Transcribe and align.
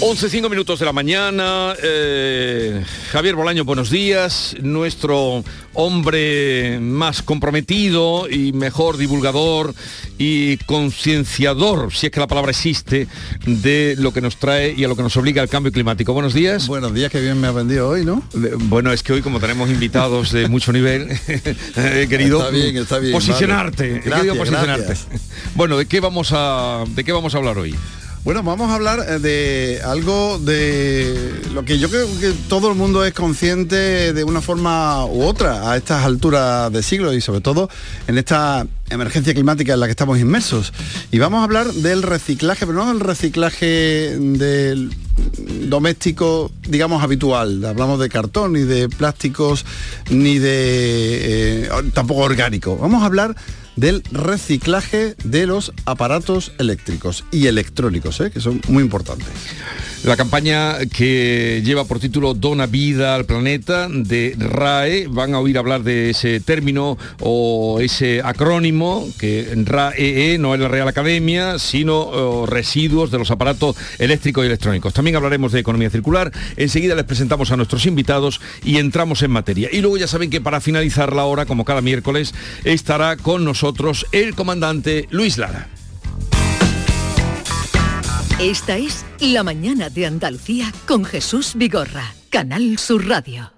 11, 0.00 0.28
5 0.28 0.48
minutos 0.50 0.80
de 0.80 0.84
la 0.84 0.92
mañana. 0.92 1.74
eh, 1.82 2.84
Javier 3.12 3.36
Bolaño, 3.36 3.64
buenos 3.64 3.90
días. 3.90 4.54
Nuestro 4.60 5.44
hombre 5.72 6.78
más 6.80 7.22
comprometido 7.22 8.28
y 8.28 8.52
mejor 8.52 8.96
divulgador 8.96 9.72
y 10.18 10.58
concienciador, 10.58 11.94
si 11.94 12.06
es 12.06 12.12
que 12.12 12.20
la 12.20 12.26
palabra 12.26 12.50
existe, 12.50 13.06
de 13.46 13.94
lo 13.98 14.12
que 14.12 14.20
nos 14.20 14.36
trae 14.36 14.74
y 14.76 14.84
a 14.84 14.88
lo 14.88 14.96
que 14.96 15.02
nos 15.02 15.16
obliga 15.16 15.42
el 15.42 15.48
cambio 15.48 15.72
climático. 15.72 16.12
Buenos 16.12 16.34
días. 16.34 16.66
Buenos 16.66 16.92
días, 16.92 17.10
que 17.10 17.20
bien 17.20 17.40
me 17.40 17.46
ha 17.46 17.52
vendido 17.52 17.88
hoy, 17.88 18.04
¿no? 18.04 18.22
Bueno, 18.58 18.92
es 18.92 19.02
que 19.02 19.12
hoy 19.14 19.22
como 19.22 19.38
tenemos 19.40 19.70
invitados 19.70 20.32
de 20.32 20.48
mucho 20.48 20.72
nivel, 20.72 21.08
he 21.76 22.06
querido 22.08 22.40
Está 22.40 22.50
bien, 22.50 22.76
está 22.76 22.98
bien, 22.98 23.12
posicionarte. 23.12 23.88
vale. 23.90 24.02
Gracias, 24.04 24.36
posicionarte. 24.36 24.84
gracias. 24.86 25.08
Bueno, 25.54 25.78
¿de 25.78 25.86
qué 25.86 26.00
vamos 26.00 26.30
a 26.32 26.84
de 26.88 27.04
qué 27.04 27.12
vamos 27.12 27.34
a 27.34 27.38
hablar 27.38 27.56
hoy? 27.58 27.74
Bueno, 28.24 28.42
vamos 28.42 28.70
a 28.70 28.76
hablar 28.76 29.04
eh, 29.06 29.18
de 29.18 29.82
algo 29.84 30.38
de 30.38 31.42
lo 31.52 31.62
que 31.66 31.78
yo 31.78 31.90
creo 31.90 32.08
que 32.18 32.32
todo 32.48 32.70
el 32.70 32.74
mundo 32.74 33.04
es 33.04 33.12
consciente 33.12 34.14
de 34.14 34.24
una 34.24 34.40
forma 34.40 35.04
u 35.04 35.24
otra 35.24 35.70
a 35.70 35.76
estas 35.76 36.06
alturas 36.06 36.72
de 36.72 36.82
siglo 36.82 37.12
y 37.12 37.20
sobre 37.20 37.42
todo 37.42 37.68
en 38.06 38.16
esta 38.16 38.66
emergencia 38.88 39.34
climática 39.34 39.74
en 39.74 39.80
la 39.80 39.86
que 39.86 39.90
estamos 39.90 40.18
inmersos. 40.18 40.72
Y 41.12 41.18
vamos 41.18 41.42
a 41.42 41.44
hablar 41.44 41.70
del 41.70 42.02
reciclaje, 42.02 42.64
pero 42.66 42.78
no 42.78 42.88
del 42.88 43.00
reciclaje 43.00 44.16
del 44.18 44.90
doméstico, 45.68 46.50
digamos, 46.66 47.02
habitual. 47.02 47.62
Hablamos 47.62 48.00
de 48.00 48.08
cartón, 48.08 48.54
ni 48.54 48.60
de 48.60 48.88
plásticos, 48.88 49.66
ni 50.08 50.38
de... 50.38 51.66
eh, 51.66 51.68
tampoco 51.92 52.22
orgánico. 52.22 52.78
Vamos 52.78 53.02
a 53.02 53.06
hablar 53.06 53.36
del 53.76 54.02
reciclaje 54.12 55.16
de 55.24 55.46
los 55.46 55.72
aparatos 55.84 56.52
eléctricos 56.58 57.24
y 57.30 57.46
electrónicos, 57.46 58.20
¿eh? 58.20 58.30
que 58.30 58.40
son 58.40 58.60
muy 58.68 58.82
importantes. 58.82 59.28
La 60.04 60.16
campaña 60.16 60.84
que 60.86 61.62
lleva 61.64 61.84
por 61.84 61.98
título 61.98 62.34
Dona 62.34 62.66
vida 62.66 63.14
al 63.14 63.24
planeta 63.24 63.88
de 63.88 64.36
RAE, 64.38 65.06
van 65.08 65.34
a 65.34 65.40
oír 65.40 65.56
hablar 65.56 65.82
de 65.82 66.10
ese 66.10 66.40
término 66.40 66.98
o 67.20 67.80
ese 67.80 68.20
acrónimo 68.22 69.08
que 69.18 69.52
en 69.52 69.64
RAEE 69.64 70.36
no 70.38 70.54
es 70.54 70.60
la 70.60 70.68
Real 70.68 70.88
Academia, 70.88 71.58
sino 71.58 72.00
oh, 72.00 72.46
residuos 72.46 73.10
de 73.10 73.18
los 73.18 73.30
aparatos 73.30 73.76
eléctricos 73.98 74.44
y 74.44 74.48
electrónicos. 74.48 74.92
También 74.92 75.16
hablaremos 75.16 75.52
de 75.52 75.60
economía 75.60 75.88
circular, 75.88 76.30
enseguida 76.56 76.94
les 76.94 77.04
presentamos 77.04 77.50
a 77.50 77.56
nuestros 77.56 77.86
invitados 77.86 78.42
y 78.62 78.76
entramos 78.76 79.22
en 79.22 79.30
materia. 79.30 79.70
Y 79.72 79.80
luego 79.80 79.96
ya 79.96 80.06
saben 80.06 80.28
que 80.28 80.42
para 80.42 80.60
finalizar 80.60 81.14
la 81.14 81.24
hora, 81.24 81.46
como 81.46 81.64
cada 81.64 81.80
miércoles, 81.80 82.34
estará 82.64 83.16
con 83.16 83.44
nosotros 83.44 83.63
el 84.12 84.34
comandante 84.34 85.08
Luis 85.10 85.38
Lara. 85.38 85.68
Esta 88.38 88.76
es 88.76 89.06
La 89.20 89.42
Mañana 89.42 89.88
de 89.88 90.04
Andalucía 90.04 90.70
con 90.86 91.06
Jesús 91.06 91.52
Vigorra, 91.54 92.14
Canal 92.28 92.78
Sur 92.78 93.08
Radio. 93.08 93.52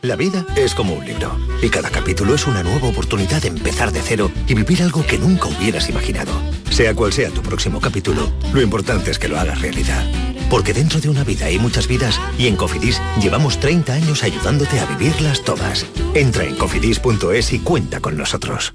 La 0.00 0.16
vida 0.16 0.46
es 0.56 0.74
como 0.74 0.94
un 0.94 1.04
libro 1.04 1.38
y 1.60 1.68
cada 1.68 1.90
capítulo 1.90 2.34
es 2.34 2.46
una 2.46 2.62
nueva 2.62 2.88
oportunidad 2.88 3.42
de 3.42 3.48
empezar 3.48 3.92
de 3.92 4.00
cero 4.00 4.30
y 4.48 4.54
vivir 4.54 4.82
algo 4.82 5.04
que 5.06 5.18
nunca 5.18 5.48
hubieras 5.48 5.90
imaginado. 5.90 6.32
Sea 6.70 6.94
cual 6.94 7.12
sea 7.12 7.28
tu 7.28 7.42
próximo 7.42 7.82
capítulo, 7.82 8.32
lo 8.54 8.62
importante 8.62 9.10
es 9.10 9.18
que 9.18 9.28
lo 9.28 9.38
hagas 9.38 9.60
realidad. 9.60 10.02
Porque 10.48 10.72
dentro 10.72 11.00
de 11.00 11.10
una 11.10 11.24
vida 11.24 11.46
hay 11.46 11.58
muchas 11.58 11.88
vidas 11.88 12.18
y 12.38 12.46
en 12.46 12.56
Cofidis 12.56 13.02
llevamos 13.20 13.60
30 13.60 13.92
años 13.92 14.22
ayudándote 14.22 14.80
a 14.80 14.86
vivirlas 14.86 15.42
todas. 15.42 15.84
Entra 16.14 16.44
en 16.44 16.56
cofidis.es 16.56 17.52
y 17.52 17.58
cuenta 17.58 18.00
con 18.00 18.16
nosotros. 18.16 18.74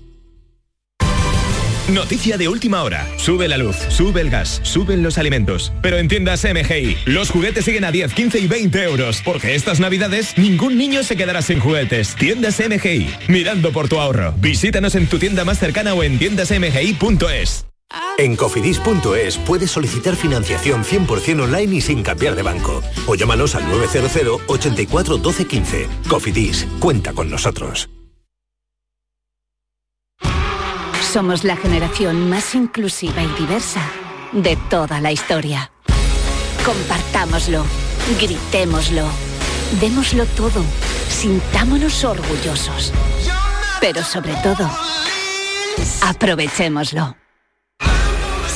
Noticia 1.93 2.37
de 2.37 2.47
última 2.47 2.83
hora. 2.83 3.07
Sube 3.17 3.47
la 3.47 3.57
luz, 3.57 3.75
sube 3.89 4.21
el 4.21 4.29
gas, 4.29 4.61
suben 4.63 5.01
los 5.01 5.17
alimentos. 5.17 5.73
Pero 5.81 5.97
en 5.97 6.07
tiendas 6.07 6.45
MGI, 6.45 6.97
los 7.05 7.31
juguetes 7.31 7.65
siguen 7.65 7.83
a 7.83 7.91
10, 7.91 8.13
15 8.13 8.39
y 8.39 8.47
20 8.47 8.83
euros. 8.83 9.21
Porque 9.25 9.55
estas 9.55 9.79
navidades 9.79 10.37
ningún 10.37 10.77
niño 10.77 11.03
se 11.03 11.15
quedará 11.15 11.41
sin 11.41 11.59
juguetes. 11.59 12.15
Tiendas 12.15 12.59
MGI, 12.59 13.09
mirando 13.27 13.71
por 13.71 13.89
tu 13.89 13.99
ahorro. 13.99 14.33
Visítanos 14.37 14.93
en 14.93 15.07
tu 15.07 15.17
tienda 15.17 15.45
más 15.45 15.57
cercana 15.57 15.95
o 15.95 16.03
en 16.03 16.19
tiendasmgi.es. 16.19 17.65
En 18.19 18.35
cofidis.es 18.35 19.37
puedes 19.37 19.71
solicitar 19.71 20.15
financiación 20.15 20.83
100% 20.83 21.41
online 21.41 21.77
y 21.77 21.81
sin 21.81 22.03
cambiar 22.03 22.35
de 22.35 22.43
banco. 22.43 22.83
O 23.07 23.15
llámanos 23.15 23.55
al 23.55 23.67
900 23.67 24.41
84 24.45 25.17
12 25.17 25.45
15. 25.45 25.87
Cofidis, 26.07 26.67
cuenta 26.79 27.13
con 27.13 27.31
nosotros. 27.31 27.89
Somos 31.01 31.43
la 31.43 31.55
generación 31.55 32.29
más 32.29 32.53
inclusiva 32.53 33.23
y 33.23 33.27
diversa 33.39 33.81
de 34.31 34.55
toda 34.69 35.01
la 35.01 35.11
historia. 35.11 35.71
Compartámoslo, 36.63 37.65
gritémoslo, 38.21 39.05
démoslo 39.79 40.25
todo, 40.27 40.63
sintámonos 41.09 42.03
orgullosos. 42.03 42.93
Pero 43.81 44.03
sobre 44.03 44.35
todo, 44.43 44.69
aprovechémoslo. 46.03 47.15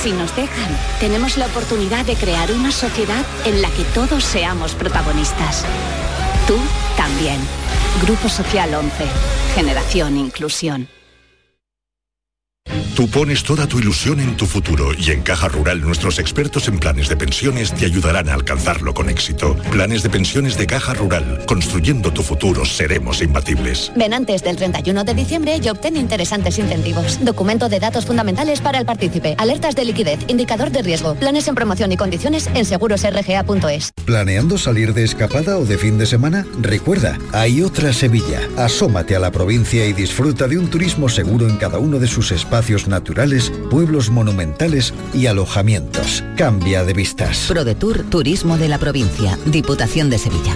Si 0.04 0.12
nos 0.12 0.36
dejan, 0.36 0.78
tenemos 1.00 1.38
la 1.38 1.48
oportunidad 1.48 2.06
de 2.06 2.16
crear 2.16 2.52
una 2.52 2.72
sociedad 2.72 3.26
en 3.46 3.62
la 3.62 3.70
que 3.72 3.84
todos 3.96 4.24
seamos 4.24 4.76
protagonistas. 4.76 5.66
Tú 6.46 6.58
también. 6.98 7.40
Grupo 8.02 8.28
Social 8.28 8.76
11. 8.76 9.06
Generación 9.56 10.18
Inclusión. 10.18 10.90
Tú 12.96 13.08
pones 13.08 13.44
toda 13.44 13.66
tu 13.66 13.80
ilusión 13.80 14.20
en 14.20 14.38
tu 14.38 14.46
futuro 14.46 14.92
y 14.96 15.10
en 15.10 15.24
Caja 15.24 15.48
Rural 15.48 15.82
nuestros 15.82 16.20
expertos 16.20 16.68
en 16.68 16.78
planes 16.78 17.10
de 17.10 17.18
pensiones 17.18 17.74
te 17.74 17.86
ayudarán 17.86 18.30
a 18.30 18.36
alcanzarlo 18.36 18.94
con 18.94 19.10
éxito. 19.10 19.56
Planes 19.72 20.04
de 20.04 20.10
pensiones 20.12 20.58
de 20.58 20.68
Caja 20.68 20.94
Rural. 20.94 21.44
Construyendo 21.48 22.14
tu 22.14 22.22
futuro 22.22 22.66
seremos 22.66 23.22
imbatibles. 23.24 23.92
Ven 23.96 24.14
antes 24.14 24.44
del 24.44 24.58
31 24.58 25.04
de 25.04 25.14
diciembre 25.16 25.60
y 25.62 25.70
obtén 25.70 25.98
interesantes 25.98 26.60
incentivos. 26.60 27.20
Documento 27.26 27.68
de 27.68 27.80
datos 27.80 28.06
fundamentales 28.06 28.62
para 28.62 28.78
el 28.78 28.86
partícipe. 28.86 29.36
Alertas 29.40 29.76
de 29.76 29.86
liquidez. 29.86 30.20
Indicador 30.28 30.70
de 30.70 30.84
riesgo. 30.84 31.16
Planes 31.16 31.48
en 31.48 31.56
promoción 31.56 31.92
y 31.92 31.98
condiciones 31.98 32.48
en 32.54 32.64
segurosrga.es. 32.64 33.92
¿Planeando 34.06 34.60
salir 34.60 34.94
de 34.94 35.04
escapada 35.04 35.58
o 35.58 35.66
de 35.66 35.80
fin 35.80 35.98
de 35.98 36.06
semana? 36.06 36.46
Recuerda, 36.62 37.18
hay 37.32 37.64
otra 37.64 37.92
Sevilla. 37.92 38.42
Asómate 38.56 39.16
a 39.16 39.20
la 39.20 39.32
provincia 39.32 39.84
y 39.88 39.94
disfruta 39.94 40.48
de 40.48 40.60
un 40.60 40.70
turismo 40.70 41.10
seguro 41.10 41.50
en 41.50 41.58
cada 41.58 41.80
uno 41.80 41.98
de 41.98 42.08
sus 42.08 42.32
espacios 42.32 42.53
naturales, 42.88 43.52
pueblos 43.72 44.12
monumentales 44.12 44.94
y 45.12 45.26
alojamientos. 45.26 46.24
Cambia 46.38 46.84
de 46.84 46.94
vistas. 46.94 47.48
ProDetour 47.50 48.04
Turismo 48.04 48.58
de 48.58 48.68
la 48.68 48.78
Provincia, 48.78 49.40
Diputación 49.46 50.12
de 50.12 50.20
Sevilla. 50.20 50.56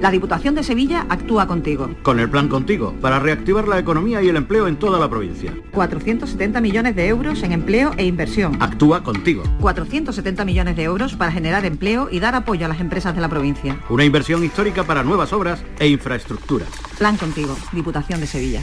La 0.00 0.10
Diputación 0.10 0.54
de 0.54 0.62
Sevilla 0.62 1.04
actúa 1.10 1.46
contigo. 1.46 1.90
Con 2.02 2.20
el 2.20 2.30
plan 2.30 2.48
Contigo, 2.48 2.94
para 3.02 3.18
reactivar 3.18 3.68
la 3.68 3.78
economía 3.78 4.22
y 4.22 4.28
el 4.28 4.36
empleo 4.36 4.66
en 4.66 4.78
toda 4.78 4.98
la 4.98 5.10
provincia. 5.10 5.52
470 5.72 6.60
millones 6.62 6.96
de 6.96 7.08
euros 7.08 7.42
en 7.42 7.52
empleo 7.52 7.90
e 7.98 8.06
inversión. 8.06 8.56
Actúa 8.62 9.02
contigo. 9.02 9.42
470 9.60 10.44
millones 10.46 10.76
de 10.76 10.84
euros 10.84 11.16
para 11.16 11.32
generar 11.32 11.66
empleo 11.66 12.08
y 12.10 12.20
dar 12.20 12.34
apoyo 12.34 12.64
a 12.64 12.68
las 12.68 12.80
empresas 12.80 13.14
de 13.14 13.20
la 13.20 13.28
provincia. 13.28 13.78
Una 13.90 14.04
inversión 14.04 14.42
histórica 14.42 14.84
para 14.84 15.02
nuevas 15.02 15.34
obras 15.34 15.62
e 15.78 15.88
infraestructura. 15.88 16.64
Plan 16.96 17.18
Contigo, 17.18 17.54
Diputación 17.72 18.20
de 18.20 18.26
Sevilla. 18.26 18.62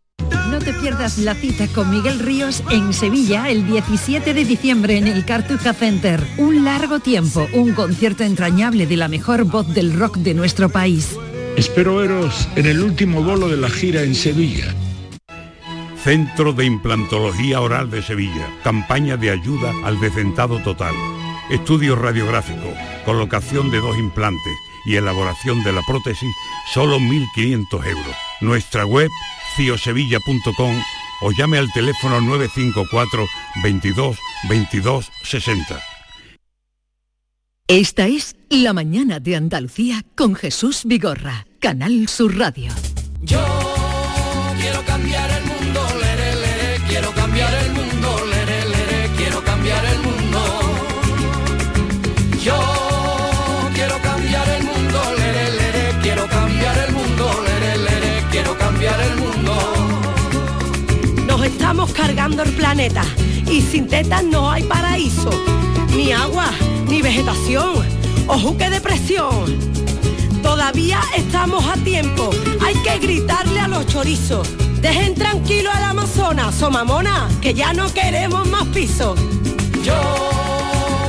No 0.51 0.59
te 0.59 0.73
pierdas 0.73 1.17
la 1.17 1.33
cita 1.33 1.65
con 1.69 1.89
Miguel 1.89 2.19
Ríos 2.19 2.61
en 2.69 2.91
Sevilla 2.91 3.49
el 3.49 3.65
17 3.65 4.33
de 4.33 4.43
diciembre 4.43 4.97
en 4.97 5.07
el 5.07 5.23
Cartuja 5.23 5.73
Center. 5.73 6.21
Un 6.37 6.65
largo 6.65 6.99
tiempo, 6.99 7.47
un 7.53 7.71
concierto 7.71 8.25
entrañable 8.25 8.85
de 8.85 8.97
la 8.97 9.07
mejor 9.07 9.45
voz 9.45 9.73
del 9.73 9.97
rock 9.97 10.17
de 10.17 10.33
nuestro 10.33 10.67
país. 10.67 11.17
Espero 11.55 11.95
veros 11.95 12.49
en 12.57 12.65
el 12.65 12.81
último 12.81 13.23
bolo 13.23 13.47
de 13.47 13.55
la 13.55 13.69
gira 13.69 14.01
en 14.01 14.13
Sevilla. 14.13 14.75
Centro 16.03 16.51
de 16.51 16.65
Implantología 16.65 17.61
Oral 17.61 17.89
de 17.89 18.01
Sevilla. 18.01 18.49
Campaña 18.61 19.15
de 19.15 19.29
ayuda 19.29 19.71
al 19.85 20.01
decentado 20.01 20.59
total. 20.59 20.93
Estudio 21.49 21.95
radiográfico, 21.95 22.73
colocación 23.05 23.71
de 23.71 23.79
dos 23.79 23.97
implantes 23.97 24.53
y 24.85 24.97
elaboración 24.97 25.63
de 25.63 25.71
la 25.71 25.81
prótesis, 25.87 26.35
solo 26.73 26.99
1.500 26.99 27.87
euros. 27.87 28.15
Nuestra 28.41 28.85
web, 28.85 29.09
ciosevilla.com 29.55 30.81
o 31.21 31.31
llame 31.31 31.57
al 31.57 31.71
teléfono 31.71 32.19
954 32.21 33.27
22 33.63 34.17
22 34.49 35.11
60. 35.23 35.81
Esta 37.67 38.07
es 38.07 38.35
La 38.49 38.73
Mañana 38.73 39.19
de 39.19 39.35
Andalucía 39.37 40.03
con 40.15 40.35
Jesús 40.35 40.81
Vigorra, 40.83 41.45
Canal 41.59 42.07
Sur 42.09 42.37
Radio. 42.37 42.73
Yo 43.21 43.39
quiero 44.59 44.83
cambiar 44.83 45.20
estamos 61.51 61.91
cargando 61.93 62.43
el 62.43 62.51
planeta 62.53 63.03
y 63.49 63.61
sin 63.61 63.87
tetas 63.87 64.23
no 64.23 64.49
hay 64.49 64.63
paraíso, 64.63 65.29
ni 65.95 66.11
agua, 66.11 66.49
ni 66.87 67.01
vegetación, 67.01 67.85
ojo 68.27 68.57
que 68.57 68.69
depresión. 68.69 69.59
Todavía 70.41 71.01
estamos 71.15 71.63
a 71.65 71.73
tiempo, 71.83 72.29
hay 72.65 72.75
que 72.75 73.05
gritarle 73.05 73.59
a 73.59 73.67
los 73.67 73.85
chorizos. 73.87 74.47
Dejen 74.81 75.13
tranquilo 75.13 75.69
al 75.71 75.83
Amazonas, 75.83 76.55
somamona, 76.55 77.27
que 77.41 77.53
ya 77.53 77.73
no 77.73 77.93
queremos 77.93 78.47
más 78.47 78.65
pisos. 78.67 79.19
Yo 79.83 79.93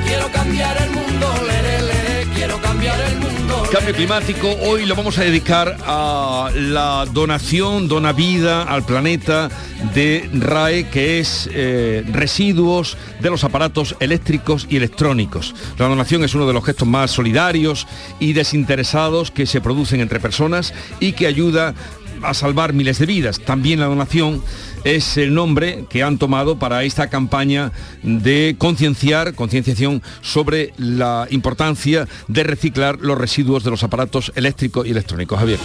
quiero 0.07 0.31
cambiar 0.31 0.77
el 0.83 0.91
mundo, 0.91 1.27
lere, 1.47 1.83
lere, 1.83 2.27
quiero 2.35 2.61
cambiar 2.61 3.01
el 3.01 3.19
mundo. 3.19 3.63
Cambio 3.73 3.95
climático, 3.95 4.49
hoy 4.67 4.85
lo 4.85 4.95
vamos 4.95 5.17
a 5.19 5.23
dedicar 5.23 5.79
a 5.87 6.51
la 6.55 7.07
donación, 7.11 7.89
dona 7.89 8.13
vida 8.13 8.65
al 8.65 8.85
planeta 8.85 9.49
de 9.95 10.29
RAE, 10.33 10.89
que 10.89 11.21
es 11.21 11.49
eh, 11.53 12.05
residuos 12.11 12.97
de 13.21 13.31
los 13.31 13.45
aparatos 13.45 13.97
eléctricos 14.01 14.67
y 14.69 14.77
electrónicos. 14.77 15.55
La 15.79 15.89
donación 15.89 16.25
es 16.25 16.35
uno 16.35 16.47
de 16.47 16.53
los 16.53 16.65
gestos 16.65 16.89
más 16.89 17.11
solidarios 17.11 17.87
y 18.19 18.33
desinteresados 18.33 19.31
que 19.31 19.47
se 19.47 19.61
producen 19.61 20.01
entre 20.01 20.21
personas 20.21 20.73
y 21.01 21.13
que 21.13 21.27
ayuda 21.27 21.75
a 22.23 22.35
salvar 22.35 22.73
miles 22.73 22.99
de 22.99 23.07
vidas. 23.07 23.41
También 23.41 23.81
la 23.81 23.87
donación 23.87 24.43
es 24.85 25.17
el 25.17 25.35
nombre 25.35 25.85
que 25.89 26.03
han 26.03 26.19
tomado 26.19 26.59
para 26.59 26.85
esta 26.85 27.09
campaña 27.09 27.73
de 28.03 28.57
concienciar, 28.59 29.35
concienciación 29.35 30.03
sobre 30.23 30.73
la 30.77 31.27
importancia 31.31 32.09
de 32.29 32.43
reciclar 32.45 32.99
los 33.01 33.19
residuos 33.19 33.65
de 33.65 33.71
los 33.71 33.83
aparatos 33.83 34.33
eléctricos 34.35 34.87
y 34.87 34.91
electrónicos. 34.91 35.39
Javier. 35.39 35.59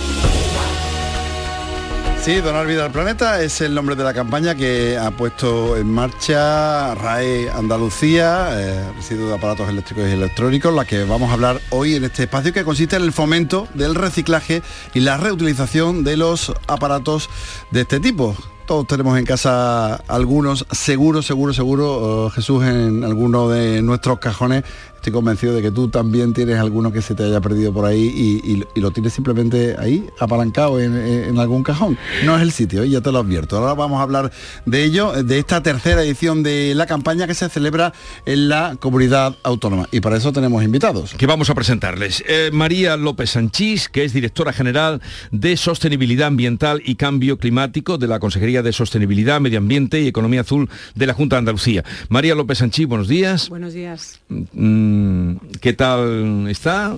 Sí, 2.27 2.41
Donar 2.41 2.68
Vida 2.68 2.83
al 2.83 2.91
Planeta 2.91 3.41
es 3.41 3.62
el 3.62 3.74
nombre 3.74 3.95
de 3.95 4.03
la 4.03 4.13
campaña 4.13 4.53
que 4.53 4.97
ha 4.97 5.12
puesto 5.12 5.77
en 5.77 5.89
marcha 5.89 6.94
RAE 6.94 7.50
Andalucía, 7.50 8.50
eh, 8.51 8.91
residuos 8.97 9.29
de 9.29 9.35
aparatos 9.35 9.69
eléctricos 9.69 10.09
y 10.09 10.12
electrónicos, 10.12 10.75
la 10.75 10.83
que 10.83 11.06
vamos 11.06 11.29
a 11.29 11.35
hablar 11.35 11.62
hoy 11.69 11.95
en 11.95 12.03
este 12.03 12.24
espacio 12.24 12.51
que 12.51 12.65
consiste 12.65 12.97
en 12.97 13.03
el 13.03 13.13
fomento 13.13 13.69
del 13.75 13.95
reciclaje 13.95 14.62
y 14.94 15.00
la 15.00 15.15
reutilización 15.15 16.03
de 16.03 16.18
los 16.18 16.51
aparatos 16.68 17.29
de 17.71 17.79
este 17.79 18.01
tipo. 18.01 18.35
Todos 18.68 18.86
tenemos 18.86 19.18
en 19.18 19.24
casa 19.24 19.96
algunos, 20.10 20.66
seguro, 20.72 21.22
seguro, 21.22 21.54
seguro, 21.54 22.25
oh, 22.25 22.30
Jesús, 22.30 22.66
en 22.66 23.06
alguno 23.06 23.48
de 23.48 23.81
nuestros 23.81 24.19
cajones. 24.19 24.66
Estoy 24.98 25.14
convencido 25.14 25.54
de 25.54 25.62
que 25.62 25.72
tú 25.72 25.88
también 25.88 26.34
tienes 26.34 26.60
alguno 26.60 26.92
que 26.92 27.02
se 27.02 27.16
te 27.16 27.24
haya 27.24 27.40
perdido 27.40 27.72
por 27.72 27.86
ahí 27.86 28.42
y, 28.44 28.81
lo 28.81 28.92
tienes 28.92 29.14
simplemente 29.14 29.75
ahí, 29.80 30.06
apalancado 30.19 30.81
en, 30.81 30.98
en 30.98 31.40
algún 31.40 31.64
cajón. 31.64 31.98
No 32.25 32.36
es 32.36 32.42
el 32.42 32.52
sitio, 32.52 32.84
¿eh? 32.84 32.90
ya 32.90 33.00
te 33.00 33.12
lo 33.12 33.19
advierto. 33.19 33.58
Ahora 33.58 33.74
vamos 33.74 34.00
a 34.00 34.04
hablar 34.04 34.31
de 34.66 34.84
ello, 34.84 35.24
de 35.24 35.40
esta 35.40 35.64
tercera 35.64 36.04
edición 36.04 36.44
de 36.44 36.74
la 36.75 36.88
campaña 36.88 37.25
que 37.25 37.36
se 37.36 37.48
celebra 37.48 37.94
en 38.25 38.50
la 38.50 38.75
comunidad 38.80 39.36
autónoma. 39.44 39.88
Y 39.92 40.02
para 40.02 40.18
eso 40.18 40.34
tenemos 40.34 40.62
invitados. 40.62 41.14
que 41.14 41.25
vamos 41.25 41.50
a 41.50 41.56
presentarles. 41.56 42.22
Eh, 42.28 42.50
María 42.52 42.98
López 42.98 43.30
Sanchís, 43.30 43.88
que 43.88 44.04
es 44.04 44.12
directora 44.12 44.52
general 44.52 45.02
de 45.31 45.56
Sostenibilidad 45.56 46.28
Ambiental 46.28 46.81
y 46.84 46.96
Cambio 46.96 47.38
Climático 47.38 47.98
de 47.98 48.08
la 48.08 48.19
Consejería 48.19 48.56
de 48.62 48.74
Sostenibilidad, 48.74 49.39
Medio 49.42 49.57
Ambiente 49.57 50.01
y 50.01 50.07
Economía 50.07 50.42
Azul 50.42 50.69
de 50.95 51.07
la 51.07 51.13
Junta 51.13 51.36
de 51.36 51.39
Andalucía. 51.39 51.83
María 52.09 52.36
López 52.36 52.59
Sanchís, 52.59 52.88
buenos 52.88 53.07
días. 53.07 53.50
Buenos 53.50 53.74
días. 53.74 54.19
Mm, 54.30 55.36
¿Qué 55.62 55.74
tal 55.74 56.48
está? 56.50 56.98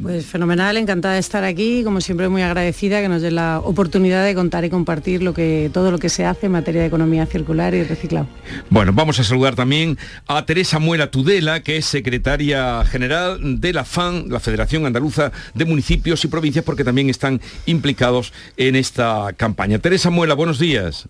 Pues 0.00 0.26
fenomenal, 0.26 0.76
encantada 0.76 1.14
de 1.14 1.20
estar 1.20 1.44
aquí, 1.44 1.82
como 1.82 2.00
siempre 2.00 2.28
muy 2.28 2.42
agradecida 2.42 3.00
que 3.00 3.08
nos 3.08 3.22
dé 3.22 3.30
la 3.30 3.60
oportunidad 3.60 4.24
de 4.24 4.34
contar 4.34 4.64
y 4.64 4.70
compartir 4.70 5.22
lo 5.22 5.34
que, 5.34 5.70
todo 5.72 5.90
lo 5.90 5.98
que 5.98 6.08
se 6.08 6.24
hace 6.24 6.46
en 6.46 6.52
materia 6.52 6.82
de 6.82 6.86
economía 6.86 7.26
circular 7.26 7.74
y 7.74 7.82
reciclado. 7.82 8.28
Bueno, 8.70 8.92
vamos 8.92 9.18
a 9.18 9.24
saludar 9.24 9.54
también 9.54 9.98
a 10.26 10.46
Teresa 10.46 10.78
Muela 10.78 11.10
Tudela, 11.10 11.62
que 11.62 11.78
es 11.78 11.86
secretaria 11.86 12.84
general 12.84 13.60
de 13.60 13.72
la 13.72 13.84
FAN, 13.84 14.26
la 14.28 14.40
Federación 14.40 14.86
Andaluza 14.86 15.32
de 15.54 15.64
Municipios 15.64 16.24
y 16.24 16.28
Provincias, 16.28 16.64
porque 16.64 16.84
también 16.84 17.10
están 17.10 17.40
implicados 17.66 18.32
en 18.56 18.76
esta 18.76 19.32
campaña. 19.36 19.78
Teresa 19.78 20.10
Muela, 20.10 20.34
buenos 20.34 20.58
días. 20.58 21.08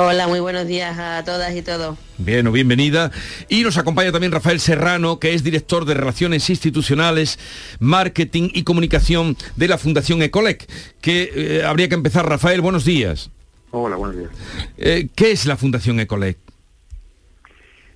Hola, 0.00 0.28
muy 0.28 0.38
buenos 0.38 0.68
días 0.68 0.96
a 0.96 1.24
todas 1.24 1.52
y 1.56 1.60
todos. 1.60 1.98
Bien 2.18 2.46
o 2.46 2.52
bienvenida. 2.52 3.10
Y 3.48 3.64
nos 3.64 3.78
acompaña 3.78 4.12
también 4.12 4.30
Rafael 4.30 4.60
Serrano, 4.60 5.18
que 5.18 5.34
es 5.34 5.42
director 5.42 5.86
de 5.86 5.94
Relaciones 5.94 6.48
Institucionales, 6.50 7.40
Marketing 7.80 8.48
y 8.54 8.62
Comunicación 8.62 9.36
de 9.56 9.66
la 9.66 9.76
Fundación 9.76 10.22
Ecolec. 10.22 10.70
Que 11.00 11.32
eh, 11.34 11.64
habría 11.64 11.88
que 11.88 11.96
empezar, 11.96 12.28
Rafael, 12.28 12.60
buenos 12.60 12.84
días. 12.84 13.32
Hola, 13.72 13.96
buenos 13.96 14.16
días. 14.16 14.30
Eh, 14.76 15.08
¿Qué 15.16 15.32
es 15.32 15.46
la 15.46 15.56
Fundación 15.56 15.98
Ecolec? 15.98 16.38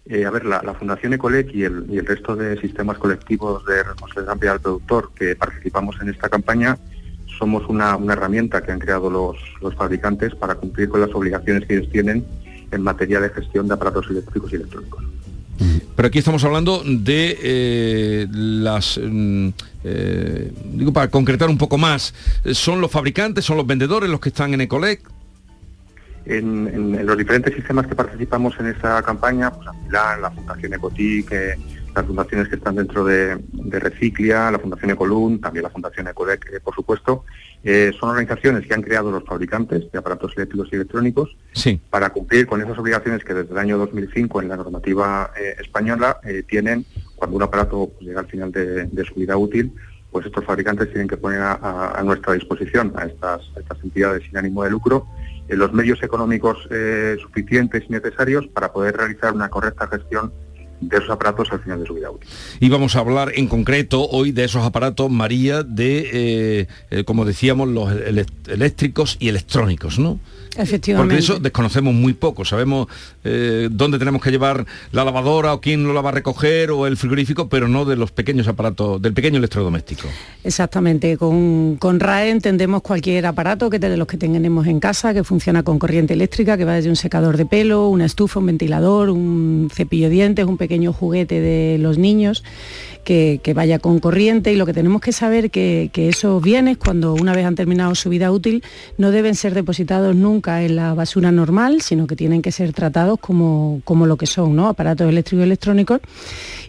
Eh, 0.06 0.24
a 0.24 0.30
ver, 0.32 0.44
la, 0.44 0.60
la 0.64 0.74
Fundación 0.74 1.12
Ecolec 1.12 1.54
y 1.54 1.62
el, 1.62 1.86
y 1.88 1.98
el 1.98 2.06
resto 2.06 2.34
de 2.34 2.60
sistemas 2.60 2.98
colectivos 2.98 3.64
de 3.64 3.80
responsabilidad 3.80 4.32
ambiental 4.32 4.56
del 4.56 4.62
productor 4.62 5.12
que 5.14 5.36
participamos 5.36 5.94
en 6.00 6.08
esta 6.08 6.28
campaña 6.28 6.76
somos 7.42 7.64
una, 7.68 7.96
una 7.96 8.12
herramienta 8.12 8.62
que 8.62 8.70
han 8.70 8.78
creado 8.78 9.10
los, 9.10 9.36
los 9.60 9.74
fabricantes 9.74 10.32
para 10.36 10.54
cumplir 10.54 10.88
con 10.88 11.00
las 11.00 11.10
obligaciones 11.12 11.66
que 11.66 11.74
ellos 11.76 11.90
tienen 11.90 12.24
en 12.70 12.82
materia 12.82 13.18
de 13.20 13.30
gestión 13.30 13.66
de 13.66 13.74
aparatos 13.74 14.06
eléctricos 14.10 14.52
y 14.52 14.56
electrónicos. 14.56 15.02
Pero 15.96 16.06
aquí 16.06 16.18
estamos 16.20 16.44
hablando 16.44 16.82
de 16.86 17.36
eh, 17.42 18.26
las... 18.30 18.96
mm, 19.02 19.48
eh, 19.82 20.52
digo, 20.74 20.92
para 20.92 21.08
concretar 21.10 21.48
un 21.50 21.58
poco 21.58 21.78
más, 21.78 22.14
¿son 22.52 22.80
los 22.80 22.92
fabricantes, 22.92 23.44
son 23.44 23.56
los 23.56 23.66
vendedores 23.66 24.08
los 24.08 24.20
que 24.20 24.28
están 24.28 24.54
en 24.54 24.60
Ecolec? 24.60 25.00
En, 26.24 26.68
en- 26.68 26.94
en 26.94 27.04
los 27.06 27.18
diferentes 27.18 27.52
sistemas 27.56 27.88
que 27.88 27.96
participamos 27.96 28.54
en 28.60 28.66
esta 28.68 29.02
campaña, 29.02 29.50
pues 29.52 29.66
Amilán, 29.66 30.22
la 30.22 30.30
Fundación 30.30 30.74
Ecotic, 30.74 31.32
eh, 31.32 31.54
las 31.94 32.06
fundaciones 32.06 32.48
que 32.48 32.56
están 32.56 32.76
dentro 32.76 33.04
de, 33.04 33.38
de 33.52 33.80
Reciclia, 33.80 34.50
la 34.50 34.58
Fundación 34.58 34.90
Ecolun, 34.90 35.40
también 35.40 35.64
la 35.64 35.70
Fundación 35.70 36.08
Ecolec, 36.08 36.50
eh, 36.52 36.60
por 36.60 36.74
supuesto, 36.74 37.24
eh, 37.64 37.92
son 37.98 38.10
organizaciones 38.10 38.66
que 38.66 38.74
han 38.74 38.82
creado 38.82 39.10
los 39.10 39.24
fabricantes 39.24 39.90
de 39.92 39.98
aparatos 39.98 40.32
eléctricos 40.36 40.68
y 40.72 40.76
electrónicos 40.76 41.36
Sí. 41.52 41.80
para 41.90 42.10
cumplir 42.10 42.46
con 42.46 42.60
esas 42.60 42.76
obligaciones 42.78 43.22
que 43.24 43.34
desde 43.34 43.52
el 43.52 43.58
año 43.58 43.78
2005 43.78 44.42
en 44.42 44.48
la 44.48 44.56
normativa 44.56 45.30
eh, 45.38 45.56
española 45.60 46.18
eh, 46.24 46.42
tienen 46.48 46.84
cuando 47.14 47.36
un 47.36 47.42
aparato 47.42 47.90
pues, 47.94 48.06
llega 48.06 48.20
al 48.20 48.26
final 48.26 48.50
de, 48.50 48.86
de 48.86 49.04
su 49.04 49.14
vida 49.14 49.36
útil, 49.36 49.72
pues 50.10 50.26
estos 50.26 50.44
fabricantes 50.44 50.88
tienen 50.88 51.08
que 51.08 51.16
poner 51.16 51.40
a, 51.40 52.00
nuestra 52.04 52.34
disposición, 52.34 52.92
a 52.96 53.04
estas, 53.04 53.40
a 53.56 53.60
estas 53.60 53.82
entidades 53.82 54.22
sin 54.24 54.36
ánimo 54.36 54.62
de 54.62 54.70
lucro, 54.70 55.06
los 55.48 55.72
medios 55.72 56.02
económicos 56.02 56.68
eh, 56.70 57.16
suficientes 57.20 57.84
y 57.88 57.92
necesarios 57.92 58.46
para 58.48 58.72
poder 58.72 58.96
realizar 58.96 59.32
una 59.32 59.48
correcta 59.48 59.86
gestión 59.86 60.32
de 60.82 60.96
esos 60.96 61.10
aparatos 61.10 61.50
al 61.52 61.60
final 61.60 61.80
de 61.80 61.86
su 61.86 61.94
vida 61.94 62.10
útil. 62.10 62.28
Y 62.60 62.68
vamos 62.68 62.96
a 62.96 63.00
hablar 63.00 63.32
en 63.34 63.48
concreto 63.48 64.08
hoy 64.08 64.32
de 64.32 64.44
esos 64.44 64.64
aparatos, 64.64 65.10
María, 65.10 65.62
de, 65.62 66.10
eh, 66.12 66.66
eh, 66.90 67.04
como 67.04 67.24
decíamos, 67.24 67.68
los 67.68 67.92
eléctricos 68.46 69.16
y 69.20 69.28
electrónicos, 69.28 69.98
¿no? 69.98 70.18
Efectivamente. 70.56 71.14
Porque 71.14 71.24
eso 71.24 71.38
desconocemos 71.38 71.94
muy 71.94 72.12
poco. 72.12 72.44
Sabemos 72.44 72.88
eh, 73.24 73.68
dónde 73.70 73.98
tenemos 73.98 74.22
que 74.22 74.30
llevar 74.30 74.66
la 74.92 75.04
lavadora 75.04 75.54
o 75.54 75.60
quién 75.60 75.84
lo 75.84 75.92
la 75.92 76.00
va 76.00 76.10
a 76.10 76.12
recoger 76.12 76.70
o 76.70 76.86
el 76.86 76.96
frigorífico, 76.96 77.48
pero 77.48 77.68
no 77.68 77.84
de 77.84 77.96
los 77.96 78.10
pequeños 78.10 78.48
aparatos, 78.48 79.00
del 79.00 79.14
pequeño 79.14 79.38
electrodoméstico. 79.38 80.08
Exactamente, 80.44 81.16
con, 81.16 81.76
con 81.76 82.00
RAE 82.00 82.30
entendemos 82.30 82.82
cualquier 82.82 83.26
aparato 83.26 83.70
que 83.70 83.78
de 83.78 83.96
los 83.96 84.06
que 84.06 84.16
tenemos 84.16 84.66
en 84.66 84.80
casa, 84.80 85.14
que 85.14 85.24
funciona 85.24 85.62
con 85.62 85.78
corriente 85.78 86.14
eléctrica, 86.14 86.56
que 86.56 86.64
va 86.64 86.74
desde 86.74 86.90
un 86.90 86.96
secador 86.96 87.36
de 87.36 87.46
pelo, 87.46 87.88
una 87.88 88.04
estufa, 88.04 88.40
un 88.40 88.46
ventilador, 88.46 89.10
un 89.10 89.70
cepillo 89.72 90.08
de 90.08 90.14
dientes, 90.14 90.44
un 90.44 90.56
pequeño 90.56 90.92
juguete 90.92 91.40
de 91.40 91.78
los 91.78 91.98
niños 91.98 92.44
que, 93.04 93.40
vaya 93.54 93.78
con 93.78 93.98
corriente 93.98 94.52
y 94.52 94.56
lo 94.56 94.66
que 94.66 94.72
tenemos 94.72 95.00
que 95.00 95.12
saber 95.12 95.50
que, 95.50 95.90
que 95.92 96.08
esos 96.08 96.42
bienes, 96.42 96.78
cuando 96.78 97.14
una 97.14 97.34
vez 97.34 97.44
han 97.44 97.54
terminado 97.54 97.94
su 97.94 98.08
vida 98.08 98.30
útil, 98.30 98.62
no 98.98 99.10
deben 99.10 99.34
ser 99.34 99.54
depositados 99.54 100.14
nunca 100.14 100.62
en 100.62 100.76
la 100.76 100.94
basura 100.94 101.32
normal, 101.32 101.82
sino 101.82 102.06
que 102.06 102.16
tienen 102.16 102.42
que 102.42 102.52
ser 102.52 102.72
tratados 102.72 103.18
como, 103.18 103.82
como 103.84 104.06
lo 104.06 104.16
que 104.16 104.26
son, 104.26 104.56
¿no? 104.56 104.68
aparatos 104.68 105.08
eléctricos 105.08 105.40
y 105.40 105.44
electrónicos. 105.44 106.00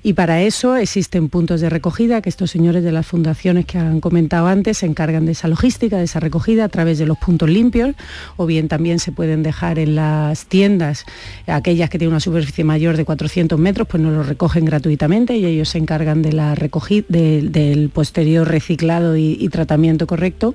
Y 0.06 0.14
para 0.14 0.42
eso 0.42 0.76
existen 0.76 1.30
puntos 1.30 1.62
de 1.62 1.70
recogida, 1.70 2.22
que 2.22 2.28
estos 2.28 2.52
señores 2.52 2.84
de 2.84 2.92
las 2.92 3.08
fundaciones 3.08 3.66
que 3.66 3.78
han 3.78 4.02
comentado 4.02 4.48
antes 4.48 4.80
se 4.80 4.86
encargan 4.86 5.26
de 5.26 5.32
esa 5.32 5.48
logística, 5.48 5.98
de 5.98 6.04
esa 6.04 6.20
recogida 6.20 6.66
a 6.66 6.70
través 6.70 7.00
de 7.00 7.06
los 7.06 7.18
puntos 7.18 7.50
limpios, 7.50 7.96
o 8.36 8.46
bien 8.46 8.68
también 8.68 9.00
se 9.00 9.14
pueden 9.14 9.44
dejar 9.44 9.80
en 9.80 9.96
las 9.96 10.46
tiendas, 10.48 11.06
aquellas 11.48 11.90
que 11.90 11.98
tienen 11.98 12.12
una 12.12 12.20
superficie 12.20 12.66
mayor 12.66 12.98
de 12.98 13.06
400 13.06 13.58
metros, 13.58 13.88
pues 13.88 14.04
nos 14.04 14.12
lo 14.12 14.24
recogen 14.24 14.66
gratuitamente 14.66 15.38
y 15.38 15.46
ellos 15.46 15.70
se 15.70 15.78
encargan 15.78 16.22
de 16.22 16.34
la 16.34 16.54
recogida, 16.54 17.06
del 17.08 17.90
posterior 17.94 18.46
reciclado 18.46 19.16
y, 19.16 19.48
tratamiento 19.54 20.06
correcto, 20.06 20.54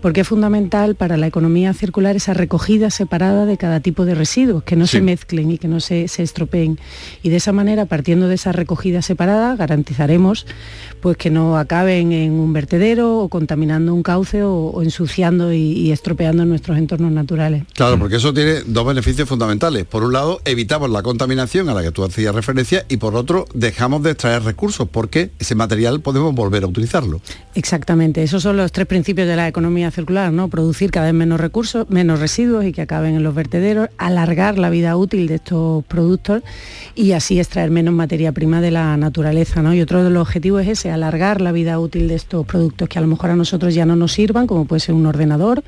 porque 0.00 0.22
es 0.22 0.28
fundamental 0.28 0.96
para 0.96 1.16
la 1.16 1.26
economía 1.28 1.74
circular 1.74 2.16
esa 2.16 2.34
recogida 2.34 2.90
separada 2.90 3.46
de 3.46 3.56
cada 3.56 3.80
tipo 3.80 4.04
de 4.04 4.16
residuos, 4.16 4.64
que 4.64 4.74
no 4.74 4.86
se 4.88 5.00
mezclen 5.00 5.50
y 5.50 5.58
que 5.58 5.68
no 5.68 5.78
se, 5.78 6.04
estropeen. 6.04 6.78
Y 7.22 7.28
de 7.28 7.36
esa 7.36 7.52
manera, 7.52 7.84
partiendo 7.84 8.26
de 8.26 8.34
esa 8.34 8.50
recogida 8.50 8.79
separada, 9.02 9.56
garantizaremos 9.56 10.46
pues 11.00 11.16
que 11.16 11.30
no 11.30 11.56
acaben 11.56 12.12
en 12.12 12.32
un 12.32 12.52
vertedero 12.52 13.18
o 13.20 13.28
contaminando 13.28 13.94
un 13.94 14.02
cauce 14.02 14.42
o, 14.42 14.82
ensuciando 14.82 15.52
y, 15.52 15.90
estropeando 15.90 16.44
nuestros 16.44 16.78
entornos 16.78 17.10
naturales. 17.10 17.64
Claro, 17.74 17.98
porque 17.98 18.16
eso 18.16 18.32
tiene 18.32 18.60
dos 18.66 18.86
beneficios 18.86 19.28
fundamentales. 19.28 19.84
Por 19.86 20.04
un 20.04 20.12
lado, 20.12 20.40
evitamos 20.44 20.90
la 20.90 21.02
contaminación 21.02 21.68
a 21.68 21.74
la 21.74 21.82
que 21.82 21.90
tú 21.90 22.04
hacías 22.04 22.34
referencia 22.34 22.84
y 22.88 22.98
por 22.98 23.16
otro, 23.16 23.46
dejamos 23.54 24.02
de 24.02 24.10
extraer 24.10 24.42
recursos 24.42 24.88
porque 24.88 25.30
ese 25.38 25.54
material 25.54 26.00
podemos 26.00 26.34
volver 26.34 26.64
a 26.64 26.66
utilizarlo. 26.66 27.20
Exactamente, 27.54 28.22
esos 28.22 28.42
son 28.42 28.56
los 28.56 28.72
tres 28.72 28.86
principios 28.86 29.26
de 29.26 29.36
la 29.36 29.48
economía 29.48 29.90
circular, 29.90 30.32
¿no? 30.32 30.48
Producir 30.48 30.90
cada 30.90 31.06
vez 31.06 31.14
menos 31.14 31.40
recursos, 31.40 31.88
menos 31.88 32.20
residuos 32.20 32.64
y 32.64 32.72
que 32.72 32.82
acaben 32.82 33.14
en 33.14 33.22
los 33.22 33.34
vertederos, 33.34 33.88
alargar 33.98 34.58
la 34.58 34.70
vida 34.70 34.96
útil 34.96 35.26
de 35.26 35.36
estos 35.36 35.84
productos 35.84 36.42
y 36.94 37.12
así 37.12 37.38
extraer 37.38 37.70
menos 37.70 37.94
materia 37.94 38.32
prima 38.32 38.60
de 38.60 38.69
la 38.70 38.96
naturaleza, 38.96 39.62
¿no? 39.62 39.74
Y 39.74 39.80
otro 39.80 40.04
de 40.04 40.10
los 40.10 40.22
objetivos 40.22 40.62
es 40.62 40.68
ese, 40.68 40.90
alargar 40.90 41.40
la 41.40 41.52
vida 41.52 41.78
útil 41.78 42.08
de 42.08 42.14
estos 42.14 42.46
productos 42.46 42.88
que 42.88 42.98
a 42.98 43.02
lo 43.02 43.08
mejor 43.08 43.30
a 43.30 43.36
nosotros 43.36 43.74
ya 43.74 43.86
no 43.86 43.96
nos 43.96 44.12
sirvan, 44.12 44.46
como 44.46 44.64
puede 44.64 44.80
ser 44.80 44.94
un 44.94 45.06
ordenador, 45.06 45.62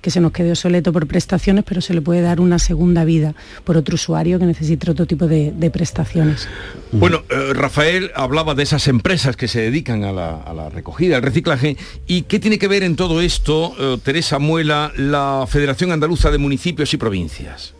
que 0.00 0.10
se 0.10 0.20
nos 0.20 0.32
quede 0.32 0.50
obsoleto 0.50 0.92
por 0.92 1.06
prestaciones, 1.06 1.64
pero 1.66 1.80
se 1.80 1.94
le 1.94 2.02
puede 2.02 2.20
dar 2.20 2.40
una 2.40 2.58
segunda 2.58 3.04
vida 3.04 3.34
por 3.64 3.76
otro 3.76 3.94
usuario 3.94 4.38
que 4.38 4.46
necesite 4.46 4.90
otro 4.90 5.06
tipo 5.06 5.26
de, 5.26 5.70
prestaciones. 5.72 6.46
Bueno, 6.92 7.22
eh, 7.30 7.52
Rafael 7.54 8.10
hablaba 8.14 8.54
de 8.54 8.62
esas 8.62 8.86
empresas 8.86 9.34
que 9.34 9.48
se 9.48 9.60
dedican 9.60 10.04
a 10.04 10.12
la, 10.12 10.68
recogida, 10.68 11.16
al 11.16 11.22
reciclaje, 11.22 11.76
y 12.06 12.22
qué 12.22 12.38
tiene 12.38 12.58
que 12.58 12.68
ver 12.68 12.82
en 12.82 12.96
todo 12.96 13.20
esto, 13.20 13.74
eh, 13.78 13.98
Teresa 14.02 14.38
Muela, 14.38 14.92
la 14.96 15.46
Federación 15.48 15.90
Andaluza 15.90 16.30
de 16.30 16.38
Municipios 16.38 16.92
y 16.92 16.96
Provincias. 16.96 17.74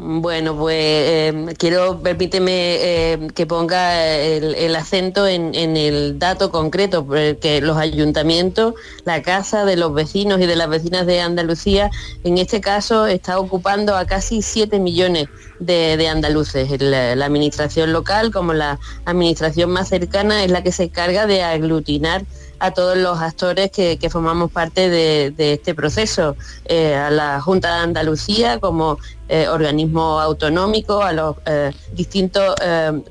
Bueno, 0.00 0.56
pues 0.56 0.76
eh, 0.78 1.54
quiero, 1.58 2.00
permíteme 2.00 2.52
eh, 2.52 3.28
que 3.34 3.46
ponga 3.46 4.06
el, 4.06 4.76
acento 4.76 5.26
en, 5.26 5.54
el 5.54 6.20
dato 6.20 6.52
concreto, 6.52 7.04
que 7.08 7.60
los 7.60 7.76
ayuntamientos, 7.76 8.74
la 9.04 9.22
casa 9.22 9.64
de 9.64 9.76
los 9.76 9.92
vecinos 9.92 10.40
y 10.40 10.46
de 10.46 10.54
las 10.54 10.68
vecinas 10.68 11.04
de 11.04 11.20
Andalucía, 11.20 11.90
en 12.22 12.38
este 12.38 12.60
caso 12.60 13.08
está 13.08 13.40
ocupando 13.40 13.96
a 13.96 14.06
casi 14.06 14.40
7 14.40 14.78
millones 14.78 15.28
de, 15.58 16.06
andaluces. 16.06 16.80
La, 16.80 17.24
administración 17.24 17.92
local, 17.92 18.30
como 18.30 18.54
la 18.54 18.78
administración 19.04 19.70
más 19.70 19.88
cercana, 19.88 20.44
es 20.44 20.50
la 20.52 20.62
que 20.62 20.70
se 20.70 20.84
encarga 20.84 21.26
de 21.26 21.42
aglutinar 21.42 22.24
a 22.58 22.72
todos 22.72 22.96
los 22.96 23.20
actores 23.20 23.70
que, 23.70 23.98
formamos 24.10 24.50
parte 24.50 24.88
de, 24.88 25.52
este 25.52 25.74
proceso, 25.74 26.36
eh, 26.64 26.94
a 26.94 27.10
la 27.10 27.40
Junta 27.40 27.76
de 27.76 27.82
Andalucía 27.82 28.58
como 28.58 28.98
eh, 29.28 29.46
organismo 29.48 30.20
autonómico, 30.20 31.02
a 31.02 31.12
los 31.12 31.36
eh, 31.44 31.72
distintos 31.92 32.54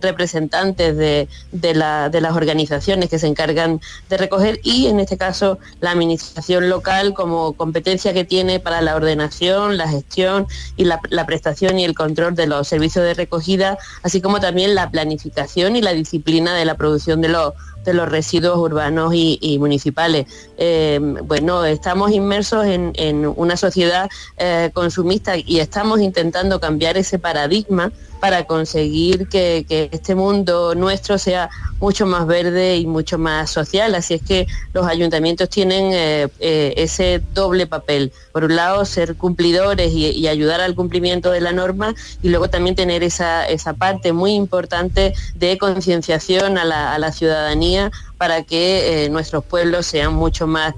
representantes 0.01 0.97
de, 0.97 1.27
las 1.73 2.35
organizaciones 2.35 3.09
que 3.09 3.19
se 3.19 3.27
encargan 3.27 3.79
de 4.09 4.17
recoger 4.17 4.59
y 4.63 4.87
en 4.87 4.99
este 4.99 5.17
caso 5.17 5.59
la 5.79 5.91
administración 5.91 6.69
local 6.69 7.13
como 7.13 7.53
competencia 7.53 8.13
que 8.13 8.25
tiene 8.25 8.59
para 8.59 8.81
la 8.81 8.95
ordenación, 8.95 9.77
la 9.77 9.87
gestión 9.87 10.47
y 10.75 10.85
la, 10.85 10.99
la 11.09 11.25
prestación 11.25 11.79
y 11.79 11.85
el 11.85 11.93
control 11.93 12.35
de 12.35 12.47
los 12.47 12.67
servicios 12.67 13.05
de 13.05 13.13
recogida, 13.13 13.77
así 14.01 14.21
como 14.21 14.39
también 14.39 14.75
la 14.75 14.89
planificación 14.89 15.75
y 15.75 15.81
la 15.81 15.93
disciplina 15.93 16.55
de 16.55 16.65
la 16.65 16.75
producción 16.75 17.21
de 17.21 17.29
los 17.29 17.53
de 17.87 17.93
los 17.93 18.09
residuos 18.09 18.57
urbanos 18.57 19.13
y, 19.15 19.57
municipales. 19.59 20.27
Eh, 20.57 20.99
bueno, 21.23 21.63
estamos 21.63 22.11
inmersos 22.11 22.65
en, 22.65 23.25
una 23.37 23.55
sociedad 23.55 24.09
eh, 24.37 24.71
consumista 24.73 25.37
y 25.37 25.59
estamos 25.59 26.01
intentando 26.01 26.59
cambiar 26.59 26.97
ese 26.97 27.17
paradigma 27.17 27.91
para 28.19 28.45
conseguir 28.45 29.27
que, 29.27 29.65
este 29.91 30.15
mundo 30.15 30.75
nuestro 30.75 31.17
sea 31.17 31.49
mucho 31.79 32.05
más 32.05 32.25
verde 32.25 32.77
y 32.77 32.85
mucho 32.85 33.17
más 33.17 33.49
social. 33.49 33.95
Así 33.95 34.15
es 34.15 34.21
que 34.21 34.47
los 34.73 34.85
ayuntamientos 34.87 35.49
tienen 35.49 35.91
eh, 35.93 36.27
eh, 36.39 36.73
ese 36.77 37.21
doble 37.33 37.67
papel. 37.67 38.11
Por 38.31 38.45
un 38.45 38.55
lado, 38.55 38.85
ser 38.85 39.15
cumplidores 39.15 39.91
y, 39.93 40.27
ayudar 40.27 40.59
al 40.59 40.75
cumplimiento 40.75 41.31
de 41.31 41.39
la 41.39 41.53
norma 41.53 41.95
y 42.21 42.29
luego 42.29 42.49
también 42.49 42.75
tener 42.75 43.01
esa, 43.01 43.45
parte 43.77 44.11
muy 44.11 44.33
importante 44.33 45.13
de 45.35 45.57
concienciación 45.57 46.57
a 46.57 46.65
la, 46.65 47.11
ciudadanía 47.11 47.91
para 48.17 48.43
que 48.43 49.05
eh, 49.05 49.09
nuestros 49.09 49.43
pueblos 49.43 49.85
sean 49.85 50.13
mucho 50.13 50.47
más 50.47 50.73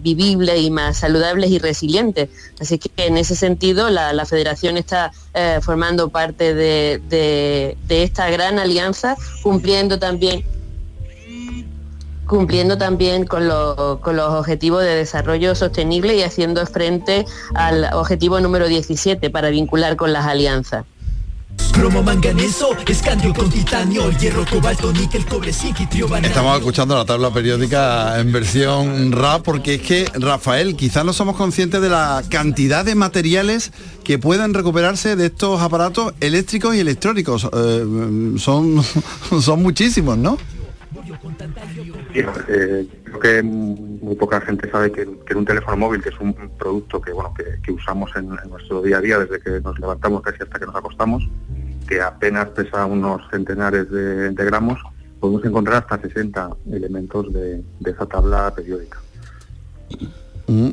vivibles 0.00 0.60
y 0.60 0.70
más 0.70 0.98
saludables 0.98 1.50
y 1.50 1.58
resilientes. 1.58 2.28
Así 2.60 2.78
que 2.78 2.90
en 3.06 3.16
ese 3.16 3.34
sentido 3.36 3.90
la 3.90 4.24
federación 4.26 4.76
está 4.76 5.12
eh, 5.36 5.58
formando 5.60 6.10
parte 6.10 6.54
de, 6.54 7.76
esta 7.88 8.30
gran 8.30 8.60
alianza, 8.60 9.16
cumpliendo 9.42 9.98
también 9.98 10.44
cumpliendo 12.24 12.78
también 12.78 13.26
con, 13.26 13.48
los 13.48 13.76
objetivos 14.08 14.84
de 14.84 14.94
desarrollo 14.94 15.56
sostenible 15.56 16.14
y 16.14 16.22
haciendo 16.22 16.64
frente 16.66 17.26
al 17.54 17.92
objetivo 17.94 18.38
número 18.38 18.68
17 18.68 19.28
para 19.28 19.50
vincular 19.50 19.96
con 19.96 20.12
las 20.12 20.24
alianzas. 20.24 20.86
Cromo 21.72 22.02
manganeso, 22.02 22.70
escandio 22.86 23.34
con 23.34 23.50
titanio, 23.50 24.10
hierro, 24.12 24.44
cobalto, 24.48 24.92
níquel, 24.92 25.26
cobre, 25.26 25.50
Estamos 25.50 26.58
escuchando 26.58 26.94
la 26.94 27.04
tabla 27.04 27.32
periódica 27.32 28.20
en 28.20 28.30
versión 28.30 29.10
rap 29.10 29.42
porque 29.42 29.74
es 29.74 29.82
que, 29.82 30.08
Rafael, 30.14 30.76
quizás 30.76 31.04
no 31.04 31.12
somos 31.12 31.36
conscientes 31.36 31.80
de 31.82 31.88
la 31.88 32.22
cantidad 32.28 32.84
de 32.84 32.94
materiales 32.94 33.72
que 34.04 34.18
puedan 34.18 34.54
recuperarse 34.54 35.16
de 35.16 35.26
estos 35.26 35.60
aparatos 35.60 36.14
eléctricos 36.20 36.76
y 36.76 36.80
electrónicos. 36.80 37.48
Eh, 37.52 38.34
son, 38.38 38.82
son 39.40 39.62
muchísimos, 39.62 40.16
¿no? 40.16 40.38
Eh, 42.14 42.86
creo 43.18 43.20
que 43.20 43.42
muy 43.42 44.14
poca 44.16 44.40
gente 44.40 44.70
sabe 44.70 44.92
que, 44.92 45.34
un 45.34 45.44
teléfono 45.44 45.76
móvil, 45.76 46.02
que 46.02 46.10
es 46.10 46.20
un 46.20 46.34
producto 46.58 47.00
que 47.00 47.12
bueno 47.12 47.32
que, 47.34 47.72
usamos 47.72 48.10
en, 48.16 48.28
nuestro 48.48 48.82
día 48.82 48.98
a 48.98 49.00
día 49.00 49.18
desde 49.18 49.40
que 49.40 49.60
nos 49.60 49.78
levantamos 49.78 50.22
casi 50.22 50.42
hasta 50.42 50.58
que 50.58 50.66
nos 50.66 50.76
acostamos, 50.76 51.28
que 51.88 52.00
apenas 52.00 52.48
pesa 52.50 52.86
unos 52.86 53.22
centenares 53.30 53.90
de, 53.90 54.32
gramos, 54.32 54.80
podemos 55.20 55.44
encontrar 55.44 55.76
hasta 55.82 56.00
60 56.00 56.50
elementos 56.72 57.32
de 57.32 57.62
esa 57.84 58.06
tabla 58.06 58.52
periódica. 58.54 59.03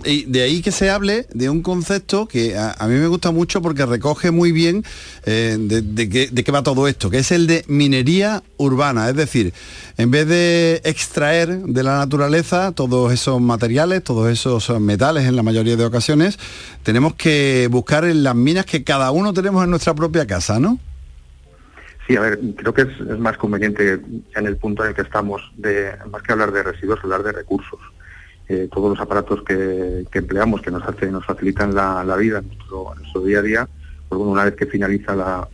Y 0.06 0.26
de 0.26 0.42
ahí 0.44 0.62
que 0.62 0.72
se 0.72 0.90
hable 0.90 1.26
de 1.34 1.50
un 1.50 1.62
concepto 1.62 2.28
que 2.28 2.58
a, 2.58 2.88
mí 2.88 2.96
me 2.96 3.08
gusta 3.08 3.32
mucho 3.32 3.62
porque 3.62 3.86
recoge 3.86 4.32
muy 4.32 4.52
bien 4.52 4.84
eh, 5.26 5.58
de, 5.60 6.10
qué, 6.10 6.52
va 6.52 6.64
todo 6.64 6.88
esto, 6.88 7.10
que 7.10 7.20
es 7.20 7.32
el 7.32 7.48
de 7.48 7.64
minería 7.68 8.44
urbana. 8.58 9.10
Es 9.10 9.16
decir, 9.16 9.54
en 9.98 10.12
vez 10.12 10.28
de 10.28 10.82
extraer 10.84 11.50
de 11.50 11.84
la 11.84 11.98
naturaleza 11.98 12.72
todos 12.74 13.12
esos 13.12 13.42
materiales, 13.42 14.04
todos 14.04 14.30
esos 14.30 14.80
metales 14.80 15.26
en 15.26 15.36
la 15.36 15.44
mayoría 15.44 15.76
de 15.76 15.86
ocasiones, 15.86 16.38
tenemos 16.84 17.16
que 17.16 17.68
buscar 17.72 18.06
en 18.06 18.24
las 18.24 18.36
minas 18.36 18.66
que 18.66 18.84
cada 18.84 19.12
uno 19.12 19.34
tenemos 19.34 19.64
en 19.64 19.70
nuestra 19.70 19.94
propia 19.94 20.28
casa, 20.28 20.60
¿no? 20.60 20.80
Sí, 22.08 22.16
a 22.18 22.22
ver, 22.22 22.40
creo 22.58 22.74
que 22.74 22.82
es, 22.82 23.20
más 23.20 23.38
conveniente 23.38 24.02
en 24.36 24.48
el 24.48 24.58
punto 24.58 24.84
en 24.84 24.90
el 24.90 24.96
que 24.96 25.04
estamos, 25.04 25.42
de 25.56 25.94
más 26.12 26.22
que 26.24 26.34
hablar 26.34 26.52
de 26.52 26.64
residuos, 26.64 27.00
hablar 27.04 27.24
de 27.24 27.32
recursos 27.32 27.80
todos 28.72 28.90
los 28.90 29.00
aparatos 29.00 29.44
que, 29.44 30.06
empleamos, 30.12 30.62
que 30.62 30.72
nos 30.72 30.84
hacen, 30.84 31.12
nos 31.12 31.26
facilitan 31.26 31.74
la, 31.74 32.16
vida 32.18 32.40
en 32.40 32.48
nuestro, 32.48 33.22
día 33.24 33.40
a 33.40 33.42
día, 33.42 33.70
pues 34.10 34.18
bueno, 34.18 34.32
una 34.32 34.46
vez 34.46 34.56
que 34.56 34.66
finaliza 34.66 35.16
la, 35.16 35.48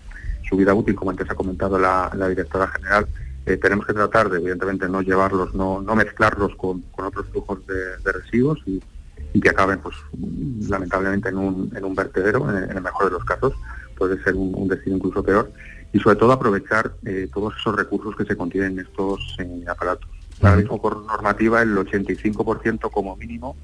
su 0.47 0.55
vida 0.55 0.73
útil, 0.73 0.95
como 0.95 1.11
antes 1.11 1.29
ha 1.29 1.35
comentado 1.35 1.77
la, 1.77 2.09
directora 2.29 2.67
general, 2.67 3.07
eh, 3.45 3.57
tenemos 3.57 3.85
que 3.85 3.93
tratar 3.93 4.29
de, 4.29 4.39
evidentemente, 4.39 4.89
no 4.89 5.01
llevarlos, 5.01 5.53
no, 5.53 5.81
no 5.81 5.95
mezclarlos 5.95 6.55
con, 6.55 6.83
otros 6.97 7.27
flujos 7.27 7.59
de, 7.67 8.11
residuos 8.11 8.59
y, 8.65 8.81
que 9.41 9.49
acaben, 9.49 9.79
pues, 9.79 9.95
lamentablemente, 10.67 11.29
en 11.29 11.37
un, 11.37 11.71
en 11.75 11.85
un 11.85 11.93
vertedero, 11.93 12.49
en, 12.49 12.75
el 12.75 12.81
mejor 12.81 13.05
de 13.05 13.11
los 13.11 13.23
casos, 13.23 13.53
puede 13.95 14.21
ser 14.23 14.33
un, 14.35 14.67
destino 14.67 14.95
incluso 14.97 15.21
peor. 15.21 15.51
y 15.93 15.99
sobre 15.99 16.15
todo 16.15 16.31
aprovechar 16.31 16.93
eh, 17.05 17.29
todos 17.31 17.53
esos 17.59 17.75
recursos 17.75 18.15
que 18.15 18.25
se 18.25 18.35
contienen 18.35 18.73
en 18.73 18.85
estos 18.85 19.35
eh, 19.39 19.65
aparatos. 19.67 20.09
Ahora 20.41 20.57
mismo 20.57 20.81
por 20.81 20.97
normativa 21.05 21.61
el 21.61 21.75
85% 21.75 22.91
como 22.91 23.15
mínimo 23.15 23.55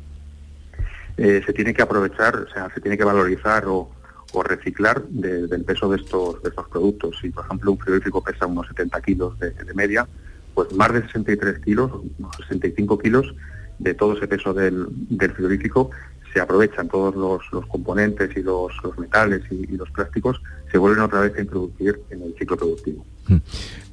eh, 1.17 1.41
se 1.45 1.53
tiene 1.53 1.73
que 1.73 1.81
aprovechar, 1.83 2.35
o 2.35 2.49
sea, 2.49 2.69
se 2.73 2.81
tiene 2.81 2.97
que 2.97 3.03
valorizar 3.03 3.65
o, 3.67 3.91
o 4.33 4.43
reciclar 4.43 5.03
de- 5.03 5.47
del 5.47 5.63
peso 5.63 5.87
de 5.89 5.97
estos, 5.97 6.41
de 6.41 6.49
estos 6.49 6.67
productos. 6.69 7.17
Si, 7.21 7.29
por 7.29 7.45
ejemplo, 7.45 7.71
un 7.71 7.77
frigorífico 7.77 8.23
pesa 8.23 8.47
unos 8.47 8.67
70 8.67 9.01
kilos 9.01 9.37
de, 9.39 9.51
de 9.51 9.73
media, 9.75 10.07
pues 10.55 10.71
más 10.73 10.91
de 10.93 11.01
63 11.03 11.59
kilos, 11.59 11.91
unos 12.17 12.35
65 12.37 12.97
kilos 12.97 13.35
de 13.79 13.93
todo 13.93 14.17
ese 14.17 14.27
peso 14.27 14.53
del, 14.53 14.87
del 14.89 15.31
frigorífico 15.31 15.91
se 16.33 16.39
aprovechan 16.41 16.87
todos 16.87 17.15
los, 17.15 17.43
los 17.51 17.65
componentes 17.67 18.35
y 18.35 18.41
los, 18.41 18.71
los 18.83 18.97
metales 18.97 19.43
y, 19.51 19.71
y 19.71 19.77
los 19.77 19.91
plásticos, 19.91 20.41
se 20.73 20.79
vuelven 20.79 21.03
otra 21.03 21.21
vez 21.21 21.37
a 21.37 21.41
introducir 21.41 22.01
en 22.09 22.23
el 22.23 22.35
ciclo 22.37 22.57
productivo. 22.57 23.05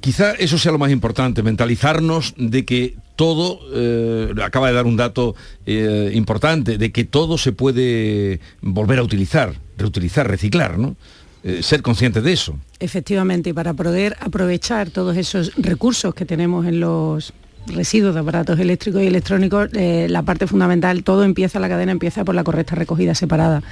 Quizá 0.00 0.32
eso 0.32 0.56
sea 0.56 0.72
lo 0.72 0.78
más 0.78 0.90
importante, 0.90 1.42
mentalizarnos 1.42 2.34
de 2.38 2.64
que 2.64 2.96
todo, 3.16 3.60
eh, 3.74 4.32
acaba 4.42 4.68
de 4.68 4.74
dar 4.74 4.86
un 4.86 4.96
dato 4.96 5.36
eh, 5.66 6.10
importante, 6.14 6.78
de 6.78 6.90
que 6.90 7.04
todo 7.04 7.36
se 7.36 7.52
puede 7.52 8.40
volver 8.62 8.98
a 8.98 9.02
utilizar, 9.02 9.52
reutilizar, 9.76 10.26
reciclar, 10.26 10.78
¿no? 10.78 10.96
Eh, 11.44 11.62
ser 11.62 11.82
conscientes 11.82 12.22
de 12.22 12.32
eso. 12.32 12.58
Efectivamente, 12.78 13.50
y 13.50 13.52
para 13.52 13.74
poder 13.74 14.16
aprovechar 14.20 14.88
todos 14.88 15.18
esos 15.18 15.54
recursos 15.56 16.14
que 16.14 16.24
tenemos 16.24 16.66
en 16.66 16.80
los 16.80 17.34
residuos 17.66 18.14
de 18.14 18.20
aparatos 18.20 18.58
eléctricos 18.58 19.02
y 19.02 19.06
electrónicos, 19.06 19.68
eh, 19.74 20.06
la 20.08 20.22
parte 20.22 20.46
fundamental, 20.46 21.04
todo 21.04 21.24
empieza, 21.24 21.60
la 21.60 21.68
cadena 21.68 21.92
empieza 21.92 22.24
por 22.24 22.34
la 22.34 22.42
correcta 22.44 22.74
recogida 22.74 23.14
separada. 23.14 23.62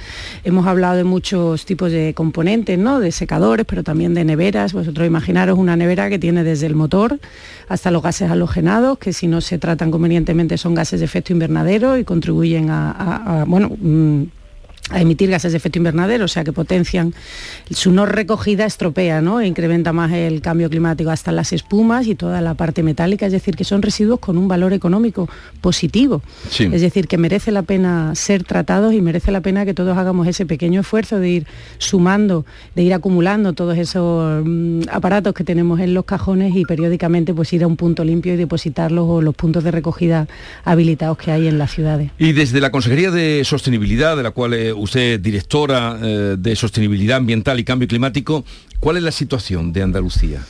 Hemos 0.43 0.67
hablado 0.67 0.95
de 0.95 1.03
muchos 1.03 1.65
tipos 1.65 1.91
de 1.91 2.13
componentes, 2.13 2.77
¿no? 2.79 2.99
De 2.99 3.11
secadores, 3.11 3.65
pero 3.67 3.83
también 3.83 4.13
de 4.13 4.23
neveras. 4.23 4.73
Vosotros 4.73 5.05
imaginaros 5.05 5.57
una 5.57 5.75
nevera 5.75 6.09
que 6.09 6.19
tiene 6.19 6.43
desde 6.43 6.67
el 6.67 6.75
motor 6.75 7.19
hasta 7.67 7.91
los 7.91 8.01
gases 8.01 8.29
halogenados, 8.31 8.97
que 8.99 9.11
si 9.13 9.27
no 9.27 9.41
se 9.41 9.57
tratan 9.59 9.91
convenientemente 9.91 10.57
son 10.57 10.75
gases 10.75 10.99
de 10.99 11.05
efecto 11.05 11.33
invernadero 11.33 11.97
y 11.97 12.03
contribuyen 12.03 12.69
a, 12.69 13.41
a- 13.41 13.45
bueno, 13.45 13.69
mm, 13.79 14.23
a 14.89 15.01
emitir 15.01 15.29
gases 15.29 15.51
de 15.51 15.57
efecto 15.57 15.79
invernadero, 15.79 16.25
o 16.25 16.27
sea 16.27 16.43
que 16.43 16.53
potencian 16.53 17.13
su 17.69 17.91
no 17.91 18.05
recogida 18.05 18.65
estropea, 18.65 19.21
¿no? 19.21 19.41
E 19.41 19.47
incrementa 19.47 19.93
más 19.93 20.11
el 20.11 20.41
cambio 20.41 20.69
climático 20.69 21.11
hasta 21.11 21.31
las 21.31 21.53
espumas 21.53 22.07
y 22.07 22.15
toda 22.15 22.41
la 22.41 22.53
parte 22.55 22.83
metálica, 22.83 23.25
es 23.25 23.31
decir, 23.31 23.55
que 23.55 23.63
son 23.63 23.81
residuos 23.81 24.19
con 24.19 24.37
un 24.37 24.47
valor 24.47 24.73
económico 24.73 25.29
positivo. 25.61 26.21
Sí. 26.49 26.69
Es 26.71 26.81
decir, 26.81 27.07
que 27.07 27.17
merece 27.17 27.51
la 27.51 27.63
pena 27.63 28.13
ser 28.15 28.43
tratados 28.43 28.93
y 28.93 29.01
merece 29.01 29.31
la 29.31 29.41
pena 29.41 29.65
que 29.65 29.73
todos 29.73 29.97
hagamos 29.97 30.27
ese 30.27 30.45
pequeño 30.45 30.81
esfuerzo 30.81 31.19
de 31.19 31.29
ir 31.29 31.47
sumando, 31.77 32.45
de 32.75 32.83
ir 32.83 32.93
acumulando 32.93 33.53
todos 33.53 33.77
esos 33.77 34.43
mm, 34.45 34.81
aparatos 34.91 35.33
que 35.33 35.43
tenemos 35.43 35.79
en 35.79 35.93
los 35.93 36.05
cajones 36.05 36.55
y 36.55 36.65
periódicamente 36.65 37.33
pues 37.33 37.51
ir 37.53 37.63
a 37.63 37.67
un 37.67 37.77
punto 37.77 38.03
limpio 38.03 38.33
y 38.33 38.37
depositarlos 38.37 39.05
o 39.07 39.21
los 39.21 39.35
puntos 39.35 39.63
de 39.63 39.71
recogida 39.71 40.27
habilitados 40.63 41.17
que 41.17 41.31
hay 41.31 41.47
en 41.47 41.57
las 41.57 41.71
ciudades. 41.71 42.11
Y 42.17 42.33
desde 42.33 42.59
la 42.59 42.71
Consejería 42.71 43.11
de 43.11 43.43
Sostenibilidad, 43.43 44.17
de 44.17 44.23
la 44.23 44.31
cual 44.31 44.53
eh, 44.53 44.73
usted 44.79 45.19
directora 45.19 45.99
eh, 46.01 46.35
de 46.37 46.55
Sostenibilidad 46.55 47.17
Ambiental 47.17 47.59
y 47.59 47.63
Cambio 47.63 47.87
Climático, 47.87 48.45
¿cuál 48.79 48.97
es 48.97 49.03
la 49.03 49.11
situación 49.11 49.71
de 49.73 49.83
Andalucía? 49.83 50.41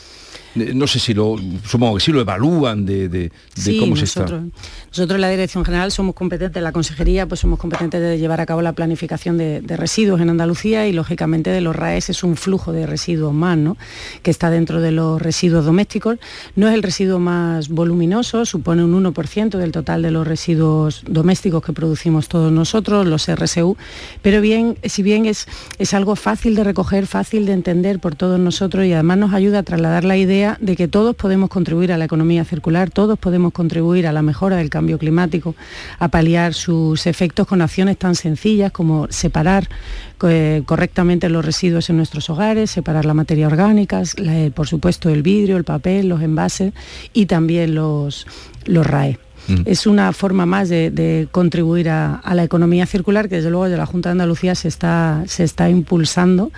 No 0.56 0.88
sé 0.88 1.00
si 1.00 1.14
lo, 1.14 1.36
supongo 1.66 1.96
que 1.96 2.02
sí 2.04 2.12
lo 2.12 2.22
evalúan 2.22 2.86
de, 2.86 3.08
de- 3.10 3.20
de 3.20 3.32
Sí, 3.56 3.80
cómo 3.80 3.96
se 3.96 4.06
está. 4.06 4.22
nosotros 4.26 5.16
en 5.16 5.22
la 5.22 5.30
Dirección 5.30 5.64
General 5.64 5.92
somos 5.92 6.16
competentes, 6.16 6.62
la 6.64 6.72
Consejería 6.72 7.28
pues 7.28 7.40
somos 7.42 7.60
competentes 7.60 8.02
de 8.02 8.18
llevar 8.18 8.42
a 8.42 8.46
cabo 8.46 8.62
la 8.62 8.74
planificación 8.74 9.38
de, 9.38 9.62
de 9.62 9.78
residuos 9.78 10.20
en 10.22 10.30
Andalucía 10.30 10.88
y 10.88 10.94
lógicamente 10.94 11.50
de 11.52 11.62
los 11.62 11.76
RAES 11.76 12.10
es 12.10 12.24
un 12.24 12.36
flujo 12.36 12.72
de 12.72 12.88
residuos 12.88 13.34
más, 13.34 13.58
¿no? 13.58 13.78
que 14.24 14.32
está 14.32 14.50
dentro 14.50 14.82
de 14.82 14.92
los 14.92 15.22
residuos 15.22 15.66
domésticos. 15.66 16.18
No 16.56 16.68
es 16.68 16.74
el 16.74 16.84
residuo 16.84 17.20
más 17.20 17.70
voluminoso, 17.70 18.46
supone 18.46 18.84
un 18.84 19.04
1% 19.14 19.58
del 19.58 19.72
total 19.72 20.02
de 20.02 20.12
los 20.12 20.26
residuos 20.28 21.04
domésticos 21.08 21.64
que 21.64 21.74
producimos 21.74 22.28
todos 22.28 22.52
nosotros, 22.52 23.06
los 23.06 23.28
RSU, 23.28 23.78
pero 24.22 24.42
bien, 24.42 24.78
si 24.84 25.04
bien 25.04 25.26
es, 25.26 25.48
es 25.78 25.94
algo 25.94 26.16
fácil 26.16 26.56
de 26.56 26.64
recoger, 26.64 27.06
fácil 27.08 27.46
de 27.46 27.54
entender 27.54 28.00
por 28.00 28.16
todos 28.16 28.40
nosotros 28.40 28.86
y 28.86 28.94
además 28.94 29.18
nos 29.20 29.34
ayuda 29.34 29.60
a 29.60 29.64
trasladar 29.64 30.04
la 30.06 30.18
idea 30.18 30.39
de 30.60 30.76
que 30.76 30.88
todos 30.88 31.16
podemos 31.16 31.50
contribuir 31.50 31.92
a 31.92 31.98
la 31.98 32.06
economía 32.06 32.46
circular, 32.46 32.90
todos 32.90 33.20
podemos 33.20 33.52
contribuir 33.52 34.08
a 34.08 34.14
la 34.14 34.22
mejora 34.22 34.56
del 34.56 34.70
cambio 34.70 34.98
climático, 34.98 35.56
a 36.00 36.08
paliar 36.08 36.54
sus 36.54 37.08
efectos 37.08 37.48
con 37.48 37.62
acciones 37.62 37.98
tan 37.98 38.16
sencillas 38.16 38.72
como 38.72 39.08
separar 39.10 39.68
eh, 40.24 40.64
correctamente 40.66 41.30
los 41.30 41.46
residuos 41.46 41.90
en 41.90 41.98
nuestros 41.98 42.30
hogares, 42.30 42.72
separar 42.72 43.06
la 43.06 43.14
materia 43.14 43.48
orgánica, 43.48 44.02
eh, 44.18 44.52
por 44.54 44.68
supuesto 44.68 45.10
el 45.10 45.24
vidrio, 45.24 45.58
el 45.58 45.64
papel, 45.64 46.08
los 46.08 46.22
envases 46.22 46.74
y 47.14 47.26
también 47.26 47.76
los, 47.76 48.26
los 48.66 48.86
RAE. 48.86 49.20
Es 49.66 49.88
una 49.88 50.14
forma 50.14 50.46
más 50.46 50.70
de, 50.70 50.92
de 50.92 51.28
contribuir 51.32 51.90
a, 51.90 52.16
a 52.16 52.36
la 52.36 52.44
economía 52.44 52.86
circular 52.86 53.30
que 53.30 53.36
desde 53.36 53.50
luego 53.50 53.70
de 53.70 53.78
la 53.78 53.86
Junta 53.86 54.10
de 54.10 54.12
Andalucía 54.12 54.56
se 54.56 54.68
está, 54.68 55.24
se 55.28 55.44
está 55.44 55.70
impulsando 55.70 56.52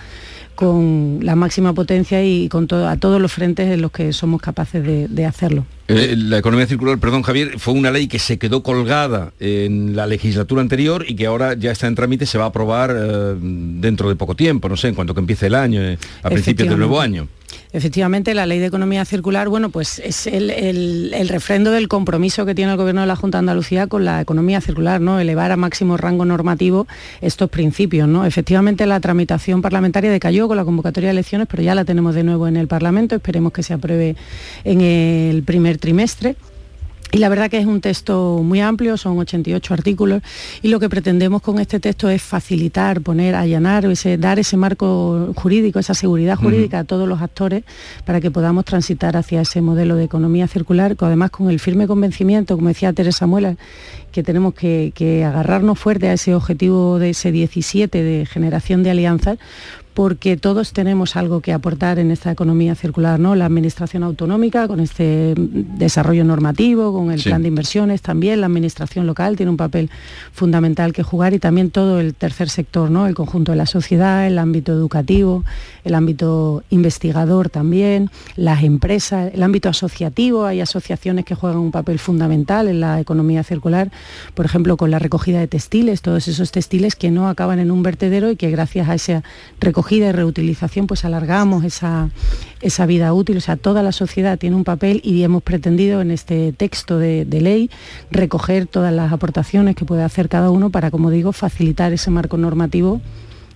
con 0.54 1.20
la 1.22 1.34
máxima 1.34 1.72
potencia 1.72 2.22
y 2.24 2.48
con 2.48 2.66
todo, 2.66 2.86
a 2.86 2.96
todos 2.96 3.20
los 3.20 3.32
frentes 3.32 3.70
en 3.70 3.80
los 3.80 3.90
que 3.90 4.12
somos 4.12 4.40
capaces 4.40 4.84
de, 4.84 5.08
de 5.08 5.24
hacerlo. 5.24 5.64
Eh, 5.88 6.14
la 6.16 6.38
economía 6.38 6.66
circular, 6.66 6.98
perdón 6.98 7.22
Javier, 7.22 7.58
fue 7.58 7.74
una 7.74 7.90
ley 7.90 8.06
que 8.06 8.18
se 8.18 8.38
quedó 8.38 8.62
colgada 8.62 9.32
en 9.40 9.96
la 9.96 10.06
legislatura 10.06 10.60
anterior 10.62 11.04
y 11.08 11.16
que 11.16 11.26
ahora 11.26 11.54
ya 11.54 11.72
está 11.72 11.86
en 11.86 11.94
trámite, 11.94 12.26
se 12.26 12.38
va 12.38 12.44
a 12.44 12.48
aprobar 12.48 12.94
eh, 12.96 13.34
dentro 13.40 14.08
de 14.08 14.14
poco 14.14 14.36
tiempo, 14.36 14.68
no 14.68 14.76
sé, 14.76 14.88
en 14.88 14.94
cuanto 14.94 15.14
que 15.14 15.20
empiece 15.20 15.46
el 15.46 15.54
año, 15.54 15.82
eh, 15.82 15.98
a 16.22 16.28
principios 16.28 16.68
del 16.68 16.78
nuevo 16.78 17.00
año. 17.00 17.28
Efectivamente, 17.72 18.34
la 18.34 18.44
ley 18.44 18.58
de 18.58 18.66
economía 18.66 19.04
circular, 19.06 19.48
bueno, 19.48 19.70
pues 19.70 19.98
es 19.98 20.26
el, 20.26 21.14
refrendo 21.28 21.70
del 21.70 21.88
compromiso 21.88 22.44
que 22.44 22.54
tiene 22.54 22.72
el 22.72 22.76
Gobierno 22.76 23.00
de 23.00 23.06
la 23.06 23.16
Junta 23.16 23.38
de 23.38 23.40
Andalucía 23.40 23.86
con 23.86 24.04
la 24.04 24.20
economía 24.20 24.60
circular, 24.60 25.00
¿no? 25.00 25.18
Elevar 25.18 25.52
a 25.52 25.56
máximo 25.56 25.96
rango 25.96 26.26
normativo 26.26 26.86
estos 27.22 27.48
principios, 27.48 28.06
¿no? 28.08 28.26
Efectivamente, 28.26 28.84
la 28.86 29.00
tramitación 29.00 29.62
parlamentaria 29.62 30.10
decayó 30.10 30.48
con 30.48 30.58
la 30.58 30.64
convocatoria 30.64 31.08
de 31.08 31.12
elecciones, 31.12 31.48
pero 31.50 31.62
ya 31.62 31.74
la 31.74 31.86
tenemos 31.86 32.14
de 32.14 32.24
nuevo 32.24 32.46
en 32.46 32.58
el 32.58 32.68
Parlamento. 32.68 33.14
Esperemos 33.14 33.52
que 33.52 33.62
se 33.62 33.72
apruebe 33.72 34.16
en 34.64 34.82
el 34.82 35.42
primer 35.42 35.78
trimestre. 35.78 36.36
Y 37.14 37.18
la 37.18 37.28
verdad 37.28 37.50
que 37.50 37.58
es 37.58 37.66
un 37.66 37.82
texto 37.82 38.40
muy 38.42 38.60
amplio, 38.60 38.96
son 38.96 39.18
88 39.18 39.74
artículos, 39.74 40.22
y 40.62 40.68
lo 40.68 40.80
que 40.80 40.88
pretendemos 40.88 41.42
con 41.42 41.58
este 41.58 41.78
texto 41.78 42.08
es 42.08 42.22
facilitar, 42.22 43.02
poner, 43.02 43.34
allanar, 43.34 43.84
ese, 43.84 44.16
dar 44.16 44.38
ese 44.38 44.56
marco 44.56 45.30
jurídico, 45.36 45.78
esa 45.78 45.92
seguridad 45.92 46.36
jurídica 46.36 46.78
a 46.78 46.84
todos 46.84 47.06
los 47.06 47.20
actores 47.20 47.64
para 48.06 48.22
que 48.22 48.30
podamos 48.30 48.64
transitar 48.64 49.18
hacia 49.18 49.42
ese 49.42 49.60
modelo 49.60 49.96
de 49.96 50.04
economía 50.04 50.48
circular, 50.48 50.96
que 50.96 51.04
además 51.04 51.30
con 51.30 51.50
el 51.50 51.60
firme 51.60 51.86
convencimiento, 51.86 52.56
como 52.56 52.68
decía 52.68 52.94
Teresa 52.94 53.26
Muela, 53.26 53.56
que 54.10 54.22
tenemos 54.22 54.54
que, 54.54 54.92
que 54.94 55.22
agarrarnos 55.22 55.78
fuerte 55.78 56.08
a 56.08 56.14
ese 56.14 56.34
objetivo 56.34 56.98
de 56.98 57.10
ese 57.10 57.30
17 57.30 58.02
de 58.02 58.24
generación 58.24 58.82
de 58.82 58.90
alianzas, 58.90 59.38
porque 59.94 60.36
todos 60.38 60.72
tenemos 60.72 61.16
algo 61.16 61.40
que 61.40 61.52
aportar 61.52 61.98
en 61.98 62.10
esta 62.10 62.30
economía 62.32 62.74
circular, 62.74 63.20
¿no? 63.20 63.34
La 63.34 63.44
administración 63.44 64.02
autonómica 64.02 64.66
con 64.66 64.80
este 64.80 65.34
desarrollo 65.36 66.24
normativo, 66.24 66.92
con 66.92 67.10
el 67.10 67.20
Sí. 67.20 67.28
plan 67.28 67.42
de 67.42 67.48
inversiones 67.48 68.00
también, 68.00 68.40
la 68.40 68.46
administración 68.46 69.06
local 69.06 69.36
tiene 69.36 69.50
un 69.50 69.58
papel 69.58 69.90
fundamental 70.32 70.92
que 70.94 71.02
jugar 71.02 71.34
y 71.34 71.38
también 71.38 71.70
todo 71.70 72.00
el 72.00 72.14
tercer 72.14 72.48
sector, 72.48 72.90
¿no? 72.90 73.06
El 73.06 73.14
conjunto 73.14 73.52
de 73.52 73.56
la 73.56 73.66
sociedad, 73.66 74.26
el 74.26 74.38
ámbito 74.38 74.72
educativo, 74.72 75.44
el 75.84 75.94
ámbito 75.94 76.62
investigador 76.70 77.50
también, 77.50 78.10
las 78.36 78.62
empresas, 78.62 79.30
el 79.34 79.42
ámbito 79.42 79.68
asociativo, 79.68 80.46
hay 80.46 80.60
asociaciones 80.62 81.26
que 81.26 81.34
juegan 81.34 81.58
un 81.58 81.70
papel 81.70 81.98
fundamental 81.98 82.68
en 82.68 82.80
la 82.80 82.98
economía 82.98 83.44
circular, 83.44 83.90
por 84.34 84.46
ejemplo, 84.46 84.78
con 84.78 84.90
la 84.90 84.98
recogida 84.98 85.38
de 85.38 85.48
textiles, 85.48 86.00
todos 86.00 86.28
esos 86.28 86.50
textiles 86.50 86.96
que 86.96 87.10
no 87.10 87.28
acaban 87.28 87.58
en 87.58 87.70
un 87.70 87.82
vertedero 87.82 88.30
y 88.30 88.36
que 88.36 88.50
gracias 88.50 88.88
a 88.88 88.94
esa 88.94 89.22
recogida 89.60 89.81
y 89.90 90.12
reutilización 90.12 90.86
pues 90.86 91.04
alargamos 91.04 91.64
esa, 91.64 92.10
esa 92.60 92.86
vida 92.86 93.12
útil, 93.12 93.36
o 93.36 93.40
sea, 93.40 93.56
toda 93.56 93.82
la 93.82 93.92
sociedad 93.92 94.38
tiene 94.38 94.56
un 94.56 94.64
papel 94.64 95.00
y 95.04 95.22
hemos 95.22 95.42
pretendido 95.42 96.00
en 96.00 96.10
este 96.10 96.52
texto 96.52 96.98
de, 96.98 97.24
de 97.24 97.40
ley 97.40 97.70
recoger 98.10 98.66
todas 98.66 98.92
las 98.92 99.12
aportaciones 99.12 99.74
que 99.76 99.84
puede 99.84 100.02
hacer 100.02 100.28
cada 100.28 100.50
uno 100.50 100.70
para, 100.70 100.90
como 100.90 101.10
digo, 101.10 101.32
facilitar 101.32 101.92
ese 101.92 102.10
marco 102.10 102.36
normativo 102.36 103.00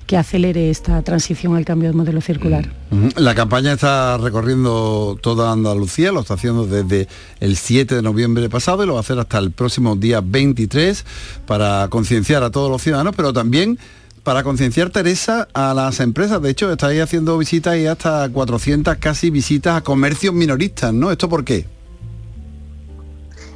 que 0.07 0.17
acelere 0.17 0.71
esta 0.71 1.03
transición 1.03 1.57
al 1.57 1.65
cambio 1.65 1.89
del 1.89 1.97
modelo 1.97 2.21
circular. 2.21 2.73
La 3.17 3.35
campaña 3.35 3.73
está 3.73 4.17
recorriendo 4.19 5.19
toda 5.21 5.51
Andalucía, 5.51 6.13
lo 6.13 6.21
está 6.21 6.35
haciendo 6.35 6.67
desde 6.67 7.09
el 7.41 7.57
7 7.57 7.97
de 7.97 8.03
noviembre 8.03 8.49
pasado 8.49 8.85
y 8.85 8.87
lo 8.87 8.95
va 8.95 9.01
a 9.01 9.03
hacer 9.03 9.19
hasta 9.19 9.39
el 9.39 9.51
próximo 9.51 9.97
día 9.97 10.21
23 10.25 11.05
para 11.47 11.89
concienciar 11.89 12.45
a 12.45 12.51
todos 12.51 12.71
los 12.71 12.83
ciudadanos, 12.83 13.15
pero 13.17 13.33
también 13.33 13.79
para 14.27 14.43
concienciar, 14.43 14.91
Teresa, 14.91 15.47
a 15.55 15.73
las 15.73 16.01
empresas. 16.01 16.43
De 16.43 16.51
hecho, 16.51 16.73
estáis 16.73 17.01
haciendo 17.01 17.39
visitas 17.39 17.77
y 17.77 17.87
hasta 17.87 18.29
400 18.29 18.97
casi 18.97 19.31
visitas 19.31 19.77
a 19.77 19.83
comercios 19.83 20.35
minoristas, 20.35 20.93
¿no? 20.93 21.13
¿Esto 21.13 21.29
por 21.29 21.45
qué? 21.45 21.65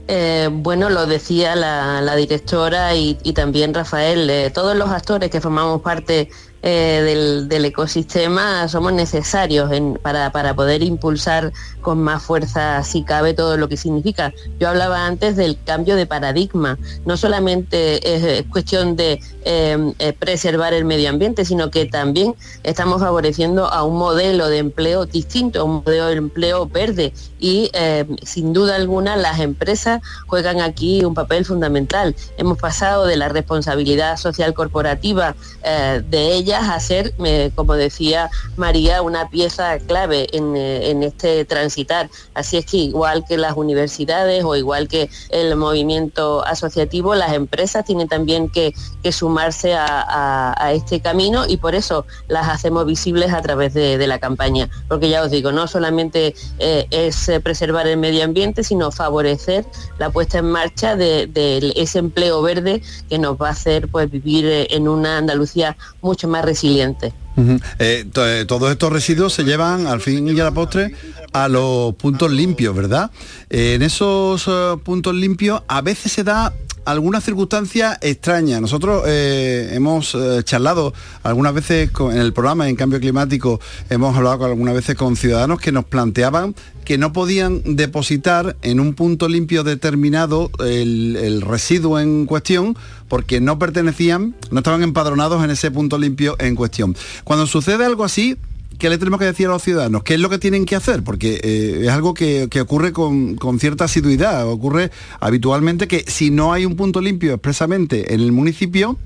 Eh, 0.07 0.49
bueno, 0.53 0.89
lo 0.89 1.07
decía 1.07 1.57
la, 1.57 2.15
directora 2.15 2.95
y, 2.95 3.19
y 3.25 3.33
también 3.33 3.75
Rafael, 3.75 4.31
eh, 4.31 4.53
todos 4.55 4.77
los 4.77 4.91
actores 4.91 5.29
que 5.29 5.41
formamos 5.41 5.83
parte 5.83 6.31
eh, 6.63 7.03
del, 7.05 7.49
del, 7.49 7.65
ecosistema 7.65 8.69
somos 8.69 8.93
necesarios 8.93 9.71
para, 10.03 10.31
para, 10.31 10.55
poder 10.55 10.83
impulsar 10.83 11.53
con 11.81 12.01
más 12.03 12.23
fuerza, 12.23 12.83
si 12.85 13.03
cabe, 13.03 13.35
todo 13.35 13.57
lo 13.57 13.69
que 13.69 13.77
significa. 13.77 14.33
Yo 14.59 14.69
hablaba 14.69 15.07
antes 15.07 15.37
del 15.37 15.59
cambio 15.65 15.97
de 15.97 16.07
paradigma. 16.07 16.79
No 17.07 17.17
solamente 17.17 18.39
es 18.39 18.45
cuestión 18.47 18.97
de 18.97 19.21
eh, 19.45 19.93
eh, 19.99 20.13
preservar 20.13 20.75
el 20.75 20.85
medio 20.85 21.09
ambiente, 21.09 21.45
sino 21.45 21.71
que 21.71 21.87
también 21.87 22.35
estamos 22.63 23.01
favoreciendo 23.01 23.67
a 23.67 23.85
un 23.85 23.97
modelo 23.99 24.49
de 24.49 24.59
empleo 24.59 25.07
distinto, 25.07 25.61
a 25.61 25.65
un 25.65 25.83
modelo 25.85 26.07
de 26.07 26.17
empleo 26.17 26.67
verde. 26.67 27.13
Y 27.39 27.71
eh, 27.73 28.05
sin 28.23 28.53
duda 28.53 28.77
alguna 28.77 29.17
las 29.17 29.41
empresas 29.41 30.03
juegan 30.27 30.61
aquí 30.61 31.05
un 31.05 31.15
papel 31.15 31.45
fundamental. 31.45 32.15
Hemos 32.37 32.59
pasado 32.59 33.07
de 33.07 33.17
la 33.17 33.29
responsabilidad 33.29 34.17
social 34.19 34.53
corporativa 34.53 35.35
eh, 35.63 36.03
de 36.09 36.35
ellas 36.35 36.50
a 36.59 36.79
ser, 36.81 37.15
como 37.55 37.75
decía 37.75 38.31
María, 38.57 39.03
una 39.03 39.29
pieza 39.29 39.79
clave 39.79 40.27
en, 40.37 40.57
eh, 40.57 40.91
en 40.91 41.03
este 41.03 41.45
transitar. 41.45 42.11
Así 42.35 42.57
es 42.57 42.67
que 42.67 42.77
igual 42.79 43.25
que 43.27 43.37
las 43.37 43.57
universidades 43.57 44.45
o 44.45 44.57
igual 44.57 44.89
que 44.89 45.11
el 45.31 45.57
movimiento 45.57 46.45
asociativo, 46.45 47.15
las 47.15 47.33
empresas 47.33 47.85
tienen 47.85 48.09
también 48.09 48.49
que, 48.49 48.75
que 49.03 49.13
sumarse 49.13 49.75
a, 49.75 50.55
a, 50.57 50.73
este 50.73 51.01
camino 51.01 51.47
y 51.49 51.57
por 51.57 51.75
eso 51.75 52.07
las 52.29 52.49
hacemos 52.49 52.87
visibles 52.87 53.33
a 53.33 53.43
través 53.43 53.75
de, 53.75 54.07
la 54.07 54.19
campaña. 54.19 54.69
Porque 54.89 55.09
ya 55.09 55.23
os 55.23 55.31
digo, 55.31 55.53
no 55.53 55.67
solamente 55.69 56.35
eh, 56.59 56.87
es 56.91 57.31
preservar 57.43 57.87
el 57.87 57.97
medio 57.99 58.25
ambiente, 58.25 58.65
sino 58.65 58.91
favorecer 58.91 59.65
la 59.99 60.11
puesta 60.11 60.39
en 60.39 60.51
marcha 60.51 60.97
de, 60.97 61.27
de, 61.27 61.73
ese 61.77 61.99
empleo 61.99 62.43
verde 62.43 62.83
que 63.09 63.19
nos 63.19 63.37
va 63.37 63.49
a 63.49 63.53
hacer 63.53 63.89
pues, 63.89 64.11
vivir 64.11 64.67
en 64.71 64.89
una 64.89 65.19
Andalucía 65.19 65.77
mucho 66.01 66.29
más 66.29 66.40
resiliente. 66.43 67.13
-huh. 67.41 67.61
eh, 67.79 68.05
eh, 68.15 68.45
todos 68.47 68.71
estos 68.71 68.93
residuos 68.93 69.33
se 69.33 69.45
llevan 69.45 69.87
al 69.87 70.01
fin 70.01 70.29
y 70.29 70.39
a 70.41 70.45
la 70.45 70.51
postre 70.51 70.95
a 71.33 71.49
los 71.49 71.95
puntos 71.95 72.31
limpios, 72.31 72.75
¿verdad? 72.75 73.11
Eh, 73.49 73.75
en 73.75 73.83
esos 73.83 74.49
puntos 74.83 75.15
limpios 75.15 75.63
a 75.69 75.81
veces 75.81 76.13
se 76.13 76.25
da 76.25 76.53
alguna 76.85 77.21
circunstancia 77.21 77.99
extraña. 78.01 78.61
Nosotros 78.61 79.05
eh, 79.07 79.71
hemos 79.73 80.15
eh, 80.15 80.43
charlado 80.45 80.93
algunas 81.23 81.55
veces 81.55 81.91
en 81.99 82.19
el 82.19 82.33
programa 82.33 82.69
en 82.69 82.77
cambio 82.77 83.01
climático, 83.01 83.61
hemos 83.89 84.17
hablado 84.17 84.39
con, 84.39 84.51
algunas 84.51 84.75
veces 84.75 84.97
con 84.97 85.17
ciudadanos 85.17 85.61
que 85.61 85.73
nos 85.73 85.85
planteaban 85.85 86.55
que 86.85 86.99
no 86.99 87.13
podían 87.13 87.63
depositar 87.77 88.57
en 88.63 88.81
un 88.81 88.95
punto 88.95 89.29
limpio 89.29 89.63
determinado 89.63 90.51
el 90.59 91.41
residuo 91.41 92.01
en 92.01 92.27
cuestión 92.27 92.77
porque 93.07 93.41
no 93.41 93.59
pertenecían, 93.59 94.35
no 94.51 94.59
estaban 94.59 94.83
empadronados 94.83 95.45
en 95.45 95.51
ese 95.51 95.71
punto 95.71 95.99
limpio 95.99 96.37
en 96.39 96.55
cuestión. 96.55 96.97
Cuando 97.25 97.47
sucede 97.47 97.85
algo 97.85 98.05
así, 98.05 98.39
¿qué 98.81 98.91
le 98.91 98.99
tenemos 98.99 99.21
que 99.21 99.27
decir 99.27 99.47
a 99.47 99.51
los 99.51 99.63
ciudadanos? 99.63 100.03
¿Qué 100.03 100.15
es 100.15 100.21
lo 100.21 100.29
que 100.31 100.39
tienen 100.39 100.65
que 100.65 100.75
hacer? 100.75 101.05
Porque 101.05 101.39
eh, 101.45 101.83
es 101.85 101.91
algo 101.91 102.15
que, 102.15 102.49
que 102.51 102.63
ocurre 102.63 102.93
con, 102.93 103.37
con, 103.37 103.61
cierta 103.61 103.85
asiduidad, 103.85 104.49
ocurre 104.49 104.91
habitualmente 105.21 105.87
que 105.87 106.05
si 106.09 106.31
no 106.31 106.53
hay 106.53 106.65
un 106.65 106.75
punto 106.75 107.01
limpio 107.01 107.35
expresamente 107.35 108.15
en 108.15 108.21
el 108.21 108.33
municipio, 108.33 108.99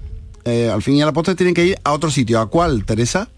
eh, 0.45 0.71
al 0.73 0.81
fin 0.81 0.95
y 0.95 1.03
al 1.03 1.13
postre 1.13 1.35
tienen 1.35 1.55
que 1.55 1.67
ir 1.67 1.79
a 1.85 1.93
otro 1.93 2.11
sitio. 2.11 2.41
¿A 2.41 2.49
cuál, 2.49 2.85
Teresa? 2.85 3.29